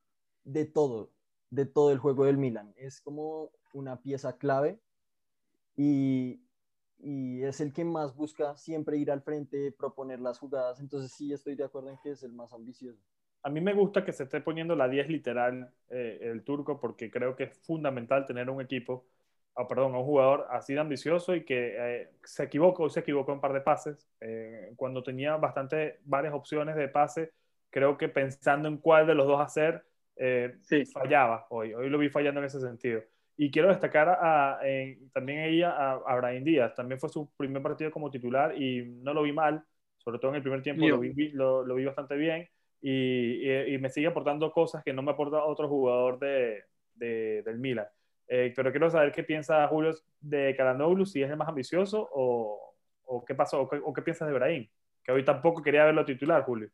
de 0.45 0.67
todo, 0.67 1.11
de 1.51 1.67
todo 1.67 1.93
el 1.93 1.99
juego 1.99 2.27
del 2.27 2.37
Milan. 2.37 2.75
Es 2.77 3.01
como 3.01 3.51
una 3.73 4.01
pieza 4.01 4.37
clave 4.39 4.79
y, 5.77 6.41
es 7.01 7.61
el 7.61 7.73
que 7.73 7.85
más 7.85 8.17
busca 8.17 8.57
siempre 8.57 8.97
ir 8.97 9.13
al 9.13 9.23
frente, 9.23 9.71
proponer 9.71 10.19
las 10.19 10.39
jugadas. 10.39 10.81
Entonces 10.81 11.13
sí 11.13 11.33
estoy 11.33 11.55
de 11.55 11.65
acuerdo 11.65 11.91
en 11.91 11.99
que 12.03 12.11
es 12.11 12.25
el 12.25 12.33
más 12.33 12.53
ambicioso. 12.53 13.01
A 13.45 13.51
mí 13.51 13.61
me 13.61 13.73
gusta 13.73 14.05
que 14.05 14.13
se 14.13 14.25
esté 14.25 14.41
poniendo 14.41 14.75
la 14.75 14.89
10 14.89 15.09
literal 15.09 15.73
eh, 15.91 16.19
el 16.23 16.43
turco 16.43 16.81
porque 16.81 17.09
creo 17.09 17.37
que 17.37 17.45
es 17.45 17.59
fundamental 17.61 18.27
tener 18.27 18.51
un 18.51 18.61
equipo, 18.61 19.07
oh, 19.55 19.69
perdón, 19.69 19.95
un 19.95 20.05
jugador 20.05 20.49
así 20.51 20.75
de 20.75 20.81
ambicioso 20.81 21.37
y 21.37 21.45
que 21.45 21.77
eh, 21.79 22.11
se 22.25 22.43
equivocó, 22.43 22.91
se 22.91 23.01
equivocó 23.01 23.31
en 23.31 23.37
un 23.37 23.41
par 23.41 23.53
de 23.53 23.61
pases. 23.61 24.09
Eh, 24.21 24.73
cuando 24.75 25.05
tenía 25.05 25.37
bastante, 25.37 26.01
varias 26.05 26.35
opciones 26.35 26.75
de 26.75 26.89
pase, 26.89 27.31
creo 27.71 27.97
que 27.97 28.09
pensando 28.09 28.67
en 28.67 28.79
cuál 28.79 29.07
de 29.07 29.15
los 29.15 29.29
dos 29.29 29.41
hacer, 29.41 29.85
sí. 30.63 30.85
fallaba 30.87 31.47
hoy. 31.51 31.73
Hoy 31.75 31.89
lo 31.89 31.99
vi 31.99 32.09
fallando 32.09 32.41
en 32.41 32.47
ese 32.47 32.61
sentido. 32.61 33.03
Y 33.40 33.53
quiero 33.53 33.68
destacar 33.68 34.09
a, 34.09 34.59
también 35.14 35.44
ella, 35.44 35.70
a, 35.70 35.92
a 35.92 36.16
Brian 36.16 36.42
Díaz. 36.42 36.74
También 36.74 36.98
fue 36.98 37.09
su 37.09 37.31
primer 37.37 37.62
partido 37.62 37.92
como 37.92 38.11
titular 38.11 38.61
y 38.61 38.85
no 38.85 39.14
lo 39.14 39.22
vi 39.22 39.33
mal, 39.33 39.62
sobre 39.96 40.18
todo 40.18 40.33
en 40.33 40.37
el 40.37 40.42
primer 40.42 40.61
tiempo 40.61 40.88
lo 40.88 40.98
vi, 40.98 41.31
lo, 41.31 41.64
vi, 41.74 41.85
bastante 41.85 42.16
bien 42.16 42.48
y, 42.81 43.48
y, 43.72 43.79
me 43.79 43.90
sigue 43.90 44.09
aportando 44.09 44.51
cosas 44.51 44.83
que 44.83 44.92
no 44.92 45.03
me 45.03 45.12
aporta 45.12 45.44
otro 45.44 45.68
jugador 45.68 46.18
de, 46.18 46.64
de, 46.96 47.42
del 47.44 47.59
Milan. 47.59 47.87
Eh, 48.27 48.53
pero 48.57 48.72
quiero 48.72 48.90
saber 48.90 49.12
qué 49.12 49.22
piensa 49.22 49.66
Julio 49.68 49.94
de 50.20 50.55
Calanoglu, 50.57 51.07
si 51.07 51.22
es 51.22 51.31
el 51.31 51.37
más 51.37 51.48
ambicioso 51.48 52.09
o, 52.12 52.74
o 53.05 53.24
qué 53.24 53.35
pasó, 53.37 53.62
o 53.62 53.68
qué, 53.68 53.81
o 53.83 53.92
qué, 53.92 54.03
piensas 54.03 54.29
de 54.29 54.35
Brahim, 54.35 54.68
que 55.03 55.12
hoy 55.12 55.24
tampoco 55.24 55.62
quería 55.62 55.85
verlo 55.85 56.05
titular, 56.05 56.42
Julio. 56.42 56.68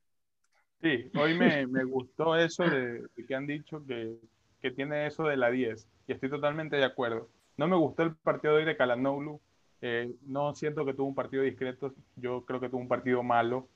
Sí, 0.81 1.11
hoy 1.19 1.39
me, 1.39 1.67
me 1.67 1.85
gustó 1.85 2.37
eso 2.37 2.65
de, 2.65 3.03
de, 3.03 3.27
que 3.27 3.35
han 3.35 3.47
dicho 3.47 3.85
que, 3.87 4.17
que 4.61 4.71
tiene 4.71 5.07
eso 5.07 5.25
de 5.25 5.37
la 5.37 5.51
10 5.51 5.89
y 6.07 6.13
estoy 6.13 6.31
totalmente 6.31 6.77
de 6.77 6.85
acuerdo. 6.85 7.29
No 7.57 7.69
me 7.69 7.77
gustó 7.77 8.03
el 8.03 8.15
partido 8.17 8.55
de 8.55 8.61
hoy 8.61 8.67
de 8.67 8.77
Calanoglu. 8.77 9.41
Eh, 9.81 10.13
no 10.27 10.55
siento 10.55 10.85
que 10.85 10.95
tuvo 10.95 11.09
un 11.09 11.15
partido 11.15 11.43
discreto. 11.43 11.95
Yo 12.17 12.45
creo 12.45 12.61
que 12.61 12.69
tuvo 12.69 12.81
un 12.81 12.89
partido 12.89 13.23
malo, 13.23 13.69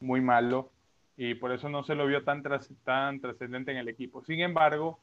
muy 0.00 0.20
malo, 0.20 0.70
y 1.16 1.34
por 1.34 1.52
eso 1.52 1.68
no 1.68 1.84
se 1.84 1.94
lo 1.94 2.06
vio 2.06 2.24
tan, 2.24 2.42
tan 2.84 3.20
trascendente 3.20 3.70
en 3.70 3.78
el 3.78 3.88
equipo. 3.88 4.24
Sin 4.24 4.40
embargo, 4.40 4.98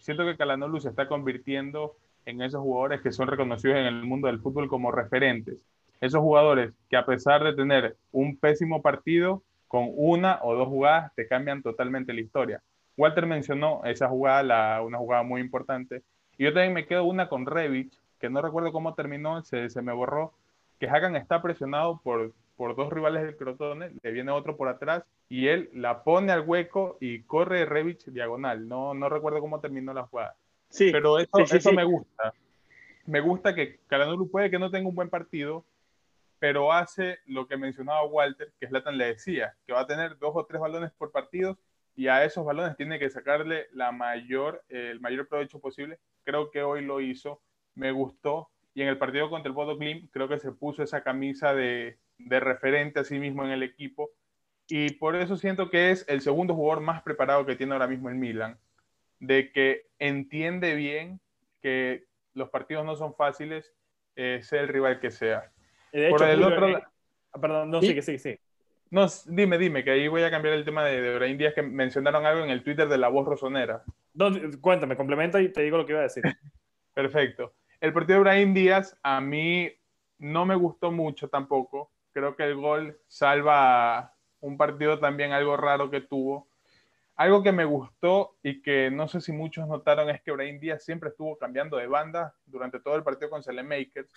siento 0.00 0.24
que 0.24 0.36
Calanoglu 0.36 0.80
se 0.80 0.90
está 0.90 1.08
convirtiendo 1.08 1.96
en 2.26 2.42
esos 2.42 2.60
jugadores 2.62 3.00
que 3.00 3.12
son 3.12 3.28
reconocidos 3.28 3.76
en 3.76 3.86
el 3.86 4.04
mundo 4.04 4.28
del 4.28 4.40
fútbol 4.40 4.68
como 4.68 4.90
referentes. 4.90 5.64
Esos 6.00 6.20
jugadores 6.20 6.72
que 6.88 6.96
a 6.96 7.06
pesar 7.06 7.42
de 7.44 7.54
tener 7.54 7.96
un 8.12 8.36
pésimo 8.36 8.82
partido, 8.82 9.42
con 9.68 9.90
una 9.96 10.38
o 10.42 10.54
dos 10.54 10.68
jugadas 10.68 11.12
te 11.16 11.26
cambian 11.26 11.62
totalmente 11.62 12.12
la 12.12 12.20
historia. 12.20 12.62
Walter 12.96 13.26
mencionó 13.26 13.82
esa 13.84 14.08
jugada, 14.08 14.80
una 14.82 14.98
jugada 14.98 15.22
muy 15.24 15.40
importante, 15.40 16.02
y 16.38 16.44
yo 16.44 16.52
también 16.52 16.72
me 16.72 16.86
quedo 16.86 17.04
una 17.04 17.28
con 17.28 17.46
Revich, 17.46 17.92
que 18.18 18.30
no 18.30 18.42
recuerdo 18.42 18.72
cómo 18.72 18.94
terminó, 18.94 19.42
se, 19.42 19.70
se 19.70 19.82
me 19.82 19.92
borró, 19.92 20.32
que 20.78 20.88
Hagan 20.88 21.16
está 21.16 21.42
presionado 21.42 22.00
por, 22.02 22.32
por 22.56 22.76
dos 22.76 22.92
rivales 22.92 23.22
del 23.22 23.36
Crotone, 23.36 23.92
le 24.02 24.10
viene 24.10 24.30
otro 24.30 24.56
por 24.56 24.68
atrás 24.68 25.04
y 25.28 25.48
él 25.48 25.70
la 25.72 26.02
pone 26.02 26.32
al 26.32 26.42
hueco 26.42 26.96
y 27.00 27.22
corre 27.22 27.64
Revich 27.64 28.04
diagonal. 28.06 28.68
No, 28.68 28.94
no 28.94 29.08
recuerdo 29.08 29.40
cómo 29.40 29.60
terminó 29.60 29.92
la 29.92 30.04
jugada. 30.04 30.36
Sí, 30.68 30.90
pero 30.90 31.18
eso, 31.18 31.38
eso 31.38 31.72
me 31.72 31.84
gusta. 31.84 32.32
Me 33.06 33.20
gusta 33.20 33.54
que 33.54 33.80
Caranulu 33.86 34.30
puede 34.30 34.50
que 34.50 34.58
no 34.58 34.70
tenga 34.70 34.88
un 34.88 34.94
buen 34.94 35.10
partido, 35.10 35.64
pero 36.38 36.72
hace 36.72 37.18
lo 37.26 37.46
que 37.46 37.56
mencionaba 37.56 38.04
Walter, 38.04 38.52
que 38.58 38.66
Slatan 38.66 38.98
le 38.98 39.06
decía, 39.06 39.54
que 39.66 39.72
va 39.72 39.80
a 39.80 39.86
tener 39.86 40.18
dos 40.18 40.32
o 40.34 40.44
tres 40.46 40.60
balones 40.60 40.90
por 40.92 41.12
partido 41.12 41.58
y 41.96 42.08
a 42.08 42.24
esos 42.24 42.44
balones 42.44 42.76
tiene 42.76 42.98
que 42.98 43.10
sacarle 43.10 43.66
la 43.72 43.92
mayor, 43.92 44.64
el 44.68 45.00
mayor 45.00 45.28
provecho 45.28 45.60
posible 45.60 45.98
creo 46.24 46.50
que 46.50 46.62
hoy 46.62 46.84
lo 46.84 47.00
hizo, 47.00 47.42
me 47.74 47.92
gustó. 47.92 48.50
Y 48.74 48.82
en 48.82 48.88
el 48.88 48.98
partido 48.98 49.30
contra 49.30 49.48
el 49.48 49.54
Bodo 49.54 49.76
Glim, 49.76 50.08
creo 50.08 50.28
que 50.28 50.38
se 50.38 50.50
puso 50.50 50.82
esa 50.82 51.02
camisa 51.02 51.54
de, 51.54 51.98
de 52.18 52.40
referente 52.40 53.00
a 53.00 53.04
sí 53.04 53.18
mismo 53.18 53.44
en 53.44 53.50
el 53.50 53.62
equipo. 53.62 54.10
Y 54.66 54.94
por 54.94 55.14
eso 55.14 55.36
siento 55.36 55.70
que 55.70 55.90
es 55.90 56.04
el 56.08 56.20
segundo 56.22 56.54
jugador 56.54 56.82
más 56.82 57.02
preparado 57.02 57.46
que 57.46 57.56
tiene 57.56 57.72
ahora 57.74 57.86
mismo 57.86 58.08
el 58.08 58.16
Milan. 58.16 58.58
De 59.20 59.52
que 59.52 59.86
entiende 59.98 60.74
bien 60.74 61.20
que 61.62 62.04
los 62.34 62.50
partidos 62.50 62.84
no 62.84 62.96
son 62.96 63.14
fáciles, 63.14 63.72
eh, 64.16 64.40
sea 64.42 64.62
el 64.62 64.68
rival 64.68 65.00
que 65.00 65.10
sea. 65.10 65.52
De 65.92 66.08
hecho, 66.08 66.16
por 66.16 66.28
el 66.28 66.42
otro 66.42 66.68
eh, 66.68 66.82
Perdón, 67.40 67.70
no, 67.70 67.80
sí, 67.80 67.94
que 67.94 68.02
sí, 68.02 68.18
sí. 68.18 68.38
No, 68.90 69.06
dime, 69.26 69.58
dime, 69.58 69.82
que 69.82 69.90
ahí 69.90 70.08
voy 70.08 70.22
a 70.22 70.30
cambiar 70.30 70.54
el 70.54 70.64
tema 70.64 70.84
de, 70.84 71.00
de 71.00 71.14
Brain 71.16 71.36
Díaz, 71.36 71.54
que 71.54 71.62
mencionaron 71.62 72.26
algo 72.26 72.44
en 72.44 72.50
el 72.50 72.62
Twitter 72.62 72.88
de 72.88 72.98
la 72.98 73.08
voz 73.08 73.26
rosonera. 73.26 73.82
No, 74.14 74.30
cuéntame, 74.60 74.96
complementa 74.96 75.40
y 75.40 75.52
te 75.52 75.62
digo 75.62 75.76
lo 75.76 75.84
que 75.84 75.92
iba 75.92 76.00
a 76.00 76.04
decir. 76.04 76.22
Perfecto. 76.94 77.54
El 77.80 77.92
partido 77.92 78.18
de 78.18 78.22
Brahim 78.22 78.54
Díaz 78.54 78.96
a 79.02 79.20
mí 79.20 79.70
no 80.18 80.46
me 80.46 80.54
gustó 80.54 80.92
mucho 80.92 81.28
tampoco. 81.28 81.90
Creo 82.12 82.36
que 82.36 82.44
el 82.44 82.54
gol 82.54 82.98
salva 83.08 84.14
un 84.40 84.56
partido 84.56 85.00
también 85.00 85.32
algo 85.32 85.56
raro 85.56 85.90
que 85.90 86.00
tuvo. 86.00 86.48
Algo 87.16 87.42
que 87.42 87.52
me 87.52 87.64
gustó 87.64 88.36
y 88.42 88.62
que 88.62 88.90
no 88.90 89.08
sé 89.08 89.20
si 89.20 89.32
muchos 89.32 89.66
notaron 89.68 90.10
es 90.10 90.22
que 90.22 90.32
Brahim 90.32 90.60
Díaz 90.60 90.84
siempre 90.84 91.10
estuvo 91.10 91.36
cambiando 91.36 91.76
de 91.76 91.86
banda 91.86 92.34
durante 92.46 92.80
todo 92.80 92.96
el 92.96 93.02
partido 93.02 93.30
con 93.30 93.42
Makers, 93.66 94.12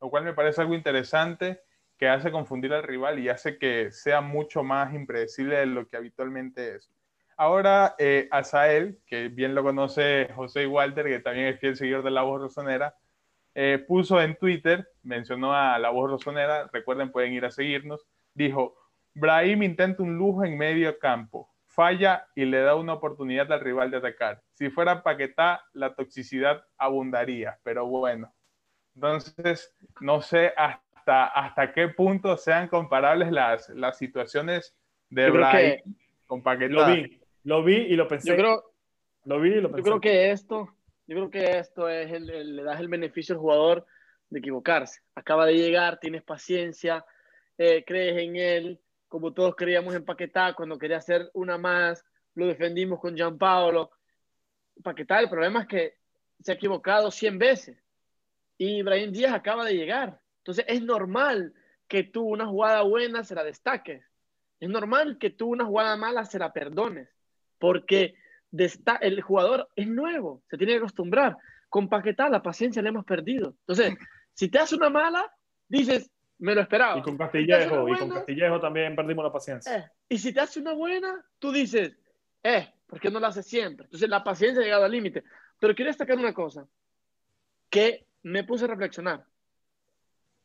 lo 0.00 0.10
cual 0.10 0.24
me 0.24 0.34
parece 0.34 0.60
algo 0.60 0.74
interesante 0.74 1.60
que 1.98 2.08
hace 2.08 2.32
confundir 2.32 2.72
al 2.72 2.82
rival 2.82 3.18
y 3.18 3.28
hace 3.28 3.58
que 3.58 3.92
sea 3.92 4.20
mucho 4.20 4.62
más 4.62 4.92
impredecible 4.94 5.56
de 5.56 5.66
lo 5.66 5.86
que 5.88 5.96
habitualmente 5.96 6.76
es. 6.76 6.90
Ahora, 7.36 7.94
eh, 7.98 8.28
Azael, 8.30 8.98
que 9.06 9.28
bien 9.28 9.54
lo 9.54 9.62
conoce 9.62 10.28
José 10.34 10.66
Walter, 10.66 11.06
que 11.06 11.20
también 11.20 11.46
es 11.46 11.60
fiel 11.60 11.76
seguidor 11.76 12.02
de 12.02 12.10
La 12.10 12.22
Voz 12.22 12.40
Rosonera, 12.40 12.94
eh, 13.54 13.84
puso 13.86 14.20
en 14.20 14.36
Twitter, 14.36 14.88
mencionó 15.02 15.54
a 15.54 15.78
La 15.78 15.90
Voz 15.90 16.10
Rosonera, 16.10 16.68
recuerden, 16.72 17.10
pueden 17.10 17.32
ir 17.32 17.44
a 17.44 17.50
seguirnos, 17.50 18.06
dijo, 18.34 18.76
Brahim 19.14 19.62
intenta 19.62 20.02
un 20.02 20.16
lujo 20.16 20.44
en 20.44 20.56
medio 20.56 20.98
campo, 20.98 21.50
falla 21.66 22.26
y 22.34 22.44
le 22.44 22.60
da 22.60 22.74
una 22.76 22.94
oportunidad 22.94 23.50
al 23.52 23.60
rival 23.60 23.90
de 23.90 23.98
atacar. 23.98 24.42
Si 24.54 24.70
fuera 24.70 25.02
Paquetá, 25.02 25.64
la 25.72 25.94
toxicidad 25.94 26.64
abundaría, 26.78 27.58
pero 27.62 27.86
bueno. 27.86 28.32
Entonces, 28.94 29.74
no 30.00 30.20
sé 30.20 30.52
hasta, 30.56 31.26
hasta 31.26 31.72
qué 31.72 31.88
punto 31.88 32.36
sean 32.36 32.68
comparables 32.68 33.32
las, 33.32 33.68
las 33.70 33.96
situaciones 33.96 34.76
de 35.08 35.30
Brahim 35.30 35.96
con 36.26 36.42
Paquetá. 36.42 36.72
Lo 36.72 36.86
vi 36.86 37.21
y 37.44 37.96
lo 37.96 38.08
pensé. 38.08 38.28
Yo 38.28 38.36
creo, 38.36 38.72
lo 39.24 39.40
vi 39.40 39.50
y 39.50 39.60
lo 39.60 39.70
pensé. 39.70 39.78
Yo 39.78 39.84
creo 39.84 40.00
que 40.00 40.30
esto, 40.30 40.68
yo 41.06 41.16
creo 41.16 41.30
que 41.30 41.58
esto 41.58 41.88
es 41.88 42.10
el, 42.12 42.56
le 42.56 42.62
das 42.62 42.80
el 42.80 42.88
beneficio 42.88 43.34
al 43.34 43.40
jugador 43.40 43.86
de 44.30 44.38
equivocarse. 44.38 45.00
Acaba 45.14 45.46
de 45.46 45.54
llegar, 45.54 45.98
tienes 46.00 46.22
paciencia, 46.22 47.04
eh, 47.58 47.84
crees 47.86 48.22
en 48.22 48.36
él, 48.36 48.80
como 49.08 49.32
todos 49.32 49.54
creíamos 49.54 49.94
en 49.94 50.04
Paquetá 50.04 50.54
cuando 50.54 50.78
quería 50.78 50.96
hacer 50.96 51.30
una 51.34 51.58
más, 51.58 52.04
lo 52.34 52.46
defendimos 52.46 52.98
con 52.98 53.14
Gianpaolo. 53.14 53.90
Paquetá, 54.82 55.20
el 55.20 55.28
problema 55.28 55.62
es 55.62 55.66
que 55.66 55.98
se 56.40 56.52
ha 56.52 56.54
equivocado 56.54 57.10
100 57.10 57.38
veces 57.38 57.78
y 58.56 58.78
Ibrahim 58.78 59.12
Díaz 59.12 59.34
acaba 59.34 59.64
de 59.64 59.74
llegar. 59.74 60.20
Entonces 60.38 60.64
es 60.66 60.82
normal 60.82 61.52
que 61.88 62.04
tú 62.04 62.22
una 62.22 62.46
jugada 62.46 62.82
buena 62.82 63.22
se 63.22 63.34
la 63.34 63.44
destaques. 63.44 64.02
Es 64.58 64.68
normal 64.68 65.18
que 65.18 65.30
tú 65.30 65.48
una 65.48 65.66
jugada 65.66 65.96
mala 65.96 66.24
se 66.24 66.38
la 66.38 66.52
perdones, 66.52 67.08
porque 67.62 68.16
el 69.02 69.22
jugador 69.22 69.68
es 69.76 69.86
nuevo, 69.86 70.42
se 70.50 70.58
tiene 70.58 70.72
que 70.72 70.78
acostumbrar. 70.78 71.36
Con 71.68 71.88
Paquetá 71.88 72.28
la 72.28 72.42
paciencia 72.42 72.82
le 72.82 72.88
hemos 72.88 73.04
perdido. 73.04 73.54
Entonces, 73.60 73.94
si 74.34 74.48
te 74.48 74.58
hace 74.58 74.74
una 74.74 74.90
mala, 74.90 75.32
dices, 75.68 76.10
me 76.38 76.56
lo 76.56 76.60
esperaba. 76.60 76.98
Y 76.98 77.02
con 77.02 77.16
Castillejo, 77.16 77.88
y 77.88 77.96
con 77.96 78.10
Castillejo 78.10 78.58
también 78.58 78.96
perdimos 78.96 79.24
la 79.24 79.32
paciencia. 79.32 79.76
Eh, 79.76 79.84
y 80.08 80.18
si 80.18 80.34
te 80.34 80.40
hace 80.40 80.58
una 80.58 80.72
buena, 80.72 81.24
tú 81.38 81.52
dices, 81.52 81.96
eh, 82.42 82.68
¿por 82.88 82.98
qué 82.98 83.12
no 83.12 83.20
la 83.20 83.28
hace 83.28 83.44
siempre? 83.44 83.84
Entonces 83.84 84.08
la 84.08 84.24
paciencia 84.24 84.60
ha 84.60 84.64
llegado 84.64 84.84
al 84.84 84.90
límite. 84.90 85.22
Pero 85.60 85.76
quiero 85.76 85.90
destacar 85.90 86.18
una 86.18 86.34
cosa, 86.34 86.66
que 87.70 88.08
me 88.24 88.42
puse 88.42 88.64
a 88.64 88.68
reflexionar. 88.68 89.24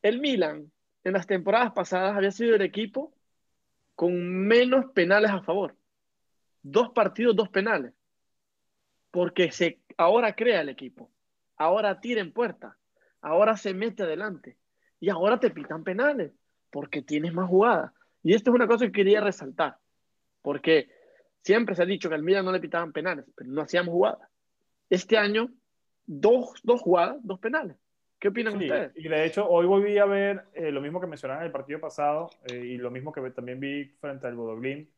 El 0.03 0.20
Milan, 0.20 0.72
en 1.03 1.13
las 1.13 1.26
temporadas 1.26 1.72
pasadas, 1.72 2.15
había 2.15 2.30
sido 2.30 2.53
el 2.53 2.61
equipo 2.61 3.11
con 3.95 4.13
menos 4.45 4.91
penales 4.93 5.32
a 5.32 5.41
favor. 5.41 5.76
Dos 6.70 6.89
partidos, 6.89 7.36
dos 7.36 7.49
penales. 7.49 7.93
Porque 9.11 9.51
se, 9.51 9.80
ahora 9.97 10.36
crea 10.36 10.61
el 10.61 10.70
equipo. 10.70 11.09
Ahora 11.55 11.99
tira 12.01 12.22
en 12.22 12.34
puerta. 12.34 12.78
Ahora 13.22 13.55
se 13.55 13.74
mete 13.74 14.03
adelante. 14.03 14.57
Y 14.99 15.09
ahora 15.09 15.39
te 15.39 15.49
pitan 15.49 15.84
penales. 15.84 16.34
Porque 16.70 17.01
tienes 17.01 17.34
más 17.34 17.49
jugadas. 17.49 17.93
Y 18.22 18.34
esto 18.34 18.51
es 18.51 18.55
una 18.55 18.68
cosa 18.68 18.86
que 18.86 18.91
quería 18.91 19.22
resaltar. 19.22 19.78
Porque 20.41 20.89
siempre 21.41 21.76
se 21.76 21.84
ha 21.84 21.86
dicho 21.86 22.09
que 22.09 22.15
al 22.15 22.24
Milan 22.24 22.43
no 22.43 22.51
le 22.51 22.59
pitaban 22.59 22.91
penales, 22.91 23.26
pero 23.34 23.49
no 23.49 23.61
hacíamos 23.61 23.93
jugadas. 23.93 24.28
Este 24.89 25.18
año, 25.18 25.49
dos, 26.05 26.59
dos 26.63 26.82
jugadas, 26.82 27.18
dos 27.22 27.39
penales. 27.39 27.78
¿Qué 28.20 28.28
opinan 28.28 28.57
ustedes? 28.57 28.91
Y 28.95 29.07
de 29.07 29.26
hecho, 29.26 29.47
hoy 29.47 29.65
volví 29.65 29.97
a 29.97 30.05
ver 30.05 30.43
eh, 30.53 30.72
lo 30.72 30.82
mismo 30.82 30.99
que 30.99 31.07
mencionaron 31.07 31.43
en 31.43 31.47
el 31.47 31.51
partido 31.53 31.80
pasado 31.80 32.30
eh, 32.51 32.57
y 32.57 32.78
lo 32.78 32.91
mismo 32.91 33.13
que 33.13 33.22
también 33.32 33.59
vi 33.59 33.86
frente 34.01 34.28
al 34.28 34.36
Bodoglin. 34.36 34.89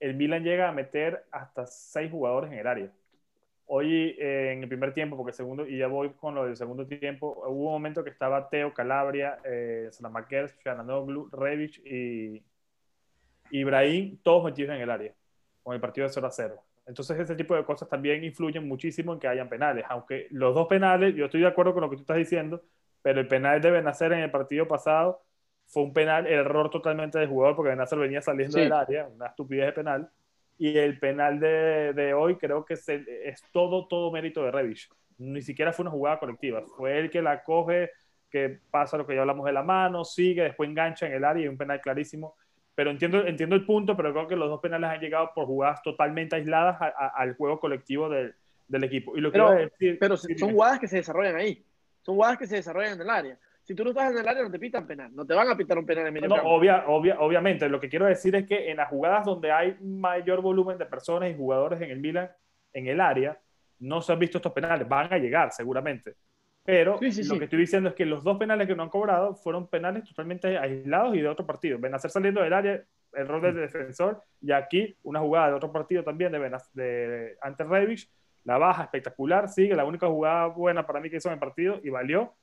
El 0.00 0.14
Milan 0.14 0.44
llega 0.44 0.68
a 0.68 0.72
meter 0.72 1.24
hasta 1.30 1.66
seis 1.66 2.10
jugadores 2.10 2.52
en 2.52 2.58
el 2.58 2.66
área. 2.66 2.92
Hoy 3.66 4.16
eh, 4.18 4.52
en 4.52 4.62
el 4.62 4.68
primer 4.68 4.94
tiempo, 4.94 5.16
porque 5.16 5.32
segundo, 5.32 5.66
y 5.66 5.78
ya 5.78 5.88
voy 5.88 6.10
con 6.10 6.34
lo 6.34 6.46
del 6.46 6.56
segundo 6.56 6.86
tiempo, 6.86 7.42
hubo 7.46 7.66
un 7.66 7.72
momento 7.72 8.02
que 8.02 8.10
estaba 8.10 8.48
Teo, 8.48 8.72
Calabria, 8.72 9.38
eh, 9.44 9.88
Salamaker, 9.90 10.54
Shananoglu, 10.64 11.28
Revich 11.30 11.78
y 11.84 12.42
Ibrahim, 13.50 14.18
todos 14.22 14.44
metidos 14.44 14.74
en 14.74 14.82
el 14.82 14.90
área, 14.90 15.14
con 15.62 15.74
el 15.74 15.80
partido 15.80 16.06
de 16.06 16.12
0 16.12 16.26
a 16.26 16.30
0. 16.30 16.64
Entonces 16.86 17.20
ese 17.20 17.34
tipo 17.36 17.54
de 17.54 17.64
cosas 17.64 17.88
también 17.88 18.24
influyen 18.24 18.66
muchísimo 18.66 19.12
en 19.12 19.18
que 19.18 19.28
hayan 19.28 19.48
penales, 19.50 19.84
aunque 19.88 20.28
los 20.30 20.54
dos 20.54 20.66
penales, 20.66 21.14
yo 21.14 21.26
estoy 21.26 21.42
de 21.42 21.48
acuerdo 21.48 21.74
con 21.74 21.82
lo 21.82 21.90
que 21.90 21.96
tú 21.96 22.02
estás 22.02 22.16
diciendo, 22.16 22.62
pero 23.02 23.20
el 23.20 23.28
penal 23.28 23.60
de 23.60 23.70
Benacer 23.70 24.12
en 24.12 24.20
el 24.20 24.30
partido 24.30 24.66
pasado 24.66 25.22
fue 25.68 25.84
un 25.84 25.92
penal, 25.92 26.26
error 26.26 26.70
totalmente 26.70 27.18
del 27.18 27.28
jugador, 27.28 27.54
porque 27.54 27.70
Benacer 27.70 27.98
venía 27.98 28.20
saliendo 28.20 28.58
del 28.58 28.72
área, 28.72 29.06
una 29.06 29.26
estupidez 29.26 29.66
de 29.66 29.72
penal, 29.72 30.10
y 30.58 30.76
el 30.76 30.98
penal 30.98 31.38
de, 31.38 31.92
de 31.92 32.14
hoy 32.14 32.36
creo 32.36 32.64
que 32.64 32.74
es, 32.74 32.88
es, 32.88 33.42
todo, 33.52 33.86
todo 33.86 34.10
mérito 34.10 34.42
de 34.42 34.50
Revich. 34.50 34.88
Ni 35.18 35.42
siquiera 35.42 35.72
fue 35.72 35.84
una 35.84 35.90
jugada 35.92 36.18
colectiva, 36.18 36.62
fue 36.76 36.98
el 36.98 37.10
que 37.10 37.22
la 37.22 37.44
coge, 37.44 37.90
que 38.30 38.58
pasa 38.70 38.96
lo 38.96 39.06
que 39.06 39.14
ya 39.14 39.20
hablamos 39.20 39.46
de 39.46 39.52
la 39.52 39.62
mano, 39.62 40.04
sigue, 40.04 40.42
después 40.42 40.68
engancha 40.68 41.06
en 41.06 41.12
el 41.12 41.24
área 41.24 41.44
y 41.44 41.48
un 41.48 41.56
penal 41.56 41.80
clarísimo 41.80 42.34
pero 42.78 42.92
entiendo, 42.92 43.26
entiendo 43.26 43.56
el 43.56 43.66
punto, 43.66 43.96
pero 43.96 44.12
creo 44.12 44.28
que 44.28 44.36
los 44.36 44.48
dos 44.48 44.60
penales 44.60 44.88
han 44.88 45.00
llegado 45.00 45.32
por 45.34 45.46
jugadas 45.46 45.82
totalmente 45.82 46.36
aisladas 46.36 46.78
al 46.80 47.34
juego 47.34 47.58
colectivo 47.58 48.08
del, 48.08 48.36
del 48.68 48.84
equipo. 48.84 49.16
Y 49.16 49.20
lo 49.20 49.32
pero, 49.32 49.50
decir, 49.50 49.98
pero 49.98 50.16
son 50.16 50.52
jugadas 50.52 50.78
que 50.78 50.86
se 50.86 50.98
desarrollan 50.98 51.34
ahí, 51.34 51.66
son 52.02 52.14
jugadas 52.14 52.38
que 52.38 52.46
se 52.46 52.54
desarrollan 52.54 52.92
en 52.92 53.00
el 53.00 53.10
área. 53.10 53.38
Si 53.68 53.74
tú 53.74 53.84
no 53.84 53.90
estás 53.90 54.10
en 54.12 54.16
el 54.16 54.26
área, 54.26 54.42
no 54.42 54.50
te 54.50 54.58
pitan 54.58 54.86
penal, 54.86 55.14
no 55.14 55.26
te 55.26 55.34
van 55.34 55.50
a 55.50 55.54
pitar 55.54 55.76
un 55.76 55.84
penal 55.84 56.06
en 56.06 56.14
medio 56.14 56.26
no, 56.26 56.36
obvia, 56.36 56.84
obvia, 56.86 57.20
obviamente, 57.20 57.68
lo 57.68 57.78
que 57.78 57.90
quiero 57.90 58.06
decir 58.06 58.34
es 58.34 58.46
que 58.46 58.70
en 58.70 58.78
las 58.78 58.88
jugadas 58.88 59.26
donde 59.26 59.52
hay 59.52 59.76
mayor 59.82 60.40
volumen 60.40 60.78
de 60.78 60.86
personas 60.86 61.30
y 61.30 61.36
jugadores 61.36 61.78
en 61.82 61.90
el 61.90 62.00
Milan, 62.00 62.30
en 62.72 62.86
el 62.86 62.98
área, 62.98 63.38
no 63.80 64.00
se 64.00 64.10
han 64.10 64.20
visto 64.20 64.38
estos 64.38 64.54
penales, 64.54 64.88
van 64.88 65.12
a 65.12 65.18
llegar 65.18 65.52
seguramente. 65.52 66.14
Pero 66.64 66.94
lo 66.94 66.98
que 67.38 67.44
estoy 67.44 67.58
diciendo 67.58 67.90
es 67.90 67.94
que 67.94 68.06
los 68.06 68.24
dos 68.24 68.38
penales 68.38 68.66
que 68.66 68.74
no 68.74 68.84
han 68.84 68.88
cobrado 68.88 69.34
fueron 69.34 69.68
penales 69.68 70.04
totalmente 70.08 70.56
aislados 70.56 71.14
y 71.14 71.20
de 71.20 71.28
otro 71.28 71.44
partido. 71.44 71.78
hacer 71.92 72.10
saliendo 72.10 72.40
del 72.40 72.54
área, 72.54 72.82
error 73.12 73.42
del 73.42 73.54
defensor, 73.54 74.22
y 74.40 74.50
aquí 74.50 74.96
una 75.02 75.20
jugada 75.20 75.48
de 75.48 75.54
otro 75.56 75.70
partido 75.70 76.02
también 76.02 76.32
de, 76.32 76.58
de 76.72 77.36
ante 77.42 77.64
Revich, 77.64 78.10
la 78.44 78.56
baja 78.56 78.84
espectacular, 78.84 79.46
sigue 79.50 79.76
la 79.76 79.84
única 79.84 80.06
jugada 80.06 80.46
buena 80.46 80.86
para 80.86 81.00
mí 81.00 81.10
que 81.10 81.18
hizo 81.18 81.28
en 81.28 81.34
el 81.34 81.38
partido 81.38 81.78
y 81.84 81.90
valió 81.90 82.34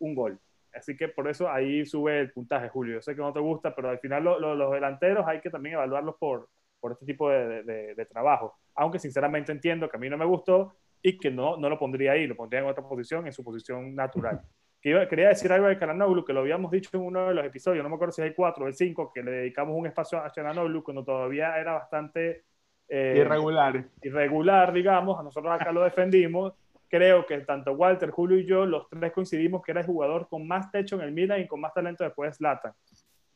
un 0.00 0.16
gol. 0.16 0.40
Así 0.74 0.96
que 0.96 1.08
por 1.08 1.28
eso 1.28 1.48
ahí 1.50 1.86
sube 1.86 2.20
el 2.20 2.32
puntaje, 2.32 2.68
Julio. 2.68 2.94
Yo 2.94 3.02
sé 3.02 3.14
que 3.14 3.20
no 3.20 3.32
te 3.32 3.40
gusta, 3.40 3.74
pero 3.74 3.90
al 3.90 3.98
final 3.98 4.24
los 4.24 4.72
delanteros 4.72 5.26
hay 5.26 5.40
que 5.40 5.50
también 5.50 5.74
evaluarlos 5.76 6.16
por, 6.18 6.48
por 6.80 6.92
este 6.92 7.06
tipo 7.06 7.30
de, 7.30 7.62
de, 7.94 8.06
trabajo. 8.06 8.58
Aunque 8.74 8.98
sinceramente 8.98 9.52
entiendo 9.52 9.88
que 9.88 9.96
a 9.96 10.00
mí 10.00 10.10
no 10.10 10.18
me 10.18 10.24
gustó 10.24 10.76
y 11.00 11.18
que 11.18 11.30
no, 11.30 11.56
no 11.56 11.68
lo 11.68 11.78
pondría 11.78 12.12
ahí, 12.12 12.26
lo 12.26 12.36
pondría 12.36 12.60
en 12.60 12.66
otra 12.66 12.82
posición, 12.82 13.26
en 13.26 13.32
su 13.32 13.44
posición 13.44 13.94
natural. 13.94 14.40
quería 15.08 15.28
decir 15.28 15.50
algo 15.50 15.68
de 15.68 15.78
Calanoglu, 15.78 16.24
que 16.24 16.34
lo 16.34 16.40
habíamos 16.40 16.70
dicho 16.70 16.90
en 16.92 17.00
uno 17.00 17.28
de 17.28 17.34
los 17.34 17.46
episodios, 17.46 17.82
no 17.82 17.88
me 17.88 17.94
acuerdo 17.94 18.12
si 18.12 18.20
hay 18.20 18.34
cuatro 18.34 18.66
o 18.66 18.72
cinco, 18.72 19.10
que 19.14 19.22
le 19.22 19.30
dedicamos 19.30 19.74
un 19.74 19.86
espacio 19.86 20.18
a 20.18 20.30
Calanoglu 20.30 20.84
cuando 20.84 21.04
todavía 21.04 21.56
era 21.58 21.72
bastante... 21.72 22.44
Eh, 22.86 23.14
irregular. 23.16 23.82
Irregular, 24.02 24.72
digamos, 24.74 25.18
a 25.18 25.22
nosotros 25.22 25.58
acá 25.58 25.72
lo 25.72 25.84
defendimos. 25.84 26.52
Creo 26.88 27.26
que 27.26 27.38
tanto 27.40 27.72
Walter, 27.72 28.10
Julio 28.10 28.38
y 28.38 28.46
yo, 28.46 28.66
los 28.66 28.88
tres 28.88 29.12
coincidimos 29.12 29.62
que 29.62 29.72
era 29.72 29.80
el 29.80 29.86
jugador 29.86 30.28
con 30.28 30.46
más 30.46 30.70
techo 30.70 30.96
en 30.96 31.02
el 31.02 31.12
Milan 31.12 31.40
y 31.40 31.46
con 31.46 31.60
más 31.60 31.74
talento 31.74 32.04
después 32.04 32.30
de 32.30 32.36
Zlatan, 32.36 32.72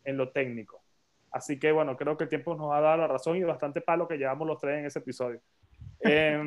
en 0.05 0.17
lo 0.17 0.31
técnico. 0.31 0.83
Así 1.31 1.59
que 1.59 1.73
bueno, 1.73 1.97
creo 1.97 2.17
que 2.17 2.25
el 2.25 2.31
tiempo 2.31 2.55
nos 2.55 2.73
ha 2.73 2.81
dado 2.81 2.99
la 2.99 3.07
razón 3.07 3.37
y 3.37 3.43
bastante 3.43 3.81
palo 3.81 4.09
que 4.09 4.17
llevamos 4.17 4.47
los 4.47 4.59
tres 4.59 4.79
en 4.79 4.87
ese 4.87 5.01
episodio. 5.01 5.41
Eh, 6.01 6.41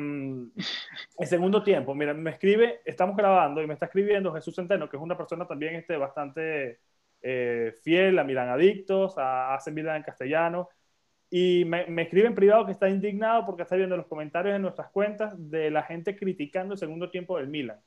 el 1.18 1.26
segundo 1.26 1.62
tiempo, 1.62 1.94
mira, 1.94 2.14
me 2.14 2.30
escribe, 2.30 2.80
estamos 2.84 3.16
grabando 3.16 3.62
y 3.62 3.66
me 3.66 3.74
está 3.74 3.86
escribiendo 3.86 4.32
Jesús 4.32 4.54
Centeno, 4.54 4.88
que 4.88 4.96
es 4.96 5.02
una 5.02 5.16
persona 5.16 5.46
también 5.46 5.74
este, 5.74 5.96
bastante 5.96 6.80
eh, 7.20 7.74
fiel 7.82 8.18
a 8.18 8.24
Milan 8.24 8.48
Adictos, 8.48 9.16
a 9.18 9.54
Hacen 9.54 9.74
Milan 9.74 9.96
en 9.96 10.02
castellano, 10.02 10.68
y 11.34 11.64
me, 11.64 11.86
me, 11.86 12.02
escribe 12.02 12.26
en 12.26 12.34
privado 12.34 12.66
que 12.66 12.72
está 12.72 12.90
indignado 12.90 13.46
porque 13.46 13.62
está 13.62 13.74
viendo 13.74 13.96
los 13.96 14.06
comentarios 14.06 14.54
en 14.54 14.60
nuestras 14.60 14.90
cuentas 14.90 15.32
de 15.50 15.70
la 15.70 15.82
gente 15.82 16.14
criticando 16.14 16.74
el 16.74 16.78
segundo 16.78 17.10
tiempo 17.10 17.38
del 17.38 17.48
Milan. 17.48 17.80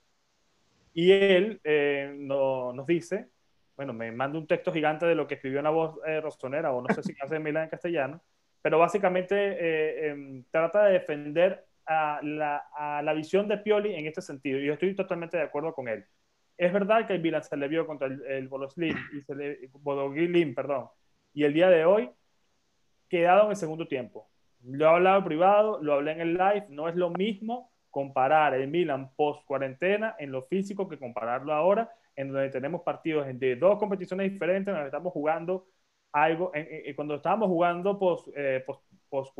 Y 0.94 1.12
él 1.12 1.62
eh, 1.64 2.12
no, 2.18 2.74
nos 2.74 2.88
dice, 2.88 3.30
bueno, 3.76 3.94
me 3.94 4.12
manda 4.12 4.40
un 4.40 4.48
texto 4.48 4.74
gigante 4.74 5.06
de 5.06 5.14
lo 5.14 5.28
que 5.28 5.36
escribió 5.36 5.60
en 5.60 5.66
la 5.66 5.70
voz 5.70 6.00
eh, 6.08 6.24
o 6.24 6.82
no 6.82 6.88
sé 6.96 7.04
si 7.04 7.14
hace 7.22 7.38
Milan 7.38 7.66
en 7.66 7.70
castellano, 7.70 8.24
pero 8.64 8.80
básicamente 8.80 9.36
eh, 9.36 10.10
em, 10.10 10.44
trata 10.50 10.86
de 10.86 10.94
defender 10.94 11.66
a 11.86 12.22
la, 12.24 13.14
visión 13.14 13.48
de 13.48 13.60
Pioli 13.60 13.94
en 13.94 14.08
este 14.08 14.24
sentido. 14.24 14.58
Y 14.58 14.66
yo 14.66 14.74
estoy 14.74 14.96
totalmente 14.96 15.38
de 15.38 15.44
acuerdo 15.44 15.72
con 15.76 15.88
él. 15.88 16.04
Es 16.58 16.74
verdad 16.74 17.06
que 17.06 17.14
el 17.14 17.22
Milan 17.22 17.44
se 17.44 17.58
le 17.58 17.68
vio 17.68 17.86
contra 17.86 18.08
el, 18.08 18.26
el 18.26 18.50
y 19.14 19.22
se 19.22 19.36
le, 19.36 19.70
perdón, 20.56 20.88
y 21.32 21.44
el 21.44 21.54
día 21.54 21.70
de 21.70 21.86
hoy 21.86 22.10
quedado 23.10 23.46
en 23.46 23.52
el 23.52 23.56
segundo 23.56 23.88
tiempo. 23.88 24.28
Lo 24.64 24.86
he 24.86 24.90
hablado 24.90 25.20
en 25.20 25.26
privado, 25.26 25.80
lo 25.82 25.94
hablé 25.94 26.14
en 26.14 26.22
el 26.22 26.34
live, 26.34 26.66
no 26.70 26.90
es 26.90 26.96
lo 26.96 27.10
mismo 27.10 27.72
comparar 27.92 28.54
el 28.56 28.68
Milan 28.68 29.12
post 29.16 29.46
cuarentena 29.46 30.16
en 30.20 30.32
lo 30.32 30.44
físico 30.44 30.90
que 30.90 30.98
compararlo 30.98 31.54
ahora, 31.54 31.90
en 32.16 32.32
donde 32.32 32.50
tenemos 32.50 32.82
partidos 32.82 33.28
de 33.32 33.56
dos 33.56 33.78
competiciones 33.78 34.32
diferentes, 34.32 34.74
donde 34.74 34.88
estamos 34.88 35.14
jugando 35.14 35.68
algo, 36.12 36.52
cuando 36.96 37.16
estábamos 37.16 37.48
jugando 37.48 38.00
post, 38.00 38.30
eh, 38.36 38.66
post, 39.10 39.34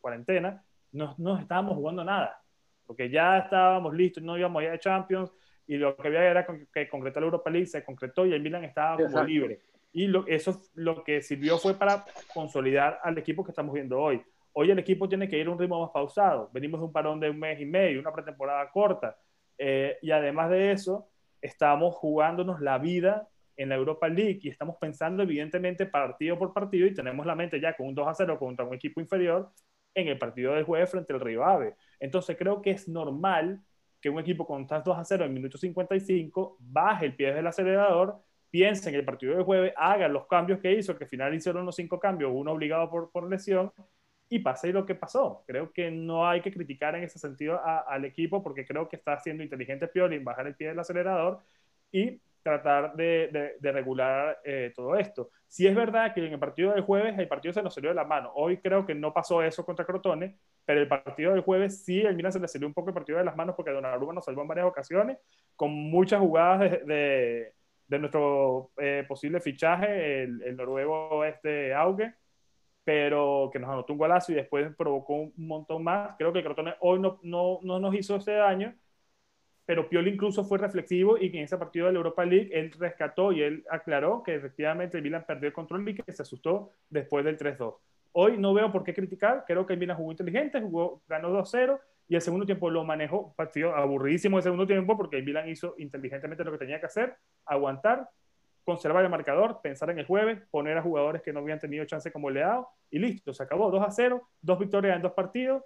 cuarentena, 0.00 0.64
no, 0.92 1.14
no 1.18 1.38
estábamos 1.38 1.74
jugando 1.74 2.04
nada, 2.04 2.40
porque 2.86 3.08
ya 3.08 3.38
estábamos 3.38 3.94
listos, 3.94 4.22
no 4.22 4.36
íbamos 4.36 4.62
ya 4.62 4.72
de 4.72 4.78
Champions, 4.78 5.32
y 5.66 5.76
lo 5.76 5.96
que 5.96 6.08
había 6.08 6.24
era 6.24 6.46
que 6.72 6.88
concretar 6.88 7.22
la 7.22 7.26
Europa 7.26 7.50
League, 7.50 7.66
se 7.66 7.84
concretó 7.84 8.26
y 8.26 8.32
el 8.32 8.42
Milan 8.42 8.64
estaba 8.64 8.96
como 8.96 9.22
libre. 9.24 9.60
Y 9.96 10.08
lo, 10.08 10.26
eso 10.26 10.60
lo 10.74 11.02
que 11.02 11.22
sirvió 11.22 11.56
fue 11.56 11.72
para 11.72 12.04
consolidar 12.34 13.00
al 13.02 13.16
equipo 13.16 13.42
que 13.42 13.50
estamos 13.50 13.72
viendo 13.72 13.98
hoy. 13.98 14.22
Hoy 14.52 14.70
el 14.70 14.78
equipo 14.78 15.08
tiene 15.08 15.26
que 15.26 15.38
ir 15.38 15.46
a 15.46 15.50
un 15.50 15.58
ritmo 15.58 15.80
más 15.80 15.90
pausado. 15.90 16.50
Venimos 16.52 16.80
de 16.80 16.84
un 16.84 16.92
parón 16.92 17.18
de 17.18 17.30
un 17.30 17.38
mes 17.38 17.58
y 17.58 17.64
medio, 17.64 17.98
una 17.98 18.12
pretemporada 18.12 18.70
corta. 18.70 19.16
Eh, 19.56 19.96
y 20.02 20.10
además 20.10 20.50
de 20.50 20.72
eso, 20.72 21.08
estamos 21.40 21.94
jugándonos 21.94 22.60
la 22.60 22.76
vida 22.76 23.26
en 23.56 23.70
la 23.70 23.76
Europa 23.76 24.06
League 24.06 24.40
y 24.42 24.50
estamos 24.50 24.76
pensando 24.78 25.22
evidentemente 25.22 25.86
partido 25.86 26.38
por 26.38 26.52
partido 26.52 26.86
y 26.86 26.92
tenemos 26.92 27.24
la 27.24 27.34
mente 27.34 27.58
ya 27.58 27.74
con 27.74 27.86
un 27.86 27.94
2 27.94 28.06
a 28.06 28.12
0 28.12 28.38
contra 28.38 28.66
un 28.66 28.74
equipo 28.74 29.00
inferior 29.00 29.50
en 29.94 30.08
el 30.08 30.18
partido 30.18 30.52
del 30.52 30.64
jueves 30.64 30.90
frente 30.90 31.14
al 31.14 31.20
Río 31.20 31.42
Ave. 31.42 31.74
Entonces 32.00 32.36
creo 32.36 32.60
que 32.60 32.72
es 32.72 32.86
normal 32.86 33.62
que 33.98 34.10
un 34.10 34.18
equipo 34.18 34.46
con 34.46 34.66
2 34.66 34.86
a 34.88 35.04
0 35.06 35.24
en 35.24 35.32
minuto 35.32 35.56
55 35.56 36.58
baje 36.60 37.06
el 37.06 37.16
pie 37.16 37.32
del 37.32 37.46
acelerador, 37.46 38.25
piense 38.50 38.88
en 38.88 38.94
el 38.94 39.04
partido 39.04 39.36
de 39.36 39.44
jueves, 39.44 39.72
haga 39.76 40.08
los 40.08 40.26
cambios 40.26 40.60
que 40.60 40.72
hizo, 40.72 40.96
que 40.96 41.04
al 41.04 41.10
final 41.10 41.34
hicieron 41.34 41.66
los 41.66 41.76
cinco 41.76 41.98
cambios, 42.00 42.30
uno 42.34 42.52
obligado 42.52 42.90
por, 42.90 43.10
por 43.10 43.28
lesión, 43.28 43.72
y 44.28 44.40
pase 44.40 44.72
lo 44.72 44.86
que 44.86 44.94
pasó. 44.94 45.44
Creo 45.46 45.72
que 45.72 45.90
no 45.90 46.28
hay 46.28 46.40
que 46.40 46.52
criticar 46.52 46.94
en 46.96 47.04
ese 47.04 47.18
sentido 47.18 47.60
al 47.64 48.04
equipo 48.04 48.42
porque 48.42 48.64
creo 48.66 48.88
que 48.88 48.96
está 48.96 49.14
haciendo 49.14 49.42
inteligente 49.42 49.88
Pioli 49.88 50.16
en 50.16 50.24
bajar 50.24 50.46
el 50.46 50.56
pie 50.56 50.68
del 50.68 50.78
acelerador 50.78 51.40
y 51.92 52.20
tratar 52.42 52.94
de, 52.94 53.56
de, 53.58 53.72
regular 53.72 54.38
eh, 54.44 54.72
todo 54.74 54.96
esto. 54.96 55.30
Si 55.48 55.66
es 55.66 55.74
verdad 55.74 56.14
que 56.14 56.24
en 56.24 56.32
el 56.32 56.38
partido 56.38 56.72
del 56.72 56.82
jueves 56.82 57.18
el 57.18 57.26
partido 57.26 57.52
se 57.52 57.62
nos 57.62 57.74
salió 57.74 57.90
de 57.90 57.96
la 57.96 58.04
mano. 58.04 58.30
Hoy 58.36 58.58
creo 58.58 58.86
que 58.86 58.94
no 58.94 59.12
pasó 59.12 59.42
eso 59.42 59.64
contra 59.64 59.84
Crotone, 59.84 60.36
pero 60.64 60.80
el 60.80 60.86
partido 60.86 61.32
del 61.32 61.40
jueves 61.40 61.84
sí, 61.84 62.02
el 62.02 62.14
Milan 62.14 62.32
se 62.32 62.38
le 62.38 62.46
salió 62.46 62.68
un 62.68 62.74
poco 62.74 62.90
el 62.90 62.94
partido 62.94 63.18
de 63.18 63.24
las 63.24 63.36
manos 63.36 63.56
porque 63.56 63.72
Donnarumma 63.72 64.12
nos 64.12 64.24
salvó 64.24 64.42
en 64.42 64.48
varias 64.48 64.66
ocasiones, 64.66 65.18
con 65.56 65.72
muchas 65.72 66.20
jugadas 66.20 66.60
de, 66.60 66.68
de 66.84 67.52
nuestro 67.88 68.72
eh, 68.78 69.04
posible 69.08 69.40
fichaje, 69.40 70.24
el, 70.24 70.42
el, 70.42 70.56
noruego 70.56 71.24
este 71.24 71.74
Auge, 71.74 72.14
pero 72.84 73.50
que 73.52 73.58
nos 73.58 73.70
anotó 73.70 73.92
un 73.92 73.98
golazo 73.98 74.32
y 74.32 74.36
después 74.36 74.74
provocó 74.76 75.14
un 75.14 75.32
montón 75.36 75.84
más. 75.84 76.14
Creo 76.18 76.32
que 76.32 76.40
el 76.40 76.44
Crotone 76.44 76.74
hoy 76.80 76.98
no, 77.00 77.20
no, 77.22 77.60
no 77.62 77.78
nos 77.78 77.94
hizo 77.94 78.16
ese 78.16 78.32
daño, 78.32 78.74
pero 79.64 79.88
Pioli 79.88 80.10
incluso 80.10 80.44
fue 80.44 80.58
reflexivo 80.58 81.18
y 81.18 81.26
en 81.26 81.44
ese 81.44 81.58
partido 81.58 81.86
de 81.86 81.92
la 81.92 81.98
Europa 81.98 82.24
League 82.24 82.50
él 82.52 82.72
rescató 82.78 83.32
y 83.32 83.42
él 83.42 83.64
aclaró 83.70 84.22
que 84.22 84.34
efectivamente 84.34 84.96
el 84.96 85.02
Milan 85.02 85.24
perdió 85.26 85.48
el 85.48 85.52
control 85.52 85.88
y 85.88 85.94
que 85.94 86.12
se 86.12 86.22
asustó 86.22 86.72
después 86.88 87.24
del 87.24 87.38
3-2. 87.38 87.76
Hoy 88.12 88.38
no 88.38 88.54
veo 88.54 88.72
por 88.72 88.84
qué 88.84 88.94
criticar, 88.94 89.44
creo 89.46 89.66
que 89.66 89.74
el 89.74 89.78
Milan 89.78 89.96
jugó 89.96 90.12
inteligente, 90.12 90.60
jugó, 90.60 91.02
ganó 91.08 91.30
2-0 91.30 91.78
y 92.08 92.14
el 92.14 92.20
segundo 92.20 92.46
tiempo 92.46 92.70
lo 92.70 92.84
manejó, 92.84 93.34
partido 93.34 93.74
aburridísimo 93.74 94.36
el 94.36 94.42
segundo 94.42 94.66
tiempo 94.66 94.96
porque 94.96 95.18
el 95.18 95.24
Milan 95.24 95.48
hizo 95.48 95.74
inteligentemente 95.78 96.44
lo 96.44 96.52
que 96.52 96.58
tenía 96.58 96.80
que 96.80 96.86
hacer, 96.86 97.16
aguantar, 97.44 98.08
conservar 98.64 99.04
el 99.04 99.10
marcador, 99.10 99.60
pensar 99.62 99.90
en 99.90 99.98
el 99.98 100.06
jueves, 100.06 100.40
poner 100.50 100.78
a 100.78 100.82
jugadores 100.82 101.22
que 101.22 101.32
no 101.32 101.40
habían 101.40 101.58
tenido 101.58 101.84
chance 101.84 102.10
como 102.12 102.30
Leao 102.30 102.68
y 102.90 102.98
listo, 102.98 103.32
se 103.32 103.42
acabó 103.42 103.70
2 103.70 103.86
0, 103.90 104.28
dos 104.40 104.58
victorias 104.58 104.96
en 104.96 105.02
dos 105.02 105.12
partidos 105.12 105.62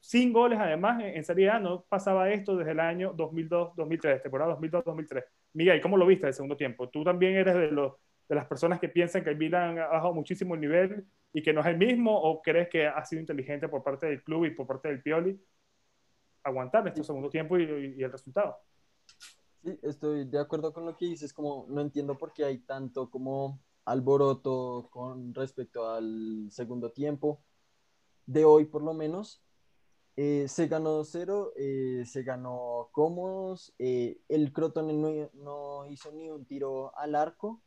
sin 0.00 0.32
goles 0.32 0.58
además 0.58 1.02
en, 1.02 1.50
A, 1.50 1.58
no 1.58 1.84
pasaba 1.88 2.30
esto 2.30 2.56
desde 2.56 2.72
el 2.72 2.80
año 2.80 3.14
2002-2003, 3.14 4.22
temporada 4.22 4.56
2002-2003. 4.58 5.24
Miguel, 5.54 5.80
¿cómo 5.80 5.96
lo 5.96 6.06
viste 6.06 6.26
el 6.26 6.34
segundo 6.34 6.56
tiempo? 6.56 6.88
¿Tú 6.88 7.04
también 7.04 7.34
eres 7.36 7.54
de, 7.54 7.70
los, 7.70 7.94
de 8.28 8.34
las 8.34 8.46
personas 8.46 8.80
que 8.80 8.88
piensan 8.88 9.22
que 9.22 9.30
el 9.30 9.36
Milan 9.36 9.78
ha 9.78 9.86
bajado 9.86 10.12
muchísimo 10.12 10.54
el 10.54 10.60
nivel 10.60 11.04
y 11.32 11.42
que 11.42 11.52
no 11.52 11.60
es 11.60 11.66
el 11.66 11.78
mismo 11.78 12.16
o 12.16 12.42
crees 12.42 12.68
que 12.68 12.86
ha 12.86 13.04
sido 13.04 13.20
inteligente 13.20 13.68
por 13.68 13.82
parte 13.82 14.06
del 14.06 14.22
club 14.22 14.46
y 14.46 14.50
por 14.50 14.66
parte 14.66 14.88
del 14.88 15.02
Pioli 15.02 15.38
aguantar 16.42 16.86
este 16.88 17.04
segundo 17.04 17.30
tiempo 17.30 17.58
y, 17.58 17.94
y 17.96 18.02
el 18.02 18.12
resultado? 18.12 18.56
Sí, 19.62 19.78
estoy 19.82 20.24
de 20.24 20.38
acuerdo 20.38 20.72
con 20.72 20.86
lo 20.86 20.96
que 20.96 21.06
dices, 21.06 21.32
como 21.32 21.66
no 21.68 21.80
entiendo 21.80 22.16
por 22.16 22.32
qué 22.32 22.44
hay 22.44 22.58
tanto 22.58 23.10
como 23.10 23.60
alboroto 23.84 24.88
con 24.90 25.34
respecto 25.34 25.90
al 25.90 26.48
segundo 26.50 26.92
tiempo 26.92 27.42
de 28.26 28.44
hoy 28.44 28.64
por 28.64 28.82
lo 28.82 28.94
menos 28.94 29.42
eh, 30.16 30.48
se 30.48 30.66
ganó 30.66 31.02
0 31.02 31.52
eh, 31.56 32.04
se 32.04 32.22
ganó 32.22 32.90
cómodos. 32.92 33.72
Eh, 33.78 34.20
el 34.28 34.52
Crotone 34.52 35.30
no, 35.32 35.86
hizo 35.86 36.12
ni 36.12 36.28
un 36.28 36.44
tiro 36.44 36.96
al 36.98 37.14
arco. 37.14 37.62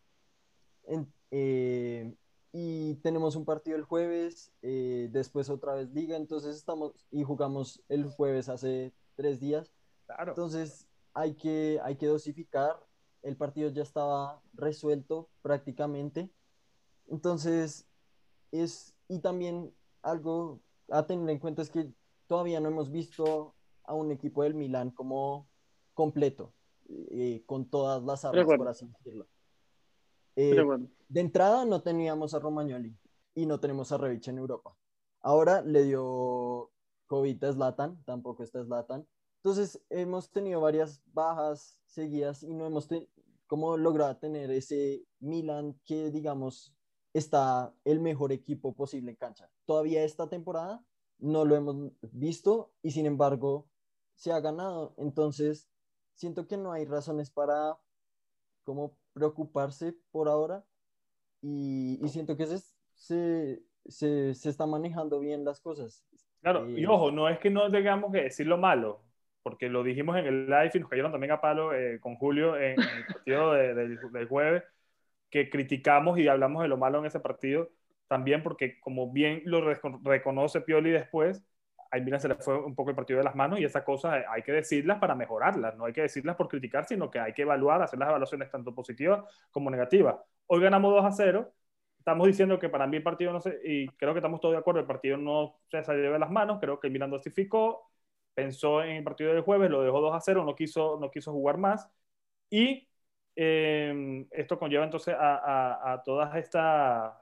Y 2.53 2.95
tenemos 2.95 3.35
un 3.35 3.45
partido 3.45 3.75
el 3.75 3.83
jueves, 3.83 4.53
después 4.61 5.49
otra 5.49 5.73
vez 5.73 5.89
liga, 5.89 6.15
entonces 6.15 6.55
estamos 6.55 6.93
y 7.11 7.23
jugamos 7.23 7.83
el 7.89 8.05
jueves 8.05 8.47
hace 8.47 8.93
tres 9.15 9.39
días. 9.39 9.73
Claro. 10.05 10.31
Entonces 10.31 10.87
hay 11.13 11.33
que, 11.33 11.79
hay 11.83 11.95
que 11.95 12.07
dosificar. 12.07 12.79
El 13.23 13.37
partido 13.37 13.69
ya 13.69 13.83
estaba 13.83 14.41
resuelto 14.53 15.29
prácticamente. 15.41 16.29
Entonces, 17.07 17.87
es, 18.51 18.93
y 19.07 19.19
también 19.19 19.73
algo 20.01 20.61
a 20.89 21.05
tener 21.05 21.29
en 21.29 21.39
cuenta 21.39 21.61
es 21.61 21.69
que 21.69 21.91
todavía 22.27 22.59
no 22.59 22.69
hemos 22.69 22.91
visto 22.91 23.55
a 23.83 23.93
un 23.93 24.11
equipo 24.11 24.43
del 24.43 24.53
Milán 24.53 24.91
como 24.91 25.47
completo, 25.93 26.53
eh, 26.89 27.43
con 27.45 27.69
todas 27.69 28.03
las 28.03 28.25
armas, 28.25 28.45
por 28.57 28.67
así 28.67 28.87
decirlo. 28.87 29.27
Eh, 30.35 30.55
de 31.13 31.21
entrada 31.21 31.63
no 31.63 31.83
teníamos 31.83 32.33
a 32.33 32.39
Romagnoli 32.39 32.97
y 33.35 33.45
no 33.45 33.59
tenemos 33.59 33.91
a 33.91 33.99
Revich 33.99 34.29
en 34.29 34.39
Europa. 34.39 34.75
Ahora 35.21 35.61
le 35.61 35.83
dio 35.83 36.71
COVID 37.05 37.43
a 37.43 37.53
Zlatan, 37.53 38.03
tampoco 38.03 38.41
está 38.41 38.65
Zlatan. 38.65 39.07
Entonces 39.35 39.79
hemos 39.91 40.31
tenido 40.31 40.59
varias 40.59 41.03
bajas 41.13 41.79
seguidas 41.85 42.41
y 42.41 42.55
no 42.55 42.65
hemos 42.65 42.89
como 43.45 43.77
logrado 43.77 44.17
tener 44.17 44.49
ese 44.49 45.05
Milan 45.19 45.79
que 45.85 46.09
digamos 46.09 46.75
está 47.13 47.75
el 47.83 47.99
mejor 47.99 48.31
equipo 48.31 48.73
posible 48.73 49.11
en 49.11 49.17
cancha. 49.17 49.51
Todavía 49.65 50.03
esta 50.03 50.27
temporada 50.27 50.83
no 51.19 51.45
lo 51.45 51.55
hemos 51.55 51.91
visto 52.11 52.73
y 52.81 52.89
sin 52.89 53.05
embargo 53.05 53.67
se 54.15 54.31
ha 54.31 54.39
ganado. 54.39 54.95
Entonces, 54.97 55.69
siento 56.15 56.47
que 56.47 56.57
no 56.57 56.71
hay 56.71 56.85
razones 56.85 57.29
para 57.29 57.77
como 58.63 58.97
preocuparse 59.13 59.95
por 60.09 60.27
ahora 60.27 60.65
y, 61.43 61.99
siento 62.07 62.35
que 62.35 62.47
se, 62.47 62.59
se, 62.95 64.33
se, 64.33 64.49
está 64.49 64.65
manejando 64.65 65.19
bien 65.19 65.45
las 65.45 65.59
cosas. 65.59 66.03
Claro, 66.41 66.67
y 66.69 66.83
eh, 66.83 66.87
ojo, 66.87 67.11
no 67.11 67.29
es 67.29 67.37
que 67.37 67.49
no 67.49 67.69
tengamos 67.69 68.11
que 68.11 68.23
decir 68.23 68.47
lo 68.47 68.57
malo, 68.57 69.01
porque 69.43 69.69
lo 69.69 69.83
dijimos 69.83 70.17
en 70.17 70.25
el 70.25 70.45
live 70.47 70.71
y 70.73 70.79
nos 70.79 70.89
cayeron 70.89 71.11
también 71.11 71.31
a 71.31 71.41
palo 71.41 71.73
eh, 71.73 71.99
con 71.99 72.15
Julio 72.15 72.57
en, 72.57 72.79
el 72.79 73.05
partido 73.05 73.53
del 73.53 74.27
jueves, 74.27 74.63
que 75.29 75.49
criticamos 75.49 76.17
y 76.17 76.27
hablamos 76.27 76.63
de 76.63 76.69
lo 76.69 76.77
malo 76.77 76.99
en 76.99 77.05
ese 77.05 77.19
partido 77.19 77.69
también 78.13 78.43
porque 78.43 78.79
como 78.79 79.11
bien 79.11 79.41
lo 79.45 79.73
reconoce 80.03 80.61
Pioli 80.61 80.91
después, 80.91 81.43
a 81.93 81.99
Milan 82.03 82.19
se 82.19 82.27
le 82.27 82.35
fue 82.35 82.57
un 82.57 82.75
poco 82.75 82.89
el 82.89 82.95
partido 82.95 83.19
de 83.19 83.23
las 83.25 83.35
manos 83.35 83.59
y 83.59 83.63
esas 83.65 83.83
cosas 83.83 84.23
hay 84.27 84.41
que 84.41 84.51
decirlas 84.51 84.99
para 84.99 85.15
mejorarlas, 85.15 85.75
no 85.77 85.85
hay 85.85 85.93
que 85.93 86.01
decirlas 86.01 86.35
por 86.35 86.47
criticar, 86.47 86.85
sino 86.85 87.09
que 87.11 87.19
hay 87.19 87.33
que 87.33 87.43
evaluar, 87.43 87.81
hacer 87.83 87.99
las 87.99 88.09
evaluaciones 88.09 88.49
tanto 88.49 88.73
positivas 88.73 89.23
como 89.51 89.69
negativas. 89.69 90.15
Hoy 90.47 90.61
ganamos 90.61 90.91
2 90.93 91.05
a 91.05 91.11
0, 91.11 91.53
estamos 91.99 92.27
diciendo 92.27 92.57
que 92.59 92.69
para 92.69 92.87
mí 92.87 92.97
el 92.97 93.03
partido 93.03 93.31
no 93.31 93.39
se, 93.39 93.59
y 93.63 93.87
creo 93.89 94.13
que 94.13 94.19
estamos 94.19 94.41
todos 94.41 94.53
de 94.53 94.59
acuerdo, 94.59 94.79
el 94.81 94.87
partido 94.87 95.17
no 95.17 95.59
se 95.69 95.83
salió 95.83 96.11
de 96.11 96.19
las 96.19 96.31
manos, 96.31 96.59
creo 96.59 96.79
que 96.79 96.87
el 96.87 96.93
Milan 96.93 97.11
dosificó, 97.11 97.91
pensó 98.33 98.83
en 98.83 98.97
el 98.97 99.03
partido 99.03 99.31
del 99.33 99.43
jueves, 99.43 99.69
lo 99.69 99.83
dejó 99.83 100.01
2 100.01 100.15
a 100.15 100.19
0, 100.19 100.43
no 100.45 100.55
quiso, 100.55 100.97
no 100.99 101.11
quiso 101.11 101.31
jugar 101.31 101.57
más 101.57 101.89
y 102.49 102.87
eh, 103.35 104.25
esto 104.31 104.59
conlleva 104.59 104.83
entonces 104.85 105.15
a, 105.17 105.35
a, 105.37 105.93
a 105.93 106.03
todas 106.03 106.35
estas 106.35 107.13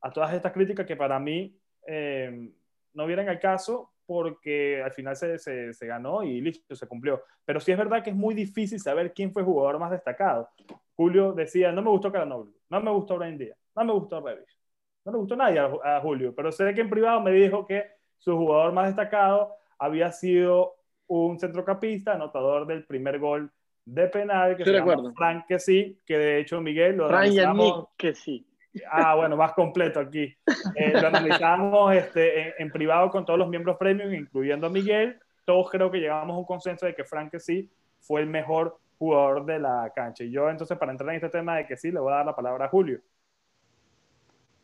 a 0.00 0.12
todas 0.12 0.32
estas 0.32 0.52
críticas 0.52 0.86
que 0.86 0.96
para 0.96 1.18
mí 1.18 1.58
eh, 1.86 2.50
no 2.94 3.06
vienen 3.06 3.28
al 3.28 3.40
caso 3.40 3.92
porque 4.08 4.82
al 4.82 4.90
final 4.92 5.14
se, 5.16 5.38
se, 5.38 5.86
ganó 5.86 6.22
y 6.22 6.40
listo, 6.40 6.74
se 6.74 6.86
cumplió. 6.86 7.22
Pero 7.44 7.60
sí 7.60 7.72
es 7.72 7.76
verdad 7.76 8.02
que 8.02 8.08
es 8.08 8.16
muy 8.16 8.34
difícil 8.34 8.80
saber 8.80 9.12
quién 9.12 9.34
fue 9.34 9.42
el 9.42 9.46
jugador 9.46 9.78
más 9.78 9.90
destacado. 9.90 10.48
Julio 10.96 11.34
decía, 11.34 11.72
no 11.72 11.82
me 11.82 11.90
gustó 11.90 12.10
Caranoglu, 12.10 12.54
no 12.70 12.80
me 12.80 12.90
gustó 12.90 13.18
Brian 13.18 13.36
Díaz, 13.36 13.58
no 13.76 13.84
me 13.84 13.92
gustó 13.92 14.22
Revis, 14.22 14.58
no 15.04 15.12
le 15.12 15.18
gustó 15.18 15.36
nadie 15.36 15.60
a, 15.60 16.00
Julio, 16.00 16.34
pero 16.34 16.50
sé 16.50 16.72
que 16.72 16.80
en 16.80 16.88
privado 16.88 17.20
me 17.20 17.32
dijo 17.32 17.66
que 17.66 17.84
su 18.16 18.34
jugador 18.34 18.72
más 18.72 18.86
destacado 18.86 19.54
había 19.78 20.10
sido 20.10 20.76
un 21.06 21.38
centrocampista, 21.38 22.14
anotador 22.14 22.66
del 22.66 22.86
primer 22.86 23.18
gol 23.18 23.52
de 23.84 24.08
penal, 24.08 24.56
que 24.56 24.64
se 24.64 24.72
llama 24.72 25.12
Frank 25.14 25.44
que 25.46 25.58
sí, 25.58 26.00
que 26.06 26.16
de 26.16 26.40
hecho 26.40 26.62
Miguel 26.62 26.96
lo 26.96 27.08
Frank 27.08 27.88
que 27.98 28.14
sí. 28.14 28.47
Ah, 28.90 29.14
bueno, 29.14 29.36
más 29.36 29.52
completo 29.52 30.00
aquí. 30.00 30.34
Eh, 30.74 30.92
lo 31.00 31.08
analizamos 31.08 31.94
este, 31.94 32.60
en, 32.62 32.70
privado 32.70 33.10
con 33.10 33.24
todos 33.24 33.38
los 33.38 33.48
miembros 33.48 33.76
premium, 33.76 34.12
incluyendo 34.12 34.66
a 34.66 34.70
Miguel. 34.70 35.18
Todos 35.44 35.70
creo 35.70 35.90
que 35.90 35.98
llegamos 35.98 36.34
a 36.34 36.38
un 36.38 36.44
consenso 36.44 36.86
de 36.86 36.94
que 36.94 37.04
Frank 37.04 37.34
sí 37.38 37.70
fue 38.00 38.20
el 38.20 38.26
mejor 38.26 38.78
jugador 38.98 39.46
de 39.46 39.58
la 39.58 39.90
cancha. 39.94 40.24
Y 40.24 40.30
yo 40.30 40.50
entonces 40.50 40.76
para 40.76 40.92
entrar 40.92 41.10
en 41.10 41.16
este 41.16 41.30
tema 41.30 41.56
de 41.56 41.66
que 41.66 41.76
sí, 41.76 41.90
le 41.90 42.00
voy 42.00 42.12
a 42.12 42.16
dar 42.16 42.26
la 42.26 42.36
palabra 42.36 42.66
a 42.66 42.68
Julio. 42.68 43.00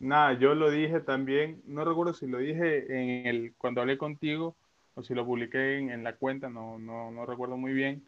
Nada, 0.01 0.35
yo 0.35 0.55
lo 0.55 0.71
dije 0.71 1.01
también, 1.01 1.63
no 1.67 1.85
recuerdo 1.85 2.13
si 2.13 2.27
lo 2.27 2.39
dije 2.39 2.85
en 2.93 3.27
el, 3.27 3.55
cuando 3.57 3.81
hablé 3.81 3.97
contigo 3.97 4.55
o 4.95 5.03
si 5.03 5.15
lo 5.15 5.25
publiqué 5.25 5.79
en, 5.79 6.05
la 6.05 6.17
cuenta, 6.17 6.49
no, 6.51 6.79
no, 6.79 7.11
no, 7.11 7.27
recuerdo 7.27 7.57
muy 7.57 7.73
bien, 7.73 8.05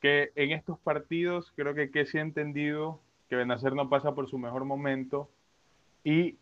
que 0.00 0.30
en 0.34 0.52
estos 0.52 0.78
partidos 0.78 1.52
creo 1.56 1.74
que, 1.74 2.06
sí 2.06 2.18
he 2.18 2.20
entendido 2.20 3.01
que 3.32 3.36
Benacer 3.36 3.74
no 3.74 3.88
pasa 3.88 4.14
por 4.14 4.28
su 4.28 4.36
mejor 4.36 4.66
momento 4.66 5.30
y 6.04 6.36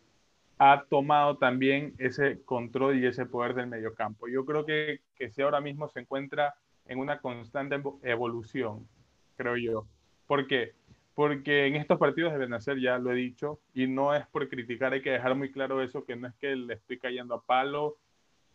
ha 0.57 0.83
tomado 0.89 1.37
también 1.37 1.93
ese 1.99 2.41
control 2.43 2.99
y 2.99 3.05
ese 3.05 3.25
poder 3.25 3.53
del 3.53 3.67
mediocampo. 3.67 4.27
Yo 4.27 4.43
creo 4.43 4.65
que, 4.65 4.99
que 5.15 5.29
si 5.29 5.41
ahora 5.41 5.61
mismo 5.61 5.87
se 5.87 6.01
encuentra 6.01 6.53
en 6.87 6.99
una 6.99 7.21
constante 7.21 7.81
evolución, 8.03 8.85
creo 9.37 9.55
yo. 9.55 9.87
¿Por 10.27 10.47
qué? 10.47 10.73
Porque 11.15 11.65
en 11.67 11.77
estos 11.77 11.97
partidos 11.97 12.33
de 12.33 12.39
Benacer, 12.39 12.77
ya 12.77 12.97
lo 12.97 13.13
he 13.13 13.15
dicho, 13.15 13.61
y 13.73 13.87
no 13.87 14.13
es 14.13 14.27
por 14.27 14.49
criticar, 14.49 14.91
hay 14.91 15.01
que 15.01 15.11
dejar 15.11 15.33
muy 15.35 15.49
claro 15.49 15.81
eso, 15.81 16.03
que 16.03 16.17
no 16.17 16.27
es 16.27 16.35
que 16.35 16.57
le 16.57 16.73
estoy 16.73 16.99
cayendo 16.99 17.35
a 17.35 17.41
palo, 17.41 17.95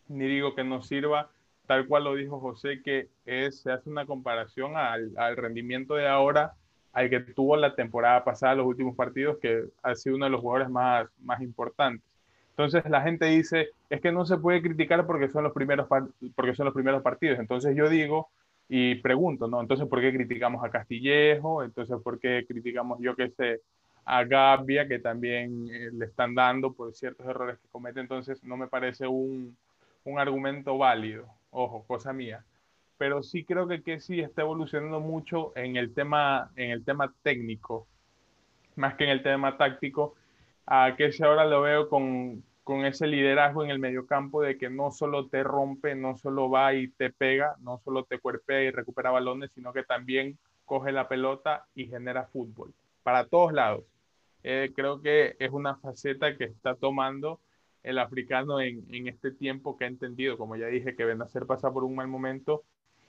ni 0.09 0.27
digo 0.27 0.53
que 0.53 0.63
no 0.63 0.83
sirva. 0.83 1.31
tal 1.65 1.87
cual 1.87 2.03
lo 2.03 2.13
dijo 2.13 2.39
José, 2.39 2.83
que 2.83 3.09
es, 3.25 3.61
se 3.61 3.71
hace 3.71 3.89
una 3.89 4.05
comparación 4.05 4.77
al, 4.77 5.11
al, 5.17 5.35
rendimiento 5.37 5.95
de 5.95 6.07
ahora 6.07 6.53
al 6.97 7.11
que 7.11 7.19
tuvo 7.19 7.55
la 7.55 7.75
temporada 7.75 8.23
pasada, 8.23 8.55
los 8.55 8.65
últimos 8.65 8.95
partidos, 8.95 9.37
que 9.37 9.65
ha 9.83 9.93
sido 9.93 10.15
uno 10.15 10.25
de 10.25 10.31
los 10.31 10.41
jugadores 10.41 10.67
más, 10.67 11.07
más 11.21 11.41
importantes. 11.43 12.03
Entonces 12.49 12.89
la 12.89 13.03
gente 13.03 13.27
dice, 13.27 13.69
es 13.87 14.01
que 14.01 14.11
no 14.11 14.25
se 14.25 14.37
puede 14.37 14.63
criticar 14.63 15.05
porque 15.05 15.29
son 15.29 15.43
los 15.43 15.53
primeros, 15.53 15.87
porque 16.33 16.55
son 16.55 16.65
los 16.65 16.73
primeros 16.73 17.03
partidos. 17.03 17.37
Entonces 17.37 17.75
yo 17.75 17.87
digo 17.87 18.29
y 18.67 18.95
pregunto, 18.95 19.47
¿no? 19.47 19.61
Entonces, 19.61 19.87
¿por 19.87 20.01
qué 20.01 20.11
criticamos 20.11 20.63
a 20.63 20.71
Castillejo? 20.71 21.63
Entonces, 21.63 21.97
¿por 22.03 22.19
qué 22.19 22.45
criticamos, 22.47 22.97
yo 22.99 23.15
qué 23.15 23.29
sé, 23.29 23.61
a 24.03 24.23
Gabia, 24.23 24.87
que 24.87 24.97
también 24.97 25.67
eh, 25.71 25.91
le 25.93 26.05
están 26.05 26.33
dando 26.33 26.73
por 26.73 26.95
ciertos 26.95 27.27
errores 27.27 27.59
que 27.59 27.67
comete? 27.71 27.99
Entonces, 27.99 28.43
no 28.43 28.57
me 28.57 28.67
parece 28.67 29.05
un, 29.05 29.55
un 30.03 30.19
argumento 30.19 30.79
válido. 30.79 31.27
Ojo, 31.51 31.83
cosa 31.85 32.11
mía. 32.11 32.43
Pero 32.97 33.21
sí 33.23 33.43
creo 33.43 33.67
que, 33.67 33.99
sí 33.99 34.19
está 34.19 34.41
evolucionando 34.41 34.99
mucho 34.99 35.53
en 35.55 35.75
el 35.75 35.93
tema, 35.93 36.51
en 36.55 36.71
el 36.71 36.83
tema 36.83 37.13
técnico, 37.21 37.87
más 38.75 38.95
que 38.95 39.03
en 39.03 39.11
el 39.11 39.23
tema 39.23 39.57
táctico 39.57 40.15
a 40.67 40.95
si 40.97 41.23
ahora 41.23 41.45
lo 41.45 41.61
veo 41.61 41.87
con, 41.87 42.43
con 42.63 42.85
ese 42.85 43.07
liderazgo 43.07 43.63
en 43.63 43.69
el 43.69 43.79
mediocampo 43.79 44.41
de 44.41 44.57
que 44.57 44.69
no 44.69 44.91
solo 44.91 45.27
te 45.27 45.41
rompe, 45.41 45.95
no 45.95 46.17
solo 46.17 46.49
va 46.49 46.73
y 46.73 46.89
te 46.89 47.09
pega, 47.09 47.55
no 47.61 47.79
solo 47.79 48.03
te 48.03 48.19
cuerpea 48.19 48.63
y 48.63 48.71
recupera 48.71 49.09
balones, 49.09 49.51
sino 49.55 49.71
que 49.71 49.83
también 49.83 50.37
coge 50.65 50.91
la 50.91 51.07
pelota 51.07 51.65
y 51.73 51.87
genera 51.87 52.27
fútbol 52.27 52.73
para 53.03 53.25
todos 53.27 53.53
lados. 53.53 53.85
Eh, 54.43 54.73
creo 54.75 55.01
que 55.01 55.37
es 55.39 55.51
una 55.51 55.77
faceta 55.77 56.35
que 56.35 56.43
está 56.43 56.75
tomando 56.75 57.39
el 57.83 57.99
africano 57.99 58.59
en, 58.59 58.83
en, 58.93 59.07
este 59.07 59.31
tiempo 59.31 59.77
que 59.77 59.85
ha 59.85 59.87
entendido, 59.87 60.37
como 60.37 60.57
ya 60.57 60.67
dije, 60.67 60.95
que 60.95 61.05
Benacer 61.05 61.45
pasa 61.45 61.71
por 61.71 61.85
un 61.85 61.95
mal 61.95 62.09
momento 62.09 62.63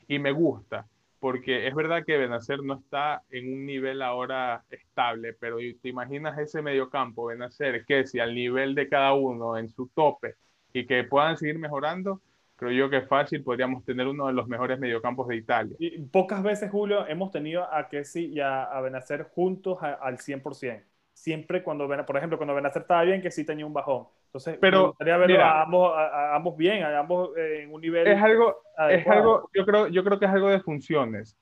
y 0.09 0.18
me 0.18 0.32
gusta 0.32 0.88
porque 1.20 1.66
es 1.66 1.74
verdad 1.74 2.04
que 2.06 2.16
Benacer 2.16 2.62
no 2.62 2.74
está 2.74 3.22
en 3.30 3.52
un 3.52 3.66
nivel 3.66 4.02
ahora 4.02 4.64
estable, 4.70 5.32
pero 5.34 5.59
te 5.82 5.88
imaginas 5.88 6.38
ese 6.38 6.62
mediocampo, 6.62 7.26
Benacer, 7.26 7.84
que 7.84 8.06
si 8.06 8.20
al 8.20 8.34
nivel 8.34 8.74
de 8.74 8.88
cada 8.88 9.14
uno 9.14 9.56
en 9.56 9.68
su 9.68 9.88
tope 9.88 10.36
y 10.72 10.86
que 10.86 11.04
puedan 11.04 11.36
seguir 11.36 11.59
mejorando, 11.59 12.20
creo 12.56 12.70
yo 12.72 12.90
que 12.90 13.02
fácil 13.02 13.42
podríamos 13.42 13.84
tener 13.84 14.06
uno 14.06 14.26
de 14.28 14.32
los 14.32 14.46
mejores 14.46 14.78
mediocampos 14.78 15.26
de 15.28 15.36
Italia. 15.36 15.76
Y 15.78 15.98
pocas 16.02 16.42
veces, 16.42 16.70
Julio, 16.70 17.06
hemos 17.06 17.30
tenido 17.30 17.64
a 17.72 17.88
Kessi 17.88 18.26
y 18.26 18.40
a, 18.40 18.64
a 18.64 18.80
Benacer 18.80 19.24
juntos 19.24 19.78
al 19.82 20.18
100%. 20.18 20.84
Siempre 21.14 21.64
cuando, 21.64 21.88
por 22.06 22.16
ejemplo, 22.16 22.38
cuando 22.38 22.54
Benacer 22.54 22.82
estaba 22.82 23.02
bien, 23.02 23.28
sí 23.32 23.44
tenía 23.44 23.66
un 23.66 23.72
bajón. 23.72 24.06
Entonces, 24.28 24.58
pero, 24.60 24.78
me 24.78 24.86
gustaría 24.88 25.16
verlo 25.16 25.42
a, 25.42 25.62
ambos, 25.62 25.92
a, 25.96 26.36
ambos 26.36 26.56
bien, 26.56 26.82
a 26.82 26.98
ambos 26.98 27.36
eh, 27.36 27.62
en 27.62 27.72
un 27.72 27.80
nivel. 27.80 28.06
Es 28.06 28.22
algo, 28.22 28.56
es 28.90 29.06
algo 29.06 29.48
yo, 29.54 29.64
creo, 29.64 29.88
yo 29.88 30.04
creo 30.04 30.18
que 30.18 30.26
es 30.26 30.30
algo 30.30 30.48
de 30.48 30.60
funciones. 30.60 31.36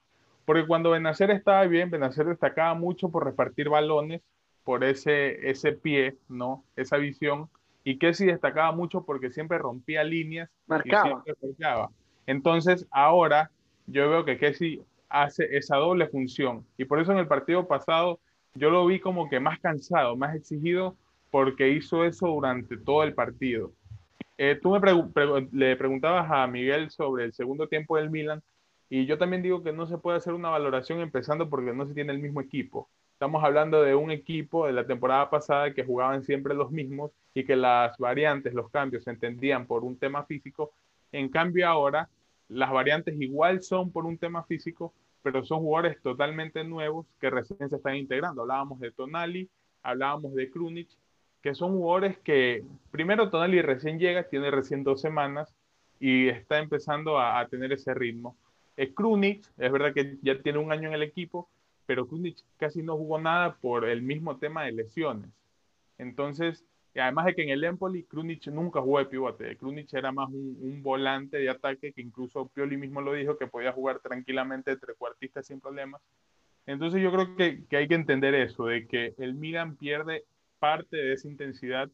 Porque 0.44 0.66
cuando 0.66 0.90
Benacer 0.90 1.32
estaba 1.32 1.64
bien, 1.66 1.90
Benacer 1.90 2.26
destacaba 2.26 2.74
mucho 2.74 3.10
por 3.10 3.24
repartir 3.24 3.68
balones, 3.68 4.22
por 4.62 4.84
ese, 4.84 5.50
ese 5.50 5.72
pie, 5.72 6.16
¿no? 6.28 6.64
Esa 6.76 6.96
visión. 6.96 7.48
Y 7.82 7.98
Kessi 7.98 8.26
destacaba 8.26 8.70
mucho 8.70 9.04
porque 9.04 9.30
siempre 9.30 9.58
rompía 9.58 10.04
líneas 10.04 10.48
Marcaba. 10.66 11.08
y 11.08 11.10
siempre 11.10 11.34
marcaba. 11.42 11.90
Entonces, 12.26 12.86
ahora 12.92 13.50
yo 13.86 14.08
veo 14.08 14.24
que 14.24 14.38
Kessi 14.38 14.80
hace 15.08 15.56
esa 15.56 15.76
doble 15.76 16.06
función. 16.06 16.64
Y 16.78 16.84
por 16.84 17.00
eso 17.00 17.12
en 17.12 17.18
el 17.18 17.26
partido 17.26 17.66
pasado 17.66 18.20
yo 18.54 18.70
lo 18.70 18.86
vi 18.86 19.00
como 19.00 19.28
que 19.28 19.40
más 19.40 19.58
cansado, 19.60 20.16
más 20.16 20.34
exigido, 20.34 20.96
porque 21.36 21.68
hizo 21.68 22.02
eso 22.02 22.28
durante 22.28 22.78
todo 22.78 23.02
el 23.02 23.12
partido. 23.12 23.70
Eh, 24.38 24.58
tú 24.62 24.70
me 24.70 24.80
le 25.52 25.76
preguntabas 25.76 26.30
a 26.30 26.46
Miguel 26.46 26.88
sobre 26.88 27.24
el 27.24 27.34
segundo 27.34 27.68
tiempo 27.68 27.98
del 27.98 28.08
Milan 28.08 28.42
y 28.88 29.04
yo 29.04 29.18
también 29.18 29.42
digo 29.42 29.62
que 29.62 29.70
no 29.70 29.86
se 29.86 29.98
puede 29.98 30.16
hacer 30.16 30.32
una 30.32 30.48
valoración 30.48 31.00
empezando 31.00 31.50
porque 31.50 31.74
no 31.74 31.86
se 31.86 31.92
tiene 31.92 32.14
el 32.14 32.20
mismo 32.20 32.40
equipo. 32.40 32.88
Estamos 33.12 33.44
hablando 33.44 33.82
de 33.82 33.94
un 33.94 34.10
equipo 34.10 34.66
de 34.66 34.72
la 34.72 34.86
temporada 34.86 35.28
pasada 35.28 35.74
que 35.74 35.84
jugaban 35.84 36.22
siempre 36.22 36.54
los 36.54 36.70
mismos 36.70 37.10
y 37.34 37.44
que 37.44 37.54
las 37.54 37.98
variantes, 37.98 38.54
los 38.54 38.70
cambios 38.70 39.04
se 39.04 39.10
entendían 39.10 39.66
por 39.66 39.84
un 39.84 39.98
tema 39.98 40.24
físico. 40.24 40.72
En 41.12 41.28
cambio 41.28 41.68
ahora 41.68 42.08
las 42.48 42.70
variantes 42.72 43.14
igual 43.20 43.62
son 43.62 43.92
por 43.92 44.06
un 44.06 44.16
tema 44.16 44.42
físico, 44.44 44.94
pero 45.22 45.44
son 45.44 45.58
jugadores 45.58 46.00
totalmente 46.00 46.64
nuevos 46.64 47.04
que 47.20 47.28
recién 47.28 47.68
se 47.68 47.76
están 47.76 47.96
integrando. 47.96 48.40
Hablábamos 48.40 48.80
de 48.80 48.90
Tonali, 48.90 49.50
hablábamos 49.82 50.34
de 50.34 50.50
Krunic 50.50 50.88
que 51.46 51.54
son 51.54 51.74
jugadores 51.74 52.18
que, 52.18 52.64
primero 52.90 53.30
Tonali 53.30 53.62
recién 53.62 54.00
llega, 54.00 54.24
tiene 54.24 54.50
recién 54.50 54.82
dos 54.82 55.00
semanas 55.00 55.54
y 56.00 56.26
está 56.26 56.58
empezando 56.58 57.20
a, 57.20 57.46
tener 57.46 57.72
ese 57.72 57.94
ritmo. 57.94 58.36
Eh, 58.76 58.92
Krunic, 58.92 59.46
es 59.56 59.70
verdad 59.70 59.94
que 59.94 60.16
ya 60.22 60.42
tiene 60.42 60.58
un 60.58 60.72
año 60.72 60.88
en 60.88 60.94
el 60.94 61.04
equipo, 61.04 61.48
pero 61.86 62.08
Krunic 62.08 62.38
casi 62.56 62.82
no 62.82 62.96
jugó 62.96 63.20
nada 63.20 63.54
por 63.60 63.88
el 63.88 64.02
mismo 64.02 64.38
tema 64.38 64.64
de 64.64 64.72
lesiones. 64.72 65.30
Entonces, 65.98 66.64
además 66.96 67.26
de 67.26 67.36
que 67.36 67.44
en 67.44 67.50
el 67.50 67.62
Empoli, 67.62 68.02
Krunic 68.02 68.48
nunca 68.48 68.80
jugó 68.80 68.98
de 68.98 69.06
pivote. 69.06 69.56
Krunic 69.56 69.94
era 69.94 70.10
más 70.10 70.28
un, 70.28 70.82
volante 70.82 71.36
de 71.36 71.48
ataque 71.48 71.92
que 71.92 72.02
incluso 72.02 72.48
Pioli 72.48 72.76
mismo 72.76 73.00
lo 73.00 73.12
dijo, 73.12 73.38
que 73.38 73.46
podía 73.46 73.70
jugar 73.70 74.00
tranquilamente 74.00 74.72
entre 74.72 74.94
cuartistas 74.94 75.46
sin 75.46 75.60
problemas. 75.60 76.02
Entonces 76.66 77.00
yo 77.00 77.12
creo 77.12 77.36
que, 77.36 77.62
que, 77.70 77.76
hay 77.76 77.86
que 77.86 77.94
entender 77.94 78.34
eso, 78.34 78.66
de 78.66 78.88
que 78.88 79.14
el 79.18 79.34
Milan 79.34 79.76
pierde 79.76 80.24
parte 80.58 80.96
de 80.96 81.12
esa 81.12 81.28
intensidad 81.28 81.88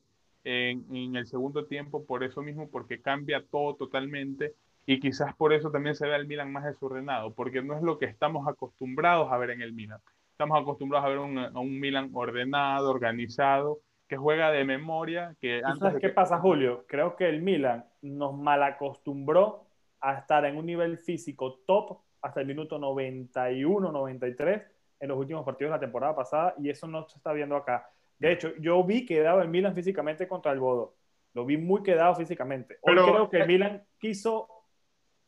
en, 0.45 0.85
en, 0.95 1.17
el 1.17 1.27
segundo 1.27 1.67
tiempo 1.67 2.05
por 2.05 2.25
eso 2.25 2.43
mismo, 2.43 2.69
porque 2.71 3.01
cambia 3.01 3.45
todo 3.51 3.77
totalmente 3.77 4.55
y 4.87 4.99
quizás 4.99 5.35
por 5.37 5.53
eso 5.53 5.71
también 5.71 5.95
se 5.95 6.07
ve 6.07 6.15
al 6.15 6.27
Milan 6.27 6.53
más 6.53 6.65
desordenado, 6.65 7.33
porque 7.35 7.63
no 7.63 7.77
es 7.77 7.83
lo 7.83 7.99
que 7.99 8.07
estamos 8.07 8.49
acostumbrados 8.49 9.31
a 9.31 9.39
ver 9.39 9.51
en 9.51 9.63
el 9.63 9.73
Milan. 9.73 10.01
Estamos 10.33 10.61
acostumbrados 10.61 11.07
a 11.07 11.09
ver 11.11 11.19
un, 11.19 11.39
a 11.39 11.59
un 11.59 11.79
Milan 11.79 12.11
ordenado, 12.13 12.91
organizado, 12.91 13.81
que 14.09 14.17
juega 14.17 14.51
de 14.51 14.65
memoria. 14.65 15.37
Que 15.41 15.63
¿Sabes 15.79 16.01
qué 16.01 16.09
pasa, 16.09 16.39
Julio? 16.39 16.85
Creo 16.89 17.17
que 17.17 17.29
el 17.29 17.41
Milan 17.41 17.87
nos 18.03 18.37
malacostumbró 18.37 19.67
a 20.01 20.19
estar 20.19 20.45
en 20.45 20.57
un 20.57 20.67
nivel 20.67 20.99
físico 20.99 21.61
top 21.67 22.01
hasta 22.21 22.41
el 22.41 22.47
minuto 22.47 22.79
91, 22.79 23.93
93 23.93 24.63
en 25.01 25.09
los 25.09 25.19
últimos 25.19 25.45
partidos 25.45 25.71
de 25.71 25.77
la 25.77 25.81
temporada 25.81 26.15
pasada 26.15 26.55
y 26.59 26.69
eso 26.69 26.87
no 26.87 27.09
se 27.09 27.17
está 27.17 27.33
viendo 27.33 27.57
acá. 27.57 27.89
De 28.23 28.31
hecho, 28.31 28.53
yo 28.61 28.85
vi 28.85 29.05
quedado 29.05 29.43
el 29.43 29.49
Milan 29.49 29.75
físicamente 29.75 30.29
contra 30.29 30.53
el 30.53 30.61
Bodo. 30.61 30.95
Lo 31.35 31.45
vi 31.45 31.57
muy 31.57 31.83
quedado 31.83 32.15
físicamente. 32.15 32.79
Hoy 32.83 32.95
Pero, 32.95 33.05
creo 33.05 33.29
que 33.31 33.37
el 33.39 33.43
eh, 33.43 33.47
Milan 33.47 33.85
quiso, 33.99 34.49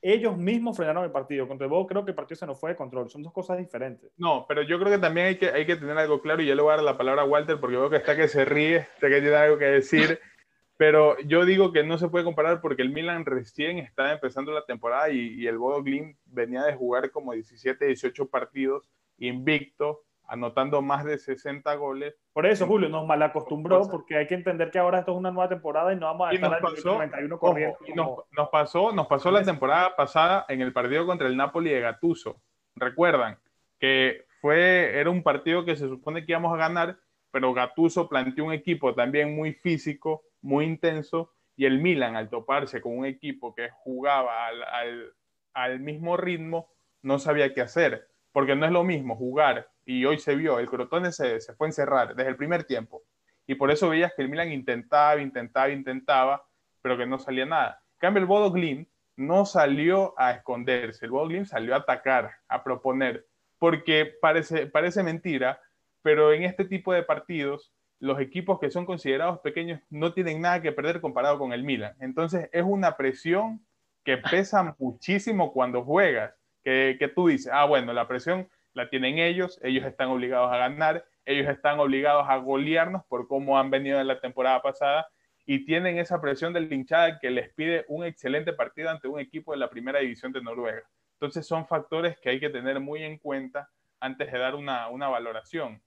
ellos 0.00 0.36
mismos 0.36 0.76
frenaron 0.76 1.02
el 1.02 1.10
partido. 1.10 1.48
Contra 1.48 1.64
el 1.64 1.72
Bodo 1.72 1.88
creo 1.88 2.04
que 2.04 2.12
el 2.12 2.14
partido 2.14 2.36
se 2.36 2.46
nos 2.46 2.60
fue 2.60 2.70
de 2.70 2.76
control. 2.76 3.10
Son 3.10 3.20
dos 3.20 3.32
cosas 3.32 3.58
diferentes. 3.58 4.12
No, 4.16 4.46
pero 4.46 4.62
yo 4.62 4.78
creo 4.78 4.92
que 4.92 5.00
también 5.00 5.26
hay 5.26 5.38
que, 5.38 5.48
hay 5.48 5.66
que 5.66 5.74
tener 5.74 5.98
algo 5.98 6.22
claro 6.22 6.40
y 6.40 6.46
yo 6.46 6.54
le 6.54 6.62
voy 6.62 6.72
a 6.72 6.76
dar 6.76 6.84
la 6.84 6.96
palabra 6.96 7.22
a 7.22 7.24
Walter 7.24 7.58
porque 7.58 7.76
veo 7.76 7.90
que 7.90 7.96
está 7.96 8.14
que 8.14 8.28
se 8.28 8.44
ríe, 8.44 8.86
sé 9.00 9.08
que 9.08 9.20
tiene 9.20 9.34
algo 9.34 9.58
que 9.58 9.64
decir. 9.64 10.20
Pero 10.76 11.18
yo 11.22 11.44
digo 11.44 11.72
que 11.72 11.82
no 11.82 11.98
se 11.98 12.06
puede 12.06 12.24
comparar 12.24 12.60
porque 12.60 12.82
el 12.82 12.90
Milan 12.90 13.26
recién 13.26 13.78
está 13.78 14.12
empezando 14.12 14.52
la 14.52 14.64
temporada 14.66 15.10
y, 15.10 15.34
y 15.34 15.48
el 15.48 15.58
Bodo 15.58 15.82
Glim 15.82 16.16
venía 16.26 16.62
de 16.62 16.76
jugar 16.76 17.10
como 17.10 17.32
17, 17.32 17.86
18 17.86 18.28
partidos 18.28 18.88
invicto 19.18 20.04
anotando 20.26 20.82
más 20.82 21.04
de 21.04 21.18
60 21.18 21.74
goles. 21.74 22.14
Por 22.32 22.46
eso, 22.46 22.66
Julio, 22.66 22.88
nos 22.88 23.06
malacostumbró, 23.06 23.88
porque 23.90 24.16
hay 24.16 24.26
que 24.26 24.34
entender 24.34 24.70
que 24.70 24.78
ahora 24.78 25.00
esto 25.00 25.12
es 25.12 25.18
una 25.18 25.30
nueva 25.30 25.48
temporada 25.48 25.92
y 25.92 25.96
no 25.96 26.06
vamos 26.06 26.28
a 26.28 26.32
estar 26.32 26.58
en 26.58 26.76
el 26.76 26.84
91 26.84 27.38
corriendo. 27.38 27.76
Ojo, 28.02 28.26
nos, 28.32 28.48
pasó, 28.48 28.92
nos 28.92 29.06
pasó 29.06 29.30
la 29.30 29.42
temporada 29.42 29.94
pasada 29.96 30.46
en 30.48 30.60
el 30.60 30.72
partido 30.72 31.06
contra 31.06 31.26
el 31.26 31.36
Napoli 31.36 31.70
de 31.70 31.80
Gattuso. 31.80 32.40
Recuerdan 32.74 33.38
que 33.78 34.26
fue, 34.40 34.98
era 34.98 35.10
un 35.10 35.22
partido 35.22 35.64
que 35.64 35.76
se 35.76 35.88
supone 35.88 36.24
que 36.24 36.32
íbamos 36.32 36.54
a 36.54 36.58
ganar, 36.58 36.98
pero 37.30 37.52
Gattuso 37.52 38.08
planteó 38.08 38.46
un 38.46 38.52
equipo 38.52 38.94
también 38.94 39.34
muy 39.34 39.52
físico, 39.52 40.22
muy 40.40 40.64
intenso, 40.64 41.32
y 41.56 41.66
el 41.66 41.80
Milan, 41.80 42.16
al 42.16 42.30
toparse 42.30 42.80
con 42.80 42.98
un 42.98 43.06
equipo 43.06 43.54
que 43.54 43.70
jugaba 43.70 44.46
al, 44.46 44.62
al, 44.64 45.12
al 45.52 45.80
mismo 45.80 46.16
ritmo, 46.16 46.68
no 47.02 47.18
sabía 47.18 47.54
qué 47.54 47.60
hacer, 47.60 48.08
porque 48.32 48.56
no 48.56 48.66
es 48.66 48.72
lo 48.72 48.82
mismo 48.82 49.14
jugar 49.14 49.68
y 49.84 50.04
hoy 50.04 50.18
se 50.18 50.34
vio, 50.34 50.58
el 50.58 50.68
Crotone 50.68 51.12
se, 51.12 51.40
fue 51.56 51.66
a 51.66 51.68
encerrar 51.68 52.14
desde 52.14 52.30
el 52.30 52.36
primer 52.36 52.64
tiempo. 52.64 53.02
Y 53.46 53.54
por 53.56 53.70
eso 53.70 53.90
veías 53.90 54.12
que 54.14 54.22
el 54.22 54.28
Milan 54.28 54.52
intentaba, 54.52 55.20
intentaba, 55.20 55.70
intentaba, 55.70 56.46
pero 56.80 56.96
que 56.96 57.06
no 57.06 57.18
salía 57.18 57.44
nada. 57.44 57.82
En 57.94 57.98
cambio, 57.98 58.20
el 58.20 58.26
Bodo 58.26 58.50
Glimt 58.50 58.88
no 59.16 59.44
salió 59.44 60.14
a 60.18 60.32
esconderse, 60.32 61.04
el 61.04 61.10
Bodo 61.10 61.28
Glimt 61.28 61.46
salió 61.46 61.74
a 61.74 61.78
atacar, 61.78 62.32
a 62.48 62.64
proponer, 62.64 63.26
porque 63.58 64.12
parece, 64.20 64.66
parece 64.66 65.02
mentira, 65.02 65.60
pero 66.02 66.32
en 66.32 66.42
este 66.42 66.64
tipo 66.64 66.92
de 66.92 67.02
partidos, 67.02 67.72
los 68.00 68.20
equipos 68.20 68.58
que 68.58 68.70
son 68.70 68.86
considerados 68.86 69.40
pequeños 69.40 69.80
no 69.88 70.12
tienen 70.12 70.40
nada 70.40 70.60
que 70.60 70.72
perder 70.72 71.00
comparado 71.00 71.38
con 71.38 71.52
el 71.52 71.62
Milan. 71.62 71.94
Entonces, 72.00 72.48
es 72.52 72.62
una 72.62 72.96
presión 72.96 73.64
que 74.04 74.18
pesa 74.18 74.74
muchísimo 74.78 75.52
cuando 75.52 75.84
juegas, 75.84 76.34
que, 76.62 76.96
que 76.98 77.08
tú 77.08 77.28
dices, 77.28 77.50
ah, 77.54 77.64
bueno, 77.66 77.92
la 77.92 78.08
presión 78.08 78.48
la 78.74 78.88
tienen 78.90 79.18
ellos, 79.18 79.58
ellos 79.62 79.84
están 79.86 80.08
obligados 80.08 80.52
a 80.52 80.58
ganar, 80.58 81.04
ellos 81.24 81.48
están 81.48 81.78
obligados 81.78 82.26
a 82.28 82.36
golearnos 82.36 83.04
por 83.06 83.26
cómo 83.26 83.58
han 83.58 83.70
venido 83.70 84.00
en 84.00 84.08
la 84.08 84.20
temporada 84.20 84.60
pasada 84.60 85.08
y 85.46 85.64
tienen 85.64 85.98
esa 85.98 86.20
presión 86.20 86.52
del 86.52 86.72
hinchada 86.72 87.18
que 87.18 87.30
les 87.30 87.52
pide 87.54 87.84
un 87.88 88.04
excelente 88.04 88.52
partido 88.52 88.90
ante 88.90 89.08
un 89.08 89.20
equipo 89.20 89.52
de 89.52 89.58
la 89.58 89.70
primera 89.70 90.00
división 90.00 90.32
de 90.32 90.42
Noruega. 90.42 90.82
Entonces 91.14 91.46
son 91.46 91.66
factores 91.66 92.18
que 92.18 92.30
hay 92.30 92.40
que 92.40 92.50
tener 92.50 92.80
muy 92.80 93.02
en 93.02 93.18
cuenta 93.18 93.70
antes 94.00 94.30
de 94.30 94.38
dar 94.38 94.54
una, 94.54 94.88
una 94.88 95.08
valoración. 95.08 95.80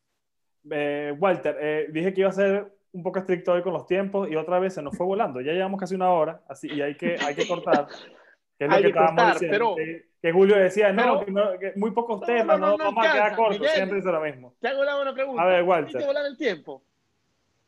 Eh, 0.70 1.14
Walter, 1.18 1.58
eh, 1.60 1.88
dije 1.92 2.14
que 2.14 2.22
iba 2.22 2.30
a 2.30 2.34
ser 2.34 2.72
un 2.92 3.04
poco 3.04 3.20
estricto 3.20 3.52
hoy 3.52 3.62
con 3.62 3.74
los 3.74 3.86
tiempos 3.86 4.30
y 4.30 4.36
otra 4.36 4.60
vez 4.60 4.74
se 4.74 4.82
nos 4.82 4.96
fue 4.96 5.06
volando. 5.06 5.42
Ya 5.42 5.54
llevamos 5.54 5.80
casi 5.80 5.96
una 5.96 6.10
hora 6.10 6.42
así, 6.48 6.68
y 6.72 6.82
hay 6.82 6.96
que, 6.96 7.18
hay 7.20 7.36
que 7.36 7.48
cortar. 7.48 7.88
Que 8.58 8.66
es 8.66 8.72
lo 8.72 8.78
que, 8.78 8.88
estábamos 8.88 9.40
diciendo. 9.40 9.76
que, 10.22 10.32
Julio 10.32 10.56
decía, 10.58 10.92
no, 10.92 11.24
que, 11.26 11.74
muy 11.76 11.92
pocos 11.92 12.22
temas, 12.22 12.60
no, 12.60 12.78
vamos 12.78 13.06
a 13.06 13.12
quedar 13.12 13.36
cortos, 13.36 13.68
siempre 13.72 13.98
dice 13.98 14.12
lo 14.12 14.22
mismo. 14.22 14.56
Te 14.60 14.68
hago 14.68 14.82
una 14.82 15.14
pregunta. 15.14 15.44
A 15.44 15.46
ver, 15.46 15.64
Walter. 15.64 15.92
¿Sentiste 15.92 16.08
volar 16.08 16.26
el 16.26 16.38
tiempo? 16.38 16.84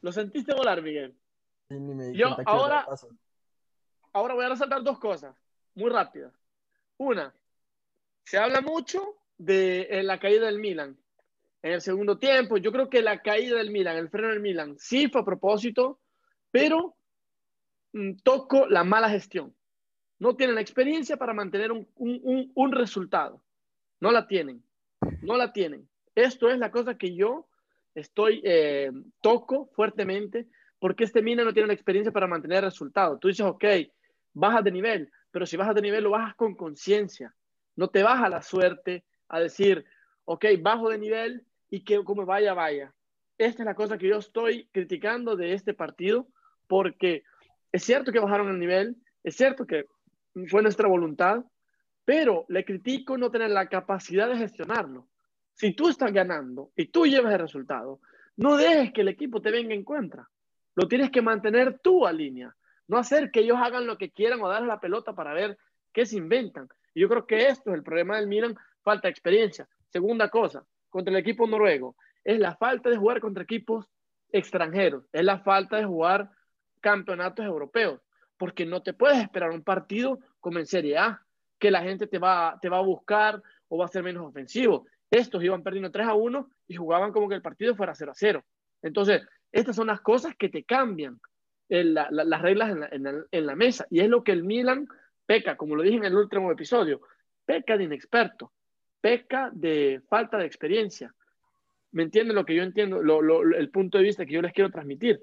¿Lo 0.02 0.12
sentiste 0.12 0.54
volar, 0.54 0.82
Miguel? 0.82 1.16
Yo 2.14 2.36
ahora, 2.46 2.88
ahora 4.14 4.34
voy 4.34 4.46
a 4.46 4.50
resaltar 4.50 4.82
dos 4.82 4.98
cosas, 4.98 5.36
muy 5.76 5.90
rápidas. 5.90 6.34
Una, 6.98 7.34
se 8.24 8.38
habla 8.38 8.62
mucho 8.62 9.16
de 9.38 9.82
eh, 9.90 10.04
la 10.04 10.20
caída 10.20 10.48
del 10.48 10.60
Milan 10.60 10.98
en 11.62 11.74
el 11.74 11.82
segundo 11.82 12.18
tiempo. 12.18 12.58
Yo 12.58 12.72
creo 12.72 12.90
que 12.90 13.02
la 13.02 13.22
caída 13.22 13.58
del 13.58 13.72
Milan, 13.72 13.98
el 13.98 14.10
freno 14.10 14.30
del 14.30 14.40
Milan, 14.40 14.78
sí 14.80 15.08
fue 15.10 15.22
a 15.22 15.26
propósito, 15.26 16.00
pero 16.52 16.96
mm, 17.94 18.18
toco 18.24 18.68
la 18.68 18.84
mala 18.84 19.10
gestión. 19.10 19.56
No 20.20 20.36
tienen 20.36 20.56
la 20.56 20.62
experiencia 20.62 21.18
para 21.18 21.34
mantener 21.34 21.72
un, 21.72 21.88
un, 21.96 22.52
un, 22.54 22.72
resultado. 22.72 23.42
No 24.00 24.12
la 24.12 24.28
tienen. 24.28 24.64
No 25.22 25.38
la 25.38 25.54
tienen. 25.54 25.88
Esto 26.14 26.50
es 26.50 26.60
la 26.60 26.72
cosa 26.72 26.98
que 26.98 27.16
yo 27.16 27.48
estoy, 27.96 28.42
eh, 28.44 28.92
toco 29.22 29.70
fuertemente, 29.74 30.48
porque 30.80 31.06
este 31.06 31.22
Milan 31.22 31.46
no 31.46 31.54
tiene 31.54 31.68
la 31.68 31.74
experiencia 31.74 32.12
para 32.12 32.28
mantener 32.28 32.60
el 32.60 32.70
resultado. 32.72 33.18
Tú 33.18 33.30
dices, 33.30 33.46
ok, 33.46 33.64
bajas 34.34 34.64
de 34.64 34.72
nivel, 34.72 35.12
pero 35.32 35.46
si 35.46 35.58
bajas 35.58 35.76
de 35.76 35.82
nivel 35.82 36.04
lo 36.04 36.12
bajas 36.12 36.36
con 36.36 36.56
conciencia. 36.56 37.34
No 37.76 37.88
te 37.90 38.04
baja 38.04 38.30
la 38.30 38.42
suerte 38.42 39.06
a 39.30 39.40
decir, 39.40 39.86
ok, 40.26 40.46
bajo 40.62 40.90
de 40.90 40.98
nivel 40.98 41.46
y 41.70 41.84
que 41.84 42.04
como 42.04 42.26
vaya, 42.26 42.54
vaya. 42.54 42.94
Esta 43.38 43.64
es 43.64 43.66
la 43.66 43.76
cosa 43.76 43.98
que 43.98 44.08
yo 44.08 44.18
estoy 44.18 44.68
criticando 44.74 45.36
de 45.36 45.54
este 45.54 45.74
partido, 45.74 46.28
porque 46.68 47.24
es 47.72 47.84
cierto 47.84 48.12
que 48.12 48.20
bajaron 48.20 48.50
el 48.50 48.60
nivel, 48.60 48.98
es 49.24 49.36
cierto 49.36 49.66
que 49.66 49.86
fue 50.48 50.62
nuestra 50.62 50.88
voluntad, 50.88 51.44
pero 52.06 52.46
le 52.50 52.66
critico 52.66 53.18
no 53.18 53.30
tener 53.30 53.52
la 53.52 53.68
capacidad 53.68 54.28
de 54.30 54.38
gestionarlo. 54.38 55.08
Si 55.54 55.74
tú 55.74 55.90
estás 55.90 56.12
ganando 56.12 56.72
y 56.76 56.88
tú 56.88 57.06
llevas 57.06 57.34
el 57.34 57.40
resultado, 57.40 58.00
no 58.38 58.56
dejes 58.56 58.94
que 58.94 59.02
el 59.02 59.10
equipo 59.10 59.42
te 59.42 59.52
venga 59.52 59.74
en 59.74 59.84
contra. 59.84 60.28
Lo 60.76 60.88
tienes 60.88 61.12
que 61.12 61.22
mantener 61.22 61.80
tú 61.80 62.08
a 62.08 62.14
línea. 62.14 62.56
No 62.88 62.98
hacer 62.98 63.32
que 63.32 63.42
ellos 63.42 63.58
hagan 63.62 63.86
lo 63.86 63.98
que 63.98 64.12
quieran 64.12 64.42
o 64.42 64.48
dar 64.48 64.64
la 64.64 64.80
pelota 64.80 65.14
para 65.14 65.34
ver 65.34 65.58
qué 65.92 66.06
se 66.06 66.18
inventan. 66.18 66.70
Y 66.94 67.02
yo 67.02 67.10
creo 67.10 67.28
que 67.28 67.48
esto 67.48 67.70
es 67.70 67.76
el 67.76 67.84
problema 67.84 68.18
del 68.18 68.28
Milan, 68.28 68.56
falta 68.82 69.08
de 69.08 69.12
experiencia. 69.12 69.68
Segunda 69.90 70.30
cosa, 70.30 70.64
contra 70.90 71.12
el 71.12 71.20
equipo 71.20 71.46
noruego, 71.48 71.96
es 72.24 72.40
la 72.40 72.56
falta 72.56 72.90
de 72.90 72.98
jugar 72.98 73.20
contra 73.20 73.44
equipos 73.44 73.86
extranjeros, 74.32 75.06
es 75.12 75.24
la 75.24 75.40
falta 75.40 75.78
de 75.78 75.86
jugar 75.86 76.30
campeonatos 76.80 77.46
europeos, 77.46 78.00
porque 78.38 78.66
no 78.66 78.82
te 78.82 78.94
puedes 78.94 79.20
esperar 79.20 79.52
un 79.52 79.64
partido 79.64 80.20
como 80.40 80.60
en 80.60 80.66
Serie 80.66 80.98
A, 80.98 81.22
que 81.58 81.72
la 81.72 81.82
gente 81.82 82.08
te 82.08 82.20
va, 82.20 82.58
te 82.62 82.70
va 82.70 82.78
a 82.78 82.82
buscar 82.82 83.42
o 83.68 83.78
va 83.78 83.86
a 83.86 83.90
ser 83.90 84.04
menos 84.04 84.26
ofensivo. 84.26 84.86
Estos 85.12 85.44
iban 85.44 85.64
perdiendo 85.64 85.92
3 85.92 86.08
a 86.08 86.14
1 86.14 86.50
y 86.68 86.76
jugaban 86.76 87.12
como 87.12 87.28
que 87.28 87.36
el 87.36 87.42
partido 87.42 87.76
fuera 87.76 87.96
0 87.96 88.12
a 88.12 88.16
0. 88.16 88.44
Entonces, 88.82 89.22
estas 89.52 89.76
son 89.76 89.88
las 89.88 90.02
cosas 90.02 90.36
que 90.36 90.50
te 90.50 90.64
cambian 90.64 91.20
las 91.68 92.42
reglas 92.42 92.72
en 92.92 93.04
la, 93.04 93.26
en 93.32 93.46
la 93.46 93.56
mesa. 93.56 93.86
Y 93.90 94.00
es 94.00 94.10
lo 94.10 94.24
que 94.24 94.32
el 94.32 94.44
Milan 94.44 94.88
peca, 95.26 95.58
como 95.58 95.76
lo 95.76 95.84
dije 95.84 95.98
en 95.98 96.06
el 96.06 96.16
último 96.16 96.52
episodio, 96.52 97.02
peca 97.46 97.78
de 97.78 97.84
inexperto 97.84 98.52
peca 99.02 99.50
de 99.54 100.02
falta 100.08 100.38
de 100.38 100.46
experiencia. 100.46 101.14
¿Me 101.92 102.04
entienden 102.04 102.36
lo 102.36 102.46
que 102.46 102.56
yo 102.56 102.64
entiendo? 102.64 103.02
el 103.02 103.70
punto 103.70 103.98
de 103.98 104.04
vista 104.04 104.26
que 104.26 104.34
yo 104.34 104.42
les 104.42 104.54
quiero 104.54 104.70
transmitir. 104.70 105.22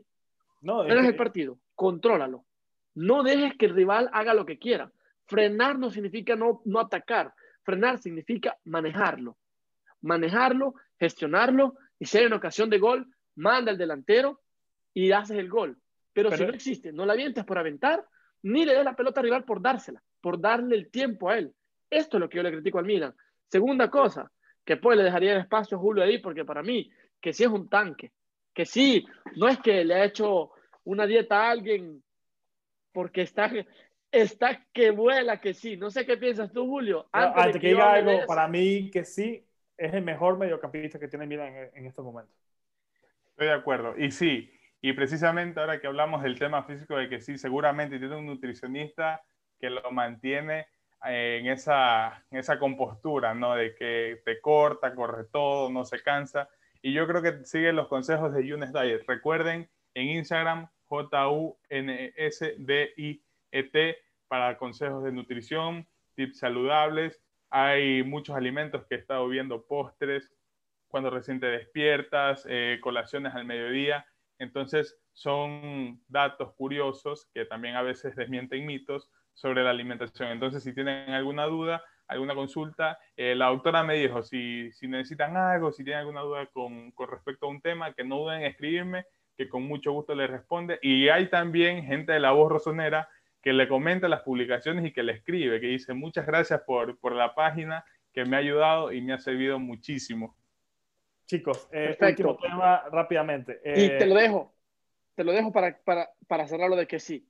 No, 0.63 0.85
es 0.85 1.07
el 1.07 1.17
partido, 1.17 1.59
contrólalo. 1.75 2.45
No 2.95 3.23
dejes 3.23 3.55
que 3.57 3.67
el 3.67 3.75
rival 3.75 4.11
haga 4.13 4.35
lo 4.35 4.47
que 4.47 4.59
quiera. 4.59 4.91
Frenar 5.27 5.79
no 5.79 5.91
significa 5.91 6.37
no, 6.37 6.63
no 6.65 6.81
atacar. 6.81 7.33
Frenar 7.63 7.99
significa 7.99 8.57
manejarlo. 8.65 9.37
Manejarlo, 10.03 10.75
gestionarlo 10.99 11.75
y 11.99 12.07
si 12.07 12.19
hay 12.19 12.27
una 12.27 12.37
ocasión 12.37 12.71
de 12.71 12.79
gol, 12.79 13.07
manda 13.37 13.71
el 13.71 13.79
delantero 13.79 14.41
y 14.95 15.13
haces 15.13 15.39
el 15.39 15.49
gol. 15.49 15.79
Pero, 16.13 16.31
si 16.31 16.45
no 16.45 16.53
existe, 16.53 16.93
no 16.93 17.05
la 17.05 17.13
avientes 17.13 17.45
por 17.45 17.59
aventar, 17.59 18.05
ni 18.43 18.65
le 18.65 18.75
des 18.75 18.85
la 18.85 18.97
pelota 18.97 19.21
al 19.21 19.25
rival 19.25 19.45
por 19.45 19.61
dársela, 19.61 20.03
por 20.21 20.41
darle 20.41 20.77
el 20.77 20.91
tiempo 20.91 21.29
a 21.29 21.39
él. 21.39 21.53
Esto 21.91 22.17
es 22.17 22.21
lo 22.21 22.29
que 22.29 22.39
yo 22.39 22.43
le 22.43 22.53
critico 22.53 22.79
al 22.79 22.87
Milan. 22.87 23.15
Segunda 23.49 23.91
cosa, 23.91 24.31
que 24.65 24.77
pues 24.77 24.97
le 24.97 25.05
dejaría 25.05 25.33
el 25.33 25.41
espacio 25.41 25.77
a 25.77 25.81
Julio 25.81 26.03
ahí, 26.03 26.19
porque 26.19 26.45
para 26.45 26.63
mí, 26.63 26.91
que 27.21 27.33
sí 27.33 27.45
es 27.45 27.51
un 27.51 27.69
tanque, 27.69 28.13
que 28.55 28.65
sí, 28.65 29.07
no 29.37 29.49
es 29.49 29.59
que 29.59 29.85
le 29.85 29.95
ha 29.95 30.05
hecho 30.05 30.53
una 30.85 31.07
dieta 31.07 31.43
a 31.43 31.51
alguien 31.51 32.03
porque 32.93 33.23
está, 33.23 33.51
está 34.11 34.65
que 34.73 34.91
vuela, 34.91 35.41
que 35.41 35.55
sí. 35.55 35.77
No 35.77 35.91
sé 35.91 36.07
qué 36.07 36.17
piensas 36.17 36.53
tú, 36.53 36.67
Julio. 36.67 37.09
Antes, 37.13 37.59
que, 37.59 37.69
diga 37.69 37.95
algo, 37.95 38.27
para 38.27 38.49
mí 38.49 38.91
que 38.91 39.05
sí, 39.05 39.47
es 39.77 39.95
el 39.95 40.03
mejor 40.03 40.39
mediocampista 40.39 40.99
que 40.99 41.09
tiene 41.09 41.27
Milan 41.27 41.55
en, 41.55 41.71
en 41.75 41.87
estos 41.87 42.05
momentos. 42.05 42.35
Estoy 43.31 43.47
de 43.47 43.53
acuerdo. 43.53 43.95
Y 43.99 44.11
sí, 44.11 44.51
y 44.81 44.93
precisamente 44.93 45.61
ahora 45.61 45.81
que 45.81 45.87
hablamos 45.87 46.23
del 46.23 46.39
tema 46.39 46.63
físico, 46.63 46.97
de 46.97 47.09
que 47.09 47.21
sí, 47.21 47.39
seguramente 47.39 47.99
tiene 47.99 48.17
un 48.17 48.27
nutricionista 48.27 49.23
que 49.59 49.71
lo 49.71 49.91
mantiene 49.91 50.69
en 51.05 51.47
esa, 51.47 52.25
en 52.31 52.39
esa 52.39 52.59
compostura, 52.59 53.35
¿no? 53.35 53.55
De 53.55 53.75
que 53.75 54.23
te 54.25 54.41
corta, 54.41 54.95
corre 54.95 55.25
todo, 55.25 55.71
no 55.71 55.85
se 55.85 56.03
cansa. 56.03 56.49
Y 56.83 56.93
yo 56.93 57.07
creo 57.07 57.23
que 57.23 57.45
sigue 57.45 57.73
los 57.73 57.89
consejos 57.89 58.33
de 58.35 58.47
Younes 58.47 58.73
Diet. 58.73 59.03
Recuerden 59.07 59.69
en 59.95 60.07
Instagram, 60.09 60.69
J-U-N-S-D-I-E-T, 63.57 63.97
para 64.29 64.59
consejos 64.59 65.05
de 65.05 65.13
nutrición, 65.13 65.87
tips 66.15 66.39
saludables. 66.39 67.23
Hay 67.51 68.03
muchos 68.03 68.37
alimentos 68.37 68.85
que 68.87 68.97
he 68.97 68.99
estado 68.99 69.29
viendo, 69.29 69.67
postres, 69.67 70.33
cuando 70.89 71.11
recién 71.11 71.41
te 71.41 71.47
despiertas, 71.47 72.47
eh, 72.49 72.79
colaciones 72.83 73.35
al 73.35 73.45
mediodía. 73.45 74.07
Entonces, 74.39 74.99
son 75.13 76.03
datos 76.09 76.53
curiosos 76.55 77.29
que 77.33 77.45
también 77.45 77.77
a 77.77 77.83
veces 77.83 78.15
desmienten 78.17 78.67
mitos 78.67 79.11
sobre 79.35 79.63
la 79.63 79.71
alimentación. 79.71 80.31
Entonces, 80.31 80.63
si 80.63 80.75
tienen 80.75 81.11
alguna 81.11 81.47
duda, 81.47 81.83
alguna 82.09 82.35
consulta, 82.35 82.99
eh, 83.17 83.35
la 83.35 83.47
doctora 83.47 83.83
me 83.83 83.95
dijo, 83.95 84.23
si, 84.23 84.71
si, 84.73 84.89
necesitan 84.89 85.37
algo, 85.37 85.73
si 85.73 85.85
tienen 85.85 86.01
alguna 86.01 86.21
duda 86.21 86.47
con, 86.47 86.93
con, 86.93 87.09
respecto 87.09 87.47
a 87.47 87.51
un 87.51 87.61
tema, 87.61 87.93
que 87.95 88.05
no 88.05 88.19
duden 88.19 88.43
en 88.43 88.47
escribirme, 88.47 89.07
que 89.37 89.49
con 89.49 89.65
mucho 89.65 89.93
gusto 89.93 90.15
les 90.15 90.31
responde. 90.31 90.79
Y 90.83 91.09
hay 91.09 91.29
también 91.29 91.85
gente 91.85 92.13
de 92.13 92.21
la 92.21 92.33
voz 92.33 92.51
rosonera 92.51 93.09
que 93.47 93.53
le 93.53 93.69
comenta 93.69 94.09
las 94.09 94.23
publicaciones 94.23 94.85
y 94.87 94.93
que 94.93 95.05
le 95.05 95.13
escribe, 95.13 95.61
que 95.61 95.69
dice, 95.69 95.95
muchas 95.95 96.27
gracias 96.27 96.63
por, 96.63 96.99
por 96.99 97.13
la 97.13 97.33
página, 97.33 97.85
que 98.13 98.25
me 98.25 98.35
ha 98.35 98.41
ayudado 98.41 98.91
y 98.91 99.01
me 99.01 99.13
ha 99.13 99.19
servido 99.19 99.61
muchísimo. 99.61 100.37
Chicos, 101.27 101.69
eh, 101.71 101.97
último 102.01 102.37
tema 102.39 102.83
rápidamente. 102.91 103.61
y 103.65 103.87
te 103.87 104.05
lo 104.05 104.17
dejo, 104.17 104.53
te 105.15 105.23
lo 105.23 105.31
dejo 105.31 105.53
para, 105.53 105.79
para, 105.85 106.11
para 106.27 106.49
cerrarlo 106.49 106.75
de 106.75 106.89
que 106.89 106.99
sí. 106.99 107.25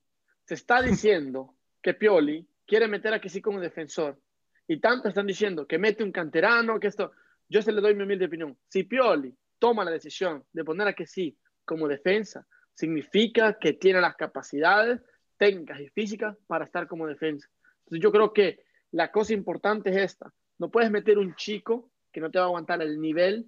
Se 0.46 0.54
está 0.54 0.80
diciendo 0.80 1.54
que 1.82 1.92
Pioli 1.92 2.48
quiere 2.66 2.88
meter 2.88 3.12
a 3.12 3.20
que 3.20 3.28
sí 3.28 3.42
como 3.42 3.60
defensor 3.60 4.18
y 4.66 4.80
tanto 4.80 5.10
están 5.10 5.26
diciendo 5.26 5.66
que 5.66 5.76
mete 5.76 6.02
un 6.02 6.12
canterano, 6.12 6.80
que 6.80 6.86
esto, 6.86 7.12
yo 7.46 7.60
se 7.60 7.72
le 7.72 7.82
doy 7.82 7.94
mi 7.94 8.04
humilde 8.04 8.24
opinión. 8.24 8.56
Si 8.68 8.84
Pioli 8.84 9.36
toma 9.58 9.84
la 9.84 9.90
decisión 9.90 10.46
de 10.50 10.64
poner 10.64 10.88
a 10.88 10.94
que 10.94 11.06
sí 11.06 11.36
como 11.66 11.86
defensa, 11.86 12.46
significa 12.72 13.58
que 13.58 13.74
tiene 13.74 14.00
las 14.00 14.16
capacidades 14.16 15.02
técnicas 15.36 15.80
y 15.80 15.88
físicas 15.88 16.36
para 16.46 16.64
estar 16.64 16.86
como 16.86 17.06
defensa. 17.06 17.48
Entonces 17.84 18.02
yo 18.02 18.12
creo 18.12 18.32
que 18.32 18.60
la 18.92 19.10
cosa 19.10 19.32
importante 19.34 19.90
es 19.90 19.96
esta. 19.96 20.32
No 20.58 20.70
puedes 20.70 20.90
meter 20.90 21.18
un 21.18 21.34
chico 21.34 21.90
que 22.12 22.20
no 22.20 22.30
te 22.30 22.38
va 22.38 22.44
a 22.44 22.48
aguantar 22.48 22.80
el 22.82 23.00
nivel 23.00 23.46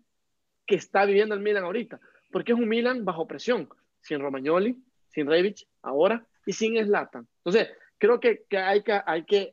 que 0.66 0.74
está 0.76 1.05
viviendo 1.07 1.34
el 1.34 1.41
Milan 1.41 1.64
ahorita, 1.64 1.99
porque 2.30 2.53
es 2.53 2.59
un 2.59 2.68
Milan 2.68 3.05
bajo 3.05 3.26
presión, 3.26 3.68
sin 4.03 4.20
Romagnoli, 4.20 4.76
sin 5.09 5.26
Rebic 5.26 5.66
ahora 5.82 6.24
y 6.45 6.53
sin 6.53 6.76
Zlatan. 6.84 7.26
Entonces, 7.39 7.68
creo 7.97 8.20
que, 8.20 8.45
hay 8.53 8.82
que, 8.82 9.53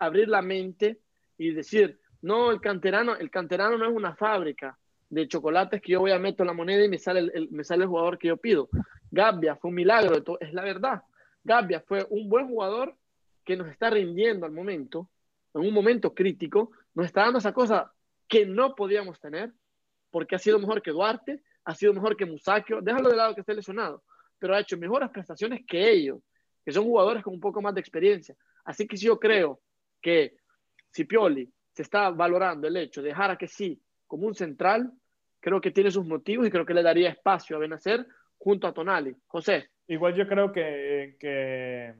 abrir 0.00 0.28
la 0.28 0.42
mente 0.42 1.00
y 1.36 1.52
decir, 1.52 1.98
no, 2.22 2.50
el 2.50 2.60
canterano, 2.60 3.16
el 3.16 3.30
canterano 3.30 3.76
no 3.76 3.86
es 3.86 3.92
una 3.94 4.14
fábrica 4.14 4.78
de 5.10 5.28
chocolates 5.28 5.80
que 5.80 5.92
yo 5.92 6.00
voy 6.00 6.12
a 6.12 6.18
meter 6.18 6.46
la 6.46 6.52
moneda 6.52 6.84
y 6.84 6.88
me 6.88 6.98
sale 6.98 7.20
el, 7.32 7.48
me 7.50 7.64
sale 7.64 7.82
el 7.82 7.88
jugador 7.88 8.18
que 8.18 8.28
yo 8.28 8.36
pido. 8.36 8.68
Gabbia 9.10 9.56
fue 9.56 9.68
un 9.68 9.74
milagro, 9.74 10.22
es 10.40 10.52
la 10.52 10.62
verdad. 10.62 11.02
Gabbia 11.46 11.80
fue 11.80 12.06
un 12.10 12.28
buen 12.28 12.48
jugador 12.48 12.94
que 13.44 13.56
nos 13.56 13.68
está 13.68 13.88
rindiendo 13.88 14.44
al 14.44 14.52
momento, 14.52 15.08
en 15.54 15.62
un 15.62 15.72
momento 15.72 16.12
crítico, 16.12 16.72
nos 16.94 17.06
está 17.06 17.22
dando 17.22 17.38
esa 17.38 17.52
cosa 17.52 17.92
que 18.28 18.44
no 18.44 18.74
podíamos 18.74 19.20
tener, 19.20 19.52
porque 20.10 20.34
ha 20.34 20.38
sido 20.38 20.58
mejor 20.58 20.82
que 20.82 20.90
Duarte, 20.90 21.42
ha 21.64 21.74
sido 21.74 21.94
mejor 21.94 22.16
que 22.16 22.26
Musacchio, 22.26 22.80
déjalo 22.82 23.08
de 23.08 23.16
lado 23.16 23.34
que 23.34 23.40
esté 23.40 23.54
lesionado, 23.54 24.02
pero 24.38 24.54
ha 24.54 24.60
hecho 24.60 24.76
mejores 24.76 25.10
prestaciones 25.10 25.60
que 25.66 25.90
ellos, 25.90 26.18
que 26.64 26.72
son 26.72 26.84
jugadores 26.84 27.22
con 27.22 27.34
un 27.34 27.40
poco 27.40 27.62
más 27.62 27.74
de 27.74 27.80
experiencia. 27.80 28.34
Así 28.64 28.86
que 28.88 28.96
yo 28.96 29.18
creo 29.18 29.60
que 30.02 30.36
si 30.90 31.06
se 31.72 31.82
está 31.82 32.10
valorando 32.10 32.66
el 32.66 32.76
hecho 32.76 33.00
de 33.00 33.10
dejar 33.10 33.30
a 33.30 33.38
que 33.38 33.46
sí 33.46 33.80
como 34.06 34.26
un 34.26 34.34
central, 34.34 34.92
creo 35.40 35.60
que 35.60 35.70
tiene 35.70 35.90
sus 35.90 36.04
motivos 36.04 36.46
y 36.46 36.50
creo 36.50 36.66
que 36.66 36.74
le 36.74 36.82
daría 36.82 37.10
espacio 37.10 37.56
a 37.56 37.60
Benacer 37.60 38.06
junto 38.38 38.66
a 38.66 38.72
Tonali. 38.72 39.14
José. 39.26 39.70
Igual 39.88 40.14
yo 40.14 40.26
creo 40.26 40.52
que, 40.52 41.16
que, 41.20 41.94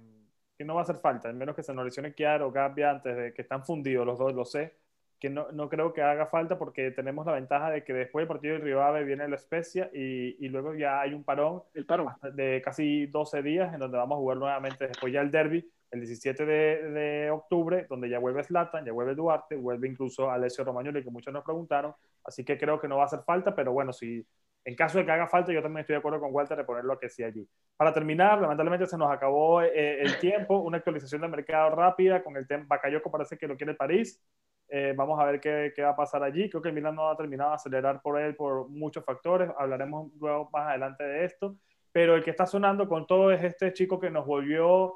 no 0.65 0.75
va 0.75 0.81
a 0.81 0.85
hacer 0.85 0.97
falta, 0.97 1.29
al 1.29 1.35
menos 1.37 1.55
que 1.55 1.63
se 1.63 1.73
nos 1.73 1.85
lesione 1.85 2.15
Chiaro 2.15 2.49
o 2.49 2.53
Gambia 2.53 2.91
antes 2.91 3.17
de 3.17 3.33
que 3.33 3.43
están 3.43 3.65
fundidos 3.65 4.07
los 4.07 4.19
dos, 4.19 4.35
lo 4.35 4.45
sé, 4.45 4.77
que 5.21 5.31
no, 5.31 5.51
no, 5.53 5.69
creo 5.69 5.93
que 5.93 6.03
haga 6.03 6.27
falta 6.27 6.59
porque 6.59 6.91
tenemos 6.91 7.25
la 7.27 7.33
ventaja 7.33 7.71
de 7.71 7.85
que 7.85 7.93
después 7.93 8.23
del 8.23 8.29
partido 8.29 8.55
de 8.55 8.61
Rivave 8.65 9.05
viene 9.05 9.29
la 9.29 9.37
Especia 9.37 9.91
y, 9.95 10.45
y, 10.45 10.49
luego 10.49 10.75
ya 10.75 11.01
hay 11.01 11.15
un 11.15 11.25
parón, 11.25 11.63
el 11.75 11.87
parón. 11.87 12.09
de 12.35 12.61
casi 12.65 13.07
12 13.07 13.43
días 13.43 13.73
en 13.73 13.81
donde 13.81 13.99
vamos 13.99 14.17
a 14.17 14.21
jugar 14.21 14.39
nuevamente 14.39 14.89
después 14.89 15.13
ya 15.13 15.21
el 15.21 15.31
derby 15.31 15.71
el 15.91 16.01
17 16.01 16.45
de, 16.45 16.91
de, 16.91 17.31
octubre, 17.31 17.87
donde 17.89 18.09
ya 18.09 18.19
vuelve 18.19 18.43
Slatan, 18.43 18.85
ya 18.85 18.93
vuelve 18.93 19.15
Duarte, 19.15 19.57
vuelve 19.57 19.89
incluso 19.89 20.31
Alessio 20.31 20.65
Romagnoli, 20.65 21.03
que 21.03 21.11
muchos 21.11 21.33
nos 21.33 21.45
preguntaron, 21.45 21.95
así 22.25 22.45
que 22.45 22.59
creo 22.59 22.81
que 22.81 22.89
no 22.89 22.97
va 22.97 23.05
a 23.05 23.07
hacer 23.07 23.21
falta, 23.25 23.55
pero 23.55 23.73
bueno, 23.73 23.93
si 23.93 24.27
en 24.67 24.75
caso 24.75 24.99
de 24.99 25.05
que 25.07 25.13
haga 25.13 25.29
falta, 25.29 25.53
yo 25.53 25.63
también 25.63 25.83
estoy 25.83 25.95
de 25.95 25.99
acuerdo 25.99 26.19
con 26.19 26.35
Walter 26.35 26.59
de 26.59 26.65
ponerlo 26.65 26.99
que 26.99 27.09
sí 27.09 27.23
allí. 27.23 27.49
Para 27.77 27.95
terminar, 27.95 28.41
lamentablemente 28.41 28.89
se 28.89 28.99
nos 28.99 29.13
acabó 29.13 29.63
eh, 29.63 30.03
el 30.03 30.19
tiempo, 30.19 30.59
una 30.59 30.79
actualización 30.79 31.21
de 31.21 31.29
mercado 31.29 31.71
rápida 31.71 32.21
con 32.25 32.37
el 32.37 32.49
tema 32.49 32.65
Bakayoko 32.67 33.09
parece 33.09 33.39
que 33.39 33.47
lo 33.47 33.57
quiere 33.57 33.75
París, 33.75 34.21
eh, 34.69 34.93
vamos 34.97 35.21
a 35.21 35.25
ver 35.25 35.41
qué, 35.41 35.73
qué, 35.75 35.83
va 35.83 35.91
a 35.91 35.97
pasar 35.97 36.25
allí, 36.25 36.51
creo 36.51 36.61
que 36.61 36.71
el 36.71 36.75
Milan 36.75 36.97
no 36.97 37.09
ha 37.09 37.17
terminado 37.17 37.51
de 37.51 37.57
acelerar 37.57 38.03
por 38.03 38.21
él 38.21 38.35
por 38.35 38.69
muchos 38.69 39.05
factores, 39.05 39.49
hablaremos 39.57 40.11
luego 40.19 40.51
más 40.53 40.69
adelante 40.71 41.05
de 41.05 41.25
esto, 41.25 41.57
pero 41.93 42.17
el 42.17 42.25
que 42.25 42.31
está 42.31 42.45
sonando 42.45 42.89
con 42.89 43.07
todo 43.07 43.31
es 43.31 43.45
este 43.45 43.73
chico 43.73 44.01
que 44.01 44.11
nos 44.11 44.27
volvió 44.27 44.95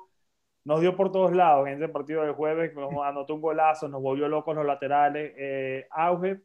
nos 0.64 0.80
dio 0.80 0.96
por 0.96 1.10
todos 1.12 1.32
lados 1.32 1.68
en 1.68 1.74
ese 1.74 1.88
partido 1.88 2.22
del 2.22 2.32
jueves, 2.32 2.74
nos 2.74 2.92
anotó 3.04 3.34
un 3.34 3.40
golazo, 3.40 3.88
nos 3.88 4.02
volvió 4.02 4.28
locos 4.28 4.54
los 4.54 4.66
laterales, 4.66 5.32
eh, 5.36 5.86
Auge, 5.90 6.40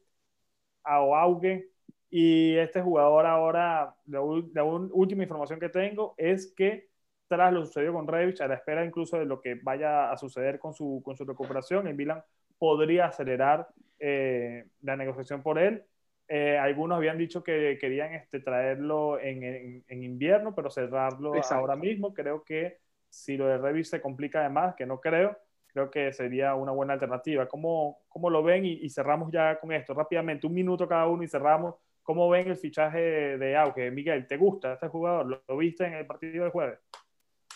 Auge, 0.84 1.75
y 2.10 2.56
este 2.58 2.82
jugador 2.82 3.26
ahora, 3.26 3.96
la, 4.06 4.22
última 4.22 5.24
información 5.24 5.60
que 5.60 5.70
tengo 5.70 6.16
es 6.18 6.54
que 6.56 6.90
tras 7.28 7.52
lo 7.52 7.66
sucedido 7.66 7.94
con 7.94 8.08
Revich, 8.08 8.42
a 8.42 8.48
la 8.48 8.56
espera 8.56 8.86
incluso 8.86 9.18
de 9.18 9.26
lo 9.26 9.42
que 9.42 9.56
vaya 9.56 10.12
a 10.12 10.18
suceder 10.18 10.60
con 10.60 10.74
su, 10.74 11.02
con 11.04 11.18
su 11.18 11.26
recuperación, 11.26 11.88
en 11.88 11.96
Milan 11.96 12.24
podría 12.58 13.08
acelerar 13.08 13.68
eh, 14.00 14.66
la 14.82 14.96
negociación 14.96 15.42
por 15.42 15.60
él. 15.60 15.84
Eh, 16.28 16.58
algunos 16.58 16.98
habían 16.98 17.18
dicho 17.18 17.44
que 17.44 17.78
querían 17.80 18.14
este, 18.14 18.40
traerlo 18.40 19.20
en, 19.20 19.84
en, 19.88 20.04
invierno, 20.04 20.56
pero 20.56 20.70
cerrarlo 20.70 21.34
ahora 21.52 21.76
mismo. 21.76 22.14
Creo 22.14 22.44
que 22.44 22.80
si 23.10 23.38
lo 23.38 23.48
de 23.48 23.58
Revit 23.58 23.86
se 23.86 24.02
complica 24.02 24.40
además, 24.40 24.76
que 24.76 24.86
no 24.86 25.00
creo, 25.00 25.38
creo 25.68 25.92
que 25.92 26.14
sería 26.14 26.56
una 26.56 26.72
buena 26.72 26.94
alternativa. 26.94 27.48
¿Cómo, 27.48 28.00
cómo 28.08 28.30
lo 28.30 28.42
ven? 28.44 28.66
Y, 28.66 28.90
cerramos 28.90 29.32
ya 29.32 29.60
con 29.60 29.72
esto 29.72 29.94
rápidamente, 29.94 30.48
un 30.48 30.54
minuto 30.54 30.88
cada 30.88 31.08
uno 31.08 31.24
y 31.24 31.28
cerramos. 31.28 31.76
¿Cómo 32.06 32.30
ven 32.30 32.48
el 32.48 32.56
fichaje 32.56 33.00
de 33.00 33.58
Auge? 33.58 33.90
Miguel, 33.90 34.28
¿te 34.28 34.38
gusta 34.38 34.74
este 34.74 34.88
jugador? 34.90 35.44
¿Lo, 35.48 35.58
viste 35.58 35.86
en 35.86 35.96
el 35.96 36.06
partido 36.06 36.46
de 36.46 36.52
jueves? 36.52 36.80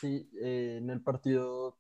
Sí, 0.02 0.28
eh, 0.42 0.78
en 0.82 0.90
el 0.90 1.04
partido, 1.04 1.78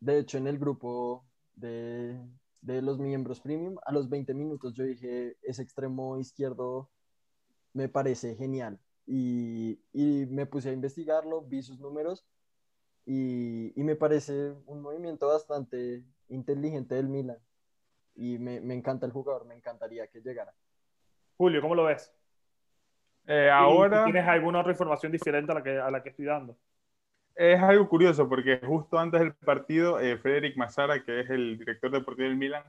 de 0.00 0.20
hecho, 0.20 0.38
en 0.38 0.46
el 0.46 0.58
grupo 0.58 1.26
de, 1.54 2.18
de 2.62 2.80
los 2.80 2.98
miembros 2.98 3.40
premium, 3.40 3.76
a 3.84 3.92
los 3.92 4.08
20 4.08 4.32
minutos 4.32 4.72
yo 4.72 4.84
dije, 4.84 5.36
ese 5.42 5.60
extremo 5.60 6.18
izquierdo 6.18 6.90
me 7.74 7.90
parece 7.90 8.34
genial. 8.34 8.80
Y, 9.06 9.78
y 9.92 10.24
me 10.30 10.46
puse 10.46 10.70
a 10.70 10.72
investigarlo, 10.72 11.42
vi 11.42 11.62
sus 11.62 11.78
números 11.78 12.26
y, 13.04 13.78
y, 13.78 13.84
me 13.84 13.94
parece 13.94 14.54
un 14.64 14.80
movimiento 14.80 15.28
bastante 15.28 16.02
inteligente 16.30 16.94
del 16.94 17.08
Milan. 17.08 17.38
Y 18.14 18.38
me, 18.38 18.62
me, 18.62 18.74
encanta 18.74 19.04
el 19.04 19.12
jugador, 19.12 19.44
me 19.44 19.54
encantaría 19.54 20.06
que 20.06 20.22
llegara. 20.22 20.54
Julio, 21.36 21.60
¿cómo 21.60 21.74
lo 21.74 21.84
ves? 21.84 22.12
Eh, 23.26 23.50
ahora... 23.50 24.04
¿Tienes 24.04 24.26
alguna 24.26 24.60
otra 24.60 24.72
información 24.72 25.12
diferente 25.12 25.52
a 25.52 25.56
la 25.56 25.62
que, 25.62 25.78
a 25.78 25.90
la 25.90 26.02
que 26.02 26.10
estoy 26.10 26.24
dando? 26.24 26.56
Es 27.34 27.60
algo 27.62 27.88
curioso 27.88 28.28
porque 28.28 28.60
justo 28.64 28.98
antes 28.98 29.20
del 29.20 29.34
partido, 29.34 30.00
eh, 30.00 30.16
Frederic 30.16 30.56
Massara, 30.56 31.04
que 31.04 31.20
es 31.20 31.30
el 31.30 31.58
director 31.58 31.90
deportivo 31.90 32.28
del 32.28 32.36
Milan, 32.38 32.64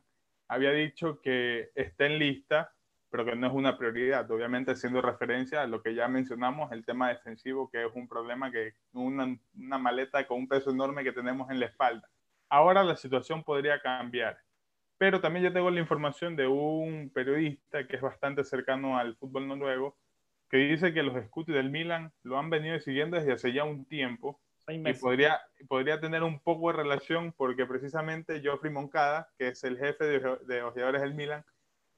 había 0.47 0.72
dicho 0.72 1.22
que 1.22 1.72
está 1.76 2.05
en 2.05 2.20
lista 2.20 2.74
pero 3.09 3.26
que 3.26 3.36
no 3.36 3.47
es 3.47 3.53
una 3.53 3.78
prioridad. 3.78 4.30
Obviamente, 4.32 4.72
haciendo 4.72 5.01
referencia 5.01 5.61
a 5.61 5.68
lo 5.68 5.82
que 5.82 5.95
ya 5.95 6.07
mencionamos, 6.07 6.72
el 6.72 6.86
tema 6.86 7.09
defensivo, 7.09 7.70
que 7.70 7.86
es 7.86 7.91
un 7.93 8.07
problema 8.07 8.51
que 8.51 8.74
una, 8.93 9.38
una 9.55 9.78
maleta 9.78 10.28
con 10.28 10.39
un 10.39 10.47
peso 10.47 10.72
enorme 10.72 11.03
que 11.03 11.13
tenemos 11.13 11.49
en 11.49 11.59
la 11.59 11.68
espalda. 11.68 12.09
Ahora 12.49 12.84
la 12.84 12.95
situación 12.95 13.43
podría 13.43 13.82
cambiar, 13.82 14.38
pero 14.98 15.22
también 15.22 15.45
yo 15.45 15.54
tengo 15.54 15.70
la 15.70 15.80
información 15.80 16.36
de 16.36 16.48
un 16.48 17.12
periodista 17.14 17.88
que 17.88 17.95
es 17.95 18.02
bastante 18.02 18.43
cercano 18.43 18.98
al 18.98 19.16
fútbol 19.16 19.48
noruego, 19.48 19.98
que 20.50 20.58
dice 20.58 20.93
que 20.93 21.04
los 21.04 21.24
scouts 21.26 21.48
del 21.48 21.70
Milan 21.70 22.12
lo 22.24 22.38
han 22.38 22.50
venido 22.50 22.80
siguiendo 22.80 23.18
desde 23.18 23.34
hace 23.34 23.54
ya 23.54 23.64
un 23.64 23.86
tiempo 23.86 24.39
y 24.70 24.93
podría, 24.93 25.39
podría 25.68 26.00
tener 26.00 26.24
un 26.24 26.39
poco 26.39 26.72
de 26.72 26.78
relación 26.78 27.34
porque 27.38 27.66
precisamente 27.66 28.41
Geoffrey 28.41 28.72
Moncada, 28.72 29.30
que 29.38 29.50
es 29.50 29.64
el 29.64 29.78
jefe 29.78 30.06
de, 30.06 30.38
de 30.45 30.62
ojeadores 30.62 31.02
del 31.02 31.14
Milan, 31.14 31.45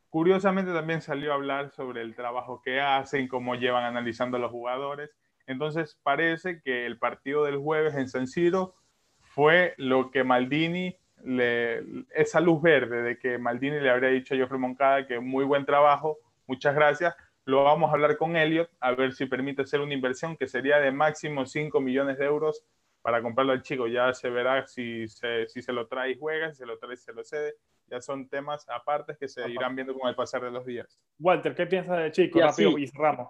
Curiosamente 0.10 0.74
también 0.74 1.02
salió 1.04 1.32
a 1.32 1.36
hablar 1.36 1.70
sobre 1.70 2.02
el 2.02 2.16
trabajo 2.16 2.62
que 2.64 2.82
hacen, 2.82 3.28
cómo 3.28 3.54
llevan 3.54 3.84
analizando 3.84 4.38
a 4.38 4.40
los 4.40 4.52
jugadores. 4.52 5.12
Entonces 5.46 6.00
parece 6.02 6.62
que 6.64 6.88
el 6.88 6.98
partido 6.98 7.46
del 7.46 7.58
jueves 7.58 7.94
en 7.94 8.10
San 8.10 8.28
Siro 8.28 8.76
fue 9.20 9.76
lo 9.78 10.10
que 10.10 10.24
Maldini, 10.24 10.98
le, 11.24 11.84
esa 12.14 12.40
luz 12.40 12.62
verde 12.62 13.02
de 13.02 13.18
que 13.18 13.38
Maldini 13.38 13.80
le 13.80 13.90
habría 13.90 14.10
dicho 14.10 14.36
a 14.36 14.38
Joffrey 14.38 14.60
Moncada 14.60 15.08
que 15.08 15.20
muy 15.20 15.46
buen 15.46 15.66
trabajo, 15.66 16.18
muchas 16.48 16.76
gracias. 16.76 17.16
Lo 17.46 17.64
vamos 17.64 17.90
a 17.90 17.94
hablar 17.94 18.18
con 18.18 18.36
Elliot 18.36 18.70
a 18.80 18.92
ver 18.92 19.14
si 19.14 19.26
permite 19.26 19.64
hacer 19.64 19.82
una 19.82 19.94
inversión 19.94 20.38
que 20.38 20.48
sería 20.48 20.80
de 20.80 20.92
máximo 20.92 21.46
5 21.46 21.80
millones 21.82 22.18
de 22.18 22.26
euros 22.26 22.64
para 23.02 23.22
comprarlo 23.22 23.54
al 23.54 23.62
chico. 23.62 23.88
Ya 23.88 24.14
se 24.14 24.30
verá 24.30 24.68
si 24.68 25.08
se, 25.08 25.48
si 25.48 25.62
se 25.62 25.74
lo 25.74 25.88
trae 25.88 26.12
y 26.12 26.20
juega, 26.20 26.52
si 26.52 26.58
se 26.58 26.66
lo 26.66 26.78
trae 26.78 26.94
y 26.94 26.98
se 26.98 27.14
lo 27.14 27.24
cede 27.24 27.56
ya 27.90 28.02
son 28.02 28.28
temas 28.28 28.66
aparte 28.70 29.16
que 29.20 29.28
se 29.28 29.50
irán 29.50 29.76
viendo 29.76 29.94
con 29.98 30.08
el 30.10 30.16
pasar 30.16 30.44
de 30.44 30.52
los 30.52 30.66
días. 30.66 31.00
Walter, 31.20 31.56
¿qué 31.56 31.66
piensas 31.66 31.98
de 31.98 32.12
Chico? 32.12 32.40
Y 32.40 32.42
Rápido 32.42 32.78
y 32.78 32.88
cerramos. 32.88 33.30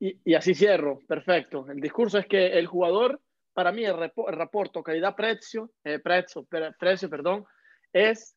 Y, 0.00 0.34
así 0.34 0.54
cierro, 0.54 1.00
perfecto. 1.08 1.66
El 1.68 1.80
discurso 1.80 2.18
es 2.18 2.26
que 2.26 2.58
el 2.58 2.66
jugador, 2.66 3.20
para 3.58 3.72
mí, 3.72 3.84
el, 3.84 3.96
reporto 3.96 4.84
calidad-precio, 4.84 5.72
eh, 5.82 5.98
precio, 5.98 6.46
precio, 6.78 7.10
perdón, 7.10 7.44
es 7.92 8.36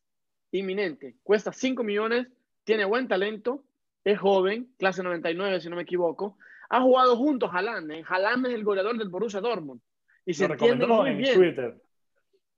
inminente. 0.50 1.14
Cuesta 1.22 1.52
5 1.52 1.84
millones, 1.84 2.26
tiene 2.64 2.84
buen 2.84 3.06
talento, 3.06 3.62
es 4.02 4.18
joven, 4.18 4.74
clase 4.76 5.00
99 5.00 5.60
si 5.60 5.70
no 5.70 5.76
me 5.76 5.82
equivoco. 5.82 6.38
Ha 6.70 6.80
jugado 6.80 7.16
juntos 7.16 7.50
Haaland. 7.52 7.92
¿eh? 7.92 8.04
Haaland 8.04 8.46
es 8.48 8.54
el 8.54 8.64
goleador 8.64 8.98
del 8.98 9.10
Borussia 9.10 9.40
Dortmund. 9.40 9.80
Y 10.26 10.34
se 10.34 10.46
entiende 10.46 10.88
muy 10.88 11.14
bien. 11.14 11.34
Twitter. 11.36 11.80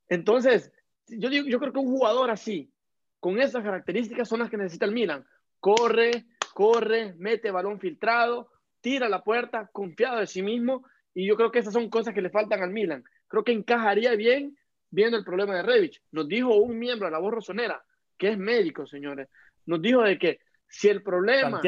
Entonces, 0.09 0.73
yo, 1.07 1.29
digo, 1.29 1.47
yo 1.47 1.61
creo 1.61 1.71
que 1.75 1.81
un 1.81 1.95
jugador 1.95 2.31
así, 2.31 2.73
con 3.21 3.39
esas 3.43 3.63
características 3.63 4.27
son 4.27 4.39
las 4.39 4.49
que 4.49 4.57
necesita 4.57 4.87
el 4.87 4.93
Milan. 4.93 5.23
Corre, 5.61 6.25
corre, 6.55 7.13
mete 7.19 7.51
balón 7.51 7.79
filtrado, 7.79 8.49
tira 8.81 9.07
la 9.11 9.23
puerta, 9.23 9.69
confiado 9.71 10.21
de 10.21 10.27
sí 10.27 10.41
mismo. 10.41 10.87
Y 11.15 11.27
yo 11.27 11.37
creo 11.37 11.51
que 11.51 11.61
esas 11.61 11.73
son 11.73 11.89
cosas 11.89 12.13
que 12.13 12.23
le 12.23 12.31
faltan 12.31 12.63
al 12.63 12.71
Milan. 12.71 13.05
Creo 13.29 13.45
que 13.45 13.53
encajaría 13.53 14.15
bien 14.17 14.57
viendo 14.91 15.17
el 15.17 15.25
problema 15.25 15.55
de 15.55 15.63
Revich. 15.63 16.03
Nos 16.13 16.29
dijo 16.29 16.57
un 16.57 16.79
miembro 16.79 17.07
de 17.07 17.13
la 17.13 17.19
voz 17.19 17.35
rosonera, 17.35 17.83
que 18.19 18.31
es 18.31 18.39
médico, 18.39 18.87
señores, 18.87 19.29
nos 19.67 19.81
dijo 19.81 20.03
de 20.03 20.19
que 20.19 20.41
si 20.69 20.89
el 20.89 21.03
problema 21.03 21.61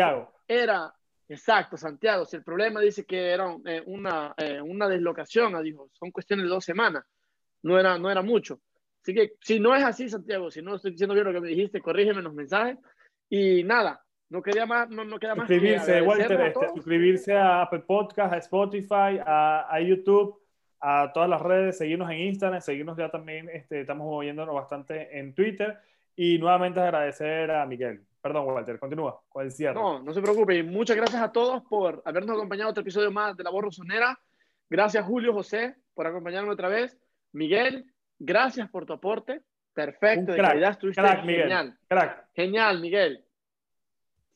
era, 0.46 0.92
exacto, 1.28 1.76
Santiago, 1.76 2.24
si 2.24 2.36
el 2.36 2.44
problema 2.44 2.80
dice 2.80 3.04
que 3.04 3.30
era 3.30 3.56
eh, 3.64 3.82
una, 3.86 4.34
eh, 4.36 4.60
una 4.60 4.88
deslocación, 4.88 5.54
ah, 5.54 5.62
dijo, 5.62 5.90
son 5.92 6.10
cuestiones 6.10 6.44
de 6.44 6.50
dos 6.50 6.64
semanas, 6.64 7.04
no 7.62 7.78
era, 7.78 7.98
no 7.98 8.10
era 8.10 8.22
mucho. 8.22 8.60
Así 9.02 9.14
que 9.14 9.34
si 9.40 9.60
no 9.60 9.74
es 9.74 9.84
así, 9.84 10.08
Santiago, 10.08 10.50
si 10.50 10.62
no 10.62 10.74
estoy 10.74 10.92
diciendo 10.92 11.14
bien 11.14 11.26
lo 11.26 11.32
que 11.32 11.40
me 11.40 11.48
dijiste, 11.48 11.80
corrígeme 11.80 12.18
en 12.18 12.24
los 12.24 12.34
mensajes. 12.34 12.78
Y 13.28 13.62
nada, 13.62 14.04
no 14.28 14.42
queda 14.42 14.66
más, 14.66 14.88
no, 14.88 15.04
no 15.04 15.18
queda 15.18 15.34
más 15.34 15.46
suscribirse, 15.46 16.02
Walter, 16.02 16.40
este, 16.40 16.68
suscribirse 16.68 17.34
a 17.34 17.62
Apple 17.62 17.80
Podcast, 17.80 18.32
a 18.32 18.38
Spotify, 18.38 19.20
a, 19.24 19.66
a, 19.70 19.80
YouTube, 19.80 20.40
a 20.80 21.10
todas 21.12 21.28
las 21.28 21.40
redes, 21.40 21.78
seguirnos 21.78 22.10
en 22.10 22.18
Instagram, 22.20 22.60
seguirnos 22.60 22.96
ya 22.96 23.08
también, 23.08 23.48
este, 23.50 23.80
estamos 23.80 24.06
moviéndonos 24.06 24.54
bastante 24.54 25.18
en 25.18 25.34
Twitter. 25.34 25.78
Y 26.18 26.38
nuevamente 26.38 26.80
agradecer 26.80 27.50
a 27.50 27.66
Miguel. 27.66 28.02
Perdón, 28.22 28.46
Walter, 28.46 28.78
continúa 28.78 29.20
con 29.28 29.44
el 29.44 29.52
cierre. 29.52 29.74
No, 29.74 30.02
no 30.02 30.14
se 30.14 30.22
preocupe. 30.22 30.56
Y 30.56 30.62
muchas 30.62 30.96
gracias 30.96 31.20
a 31.20 31.30
todos 31.30 31.62
por 31.64 32.02
habernos 32.06 32.34
acompañado 32.34 32.70
otro 32.70 32.80
episodio 32.80 33.10
más 33.10 33.36
de 33.36 33.44
La 33.44 33.50
Voz 33.50 33.64
Rosonera. 33.64 34.18
Gracias, 34.70 35.04
Julio, 35.04 35.34
José, 35.34 35.76
por 35.92 36.06
acompañarme 36.06 36.50
otra 36.50 36.70
vez. 36.70 36.96
Miguel, 37.32 37.84
Gracias 38.18 38.68
por 38.68 38.86
tu 38.86 38.94
aporte. 38.94 39.42
Perfecto, 39.72 40.32
de 40.32 40.38
calidad 40.38 40.70
estuviste 40.70 41.02
genial. 41.02 41.76
Crack. 41.86 42.28
Genial, 42.34 42.80
Miguel. 42.80 43.25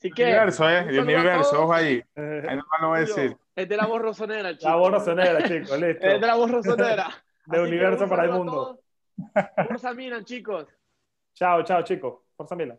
Así 0.01 0.11
que, 0.13 0.25
universo, 0.25 0.71
¿eh? 0.71 0.87
El 0.89 1.01
universo, 1.01 1.63
ojo 1.63 1.75
ahí. 1.75 2.03
Ahí 2.17 2.57
no 2.57 2.63
lo 2.81 2.89
voy 2.89 2.99
a 2.99 3.01
decir. 3.03 3.37
Es 3.55 3.69
de 3.69 3.77
la 3.77 3.87
voz 3.87 4.01
rosonera, 4.01 4.53
chicos. 4.53 4.65
La 4.65 4.77
voz 4.77 4.93
rosonera, 4.93 5.43
chicos, 5.47 5.79
listo. 5.81 6.07
Es 6.07 6.21
de 6.21 6.27
la 6.27 6.35
voz 6.37 6.51
rosonera. 6.51 7.11
De 7.45 7.59
Así 7.59 7.69
universo 7.69 8.05
un 8.05 8.11
para 8.11 8.25
el 8.25 8.31
mundo. 8.31 8.81
Forza 9.69 9.93
Milan, 9.93 10.25
chicos. 10.25 10.69
Chao, 11.35 11.63
chao, 11.65 11.83
chicos. 11.83 12.21
Forza 12.35 12.57
Milan. 12.57 12.79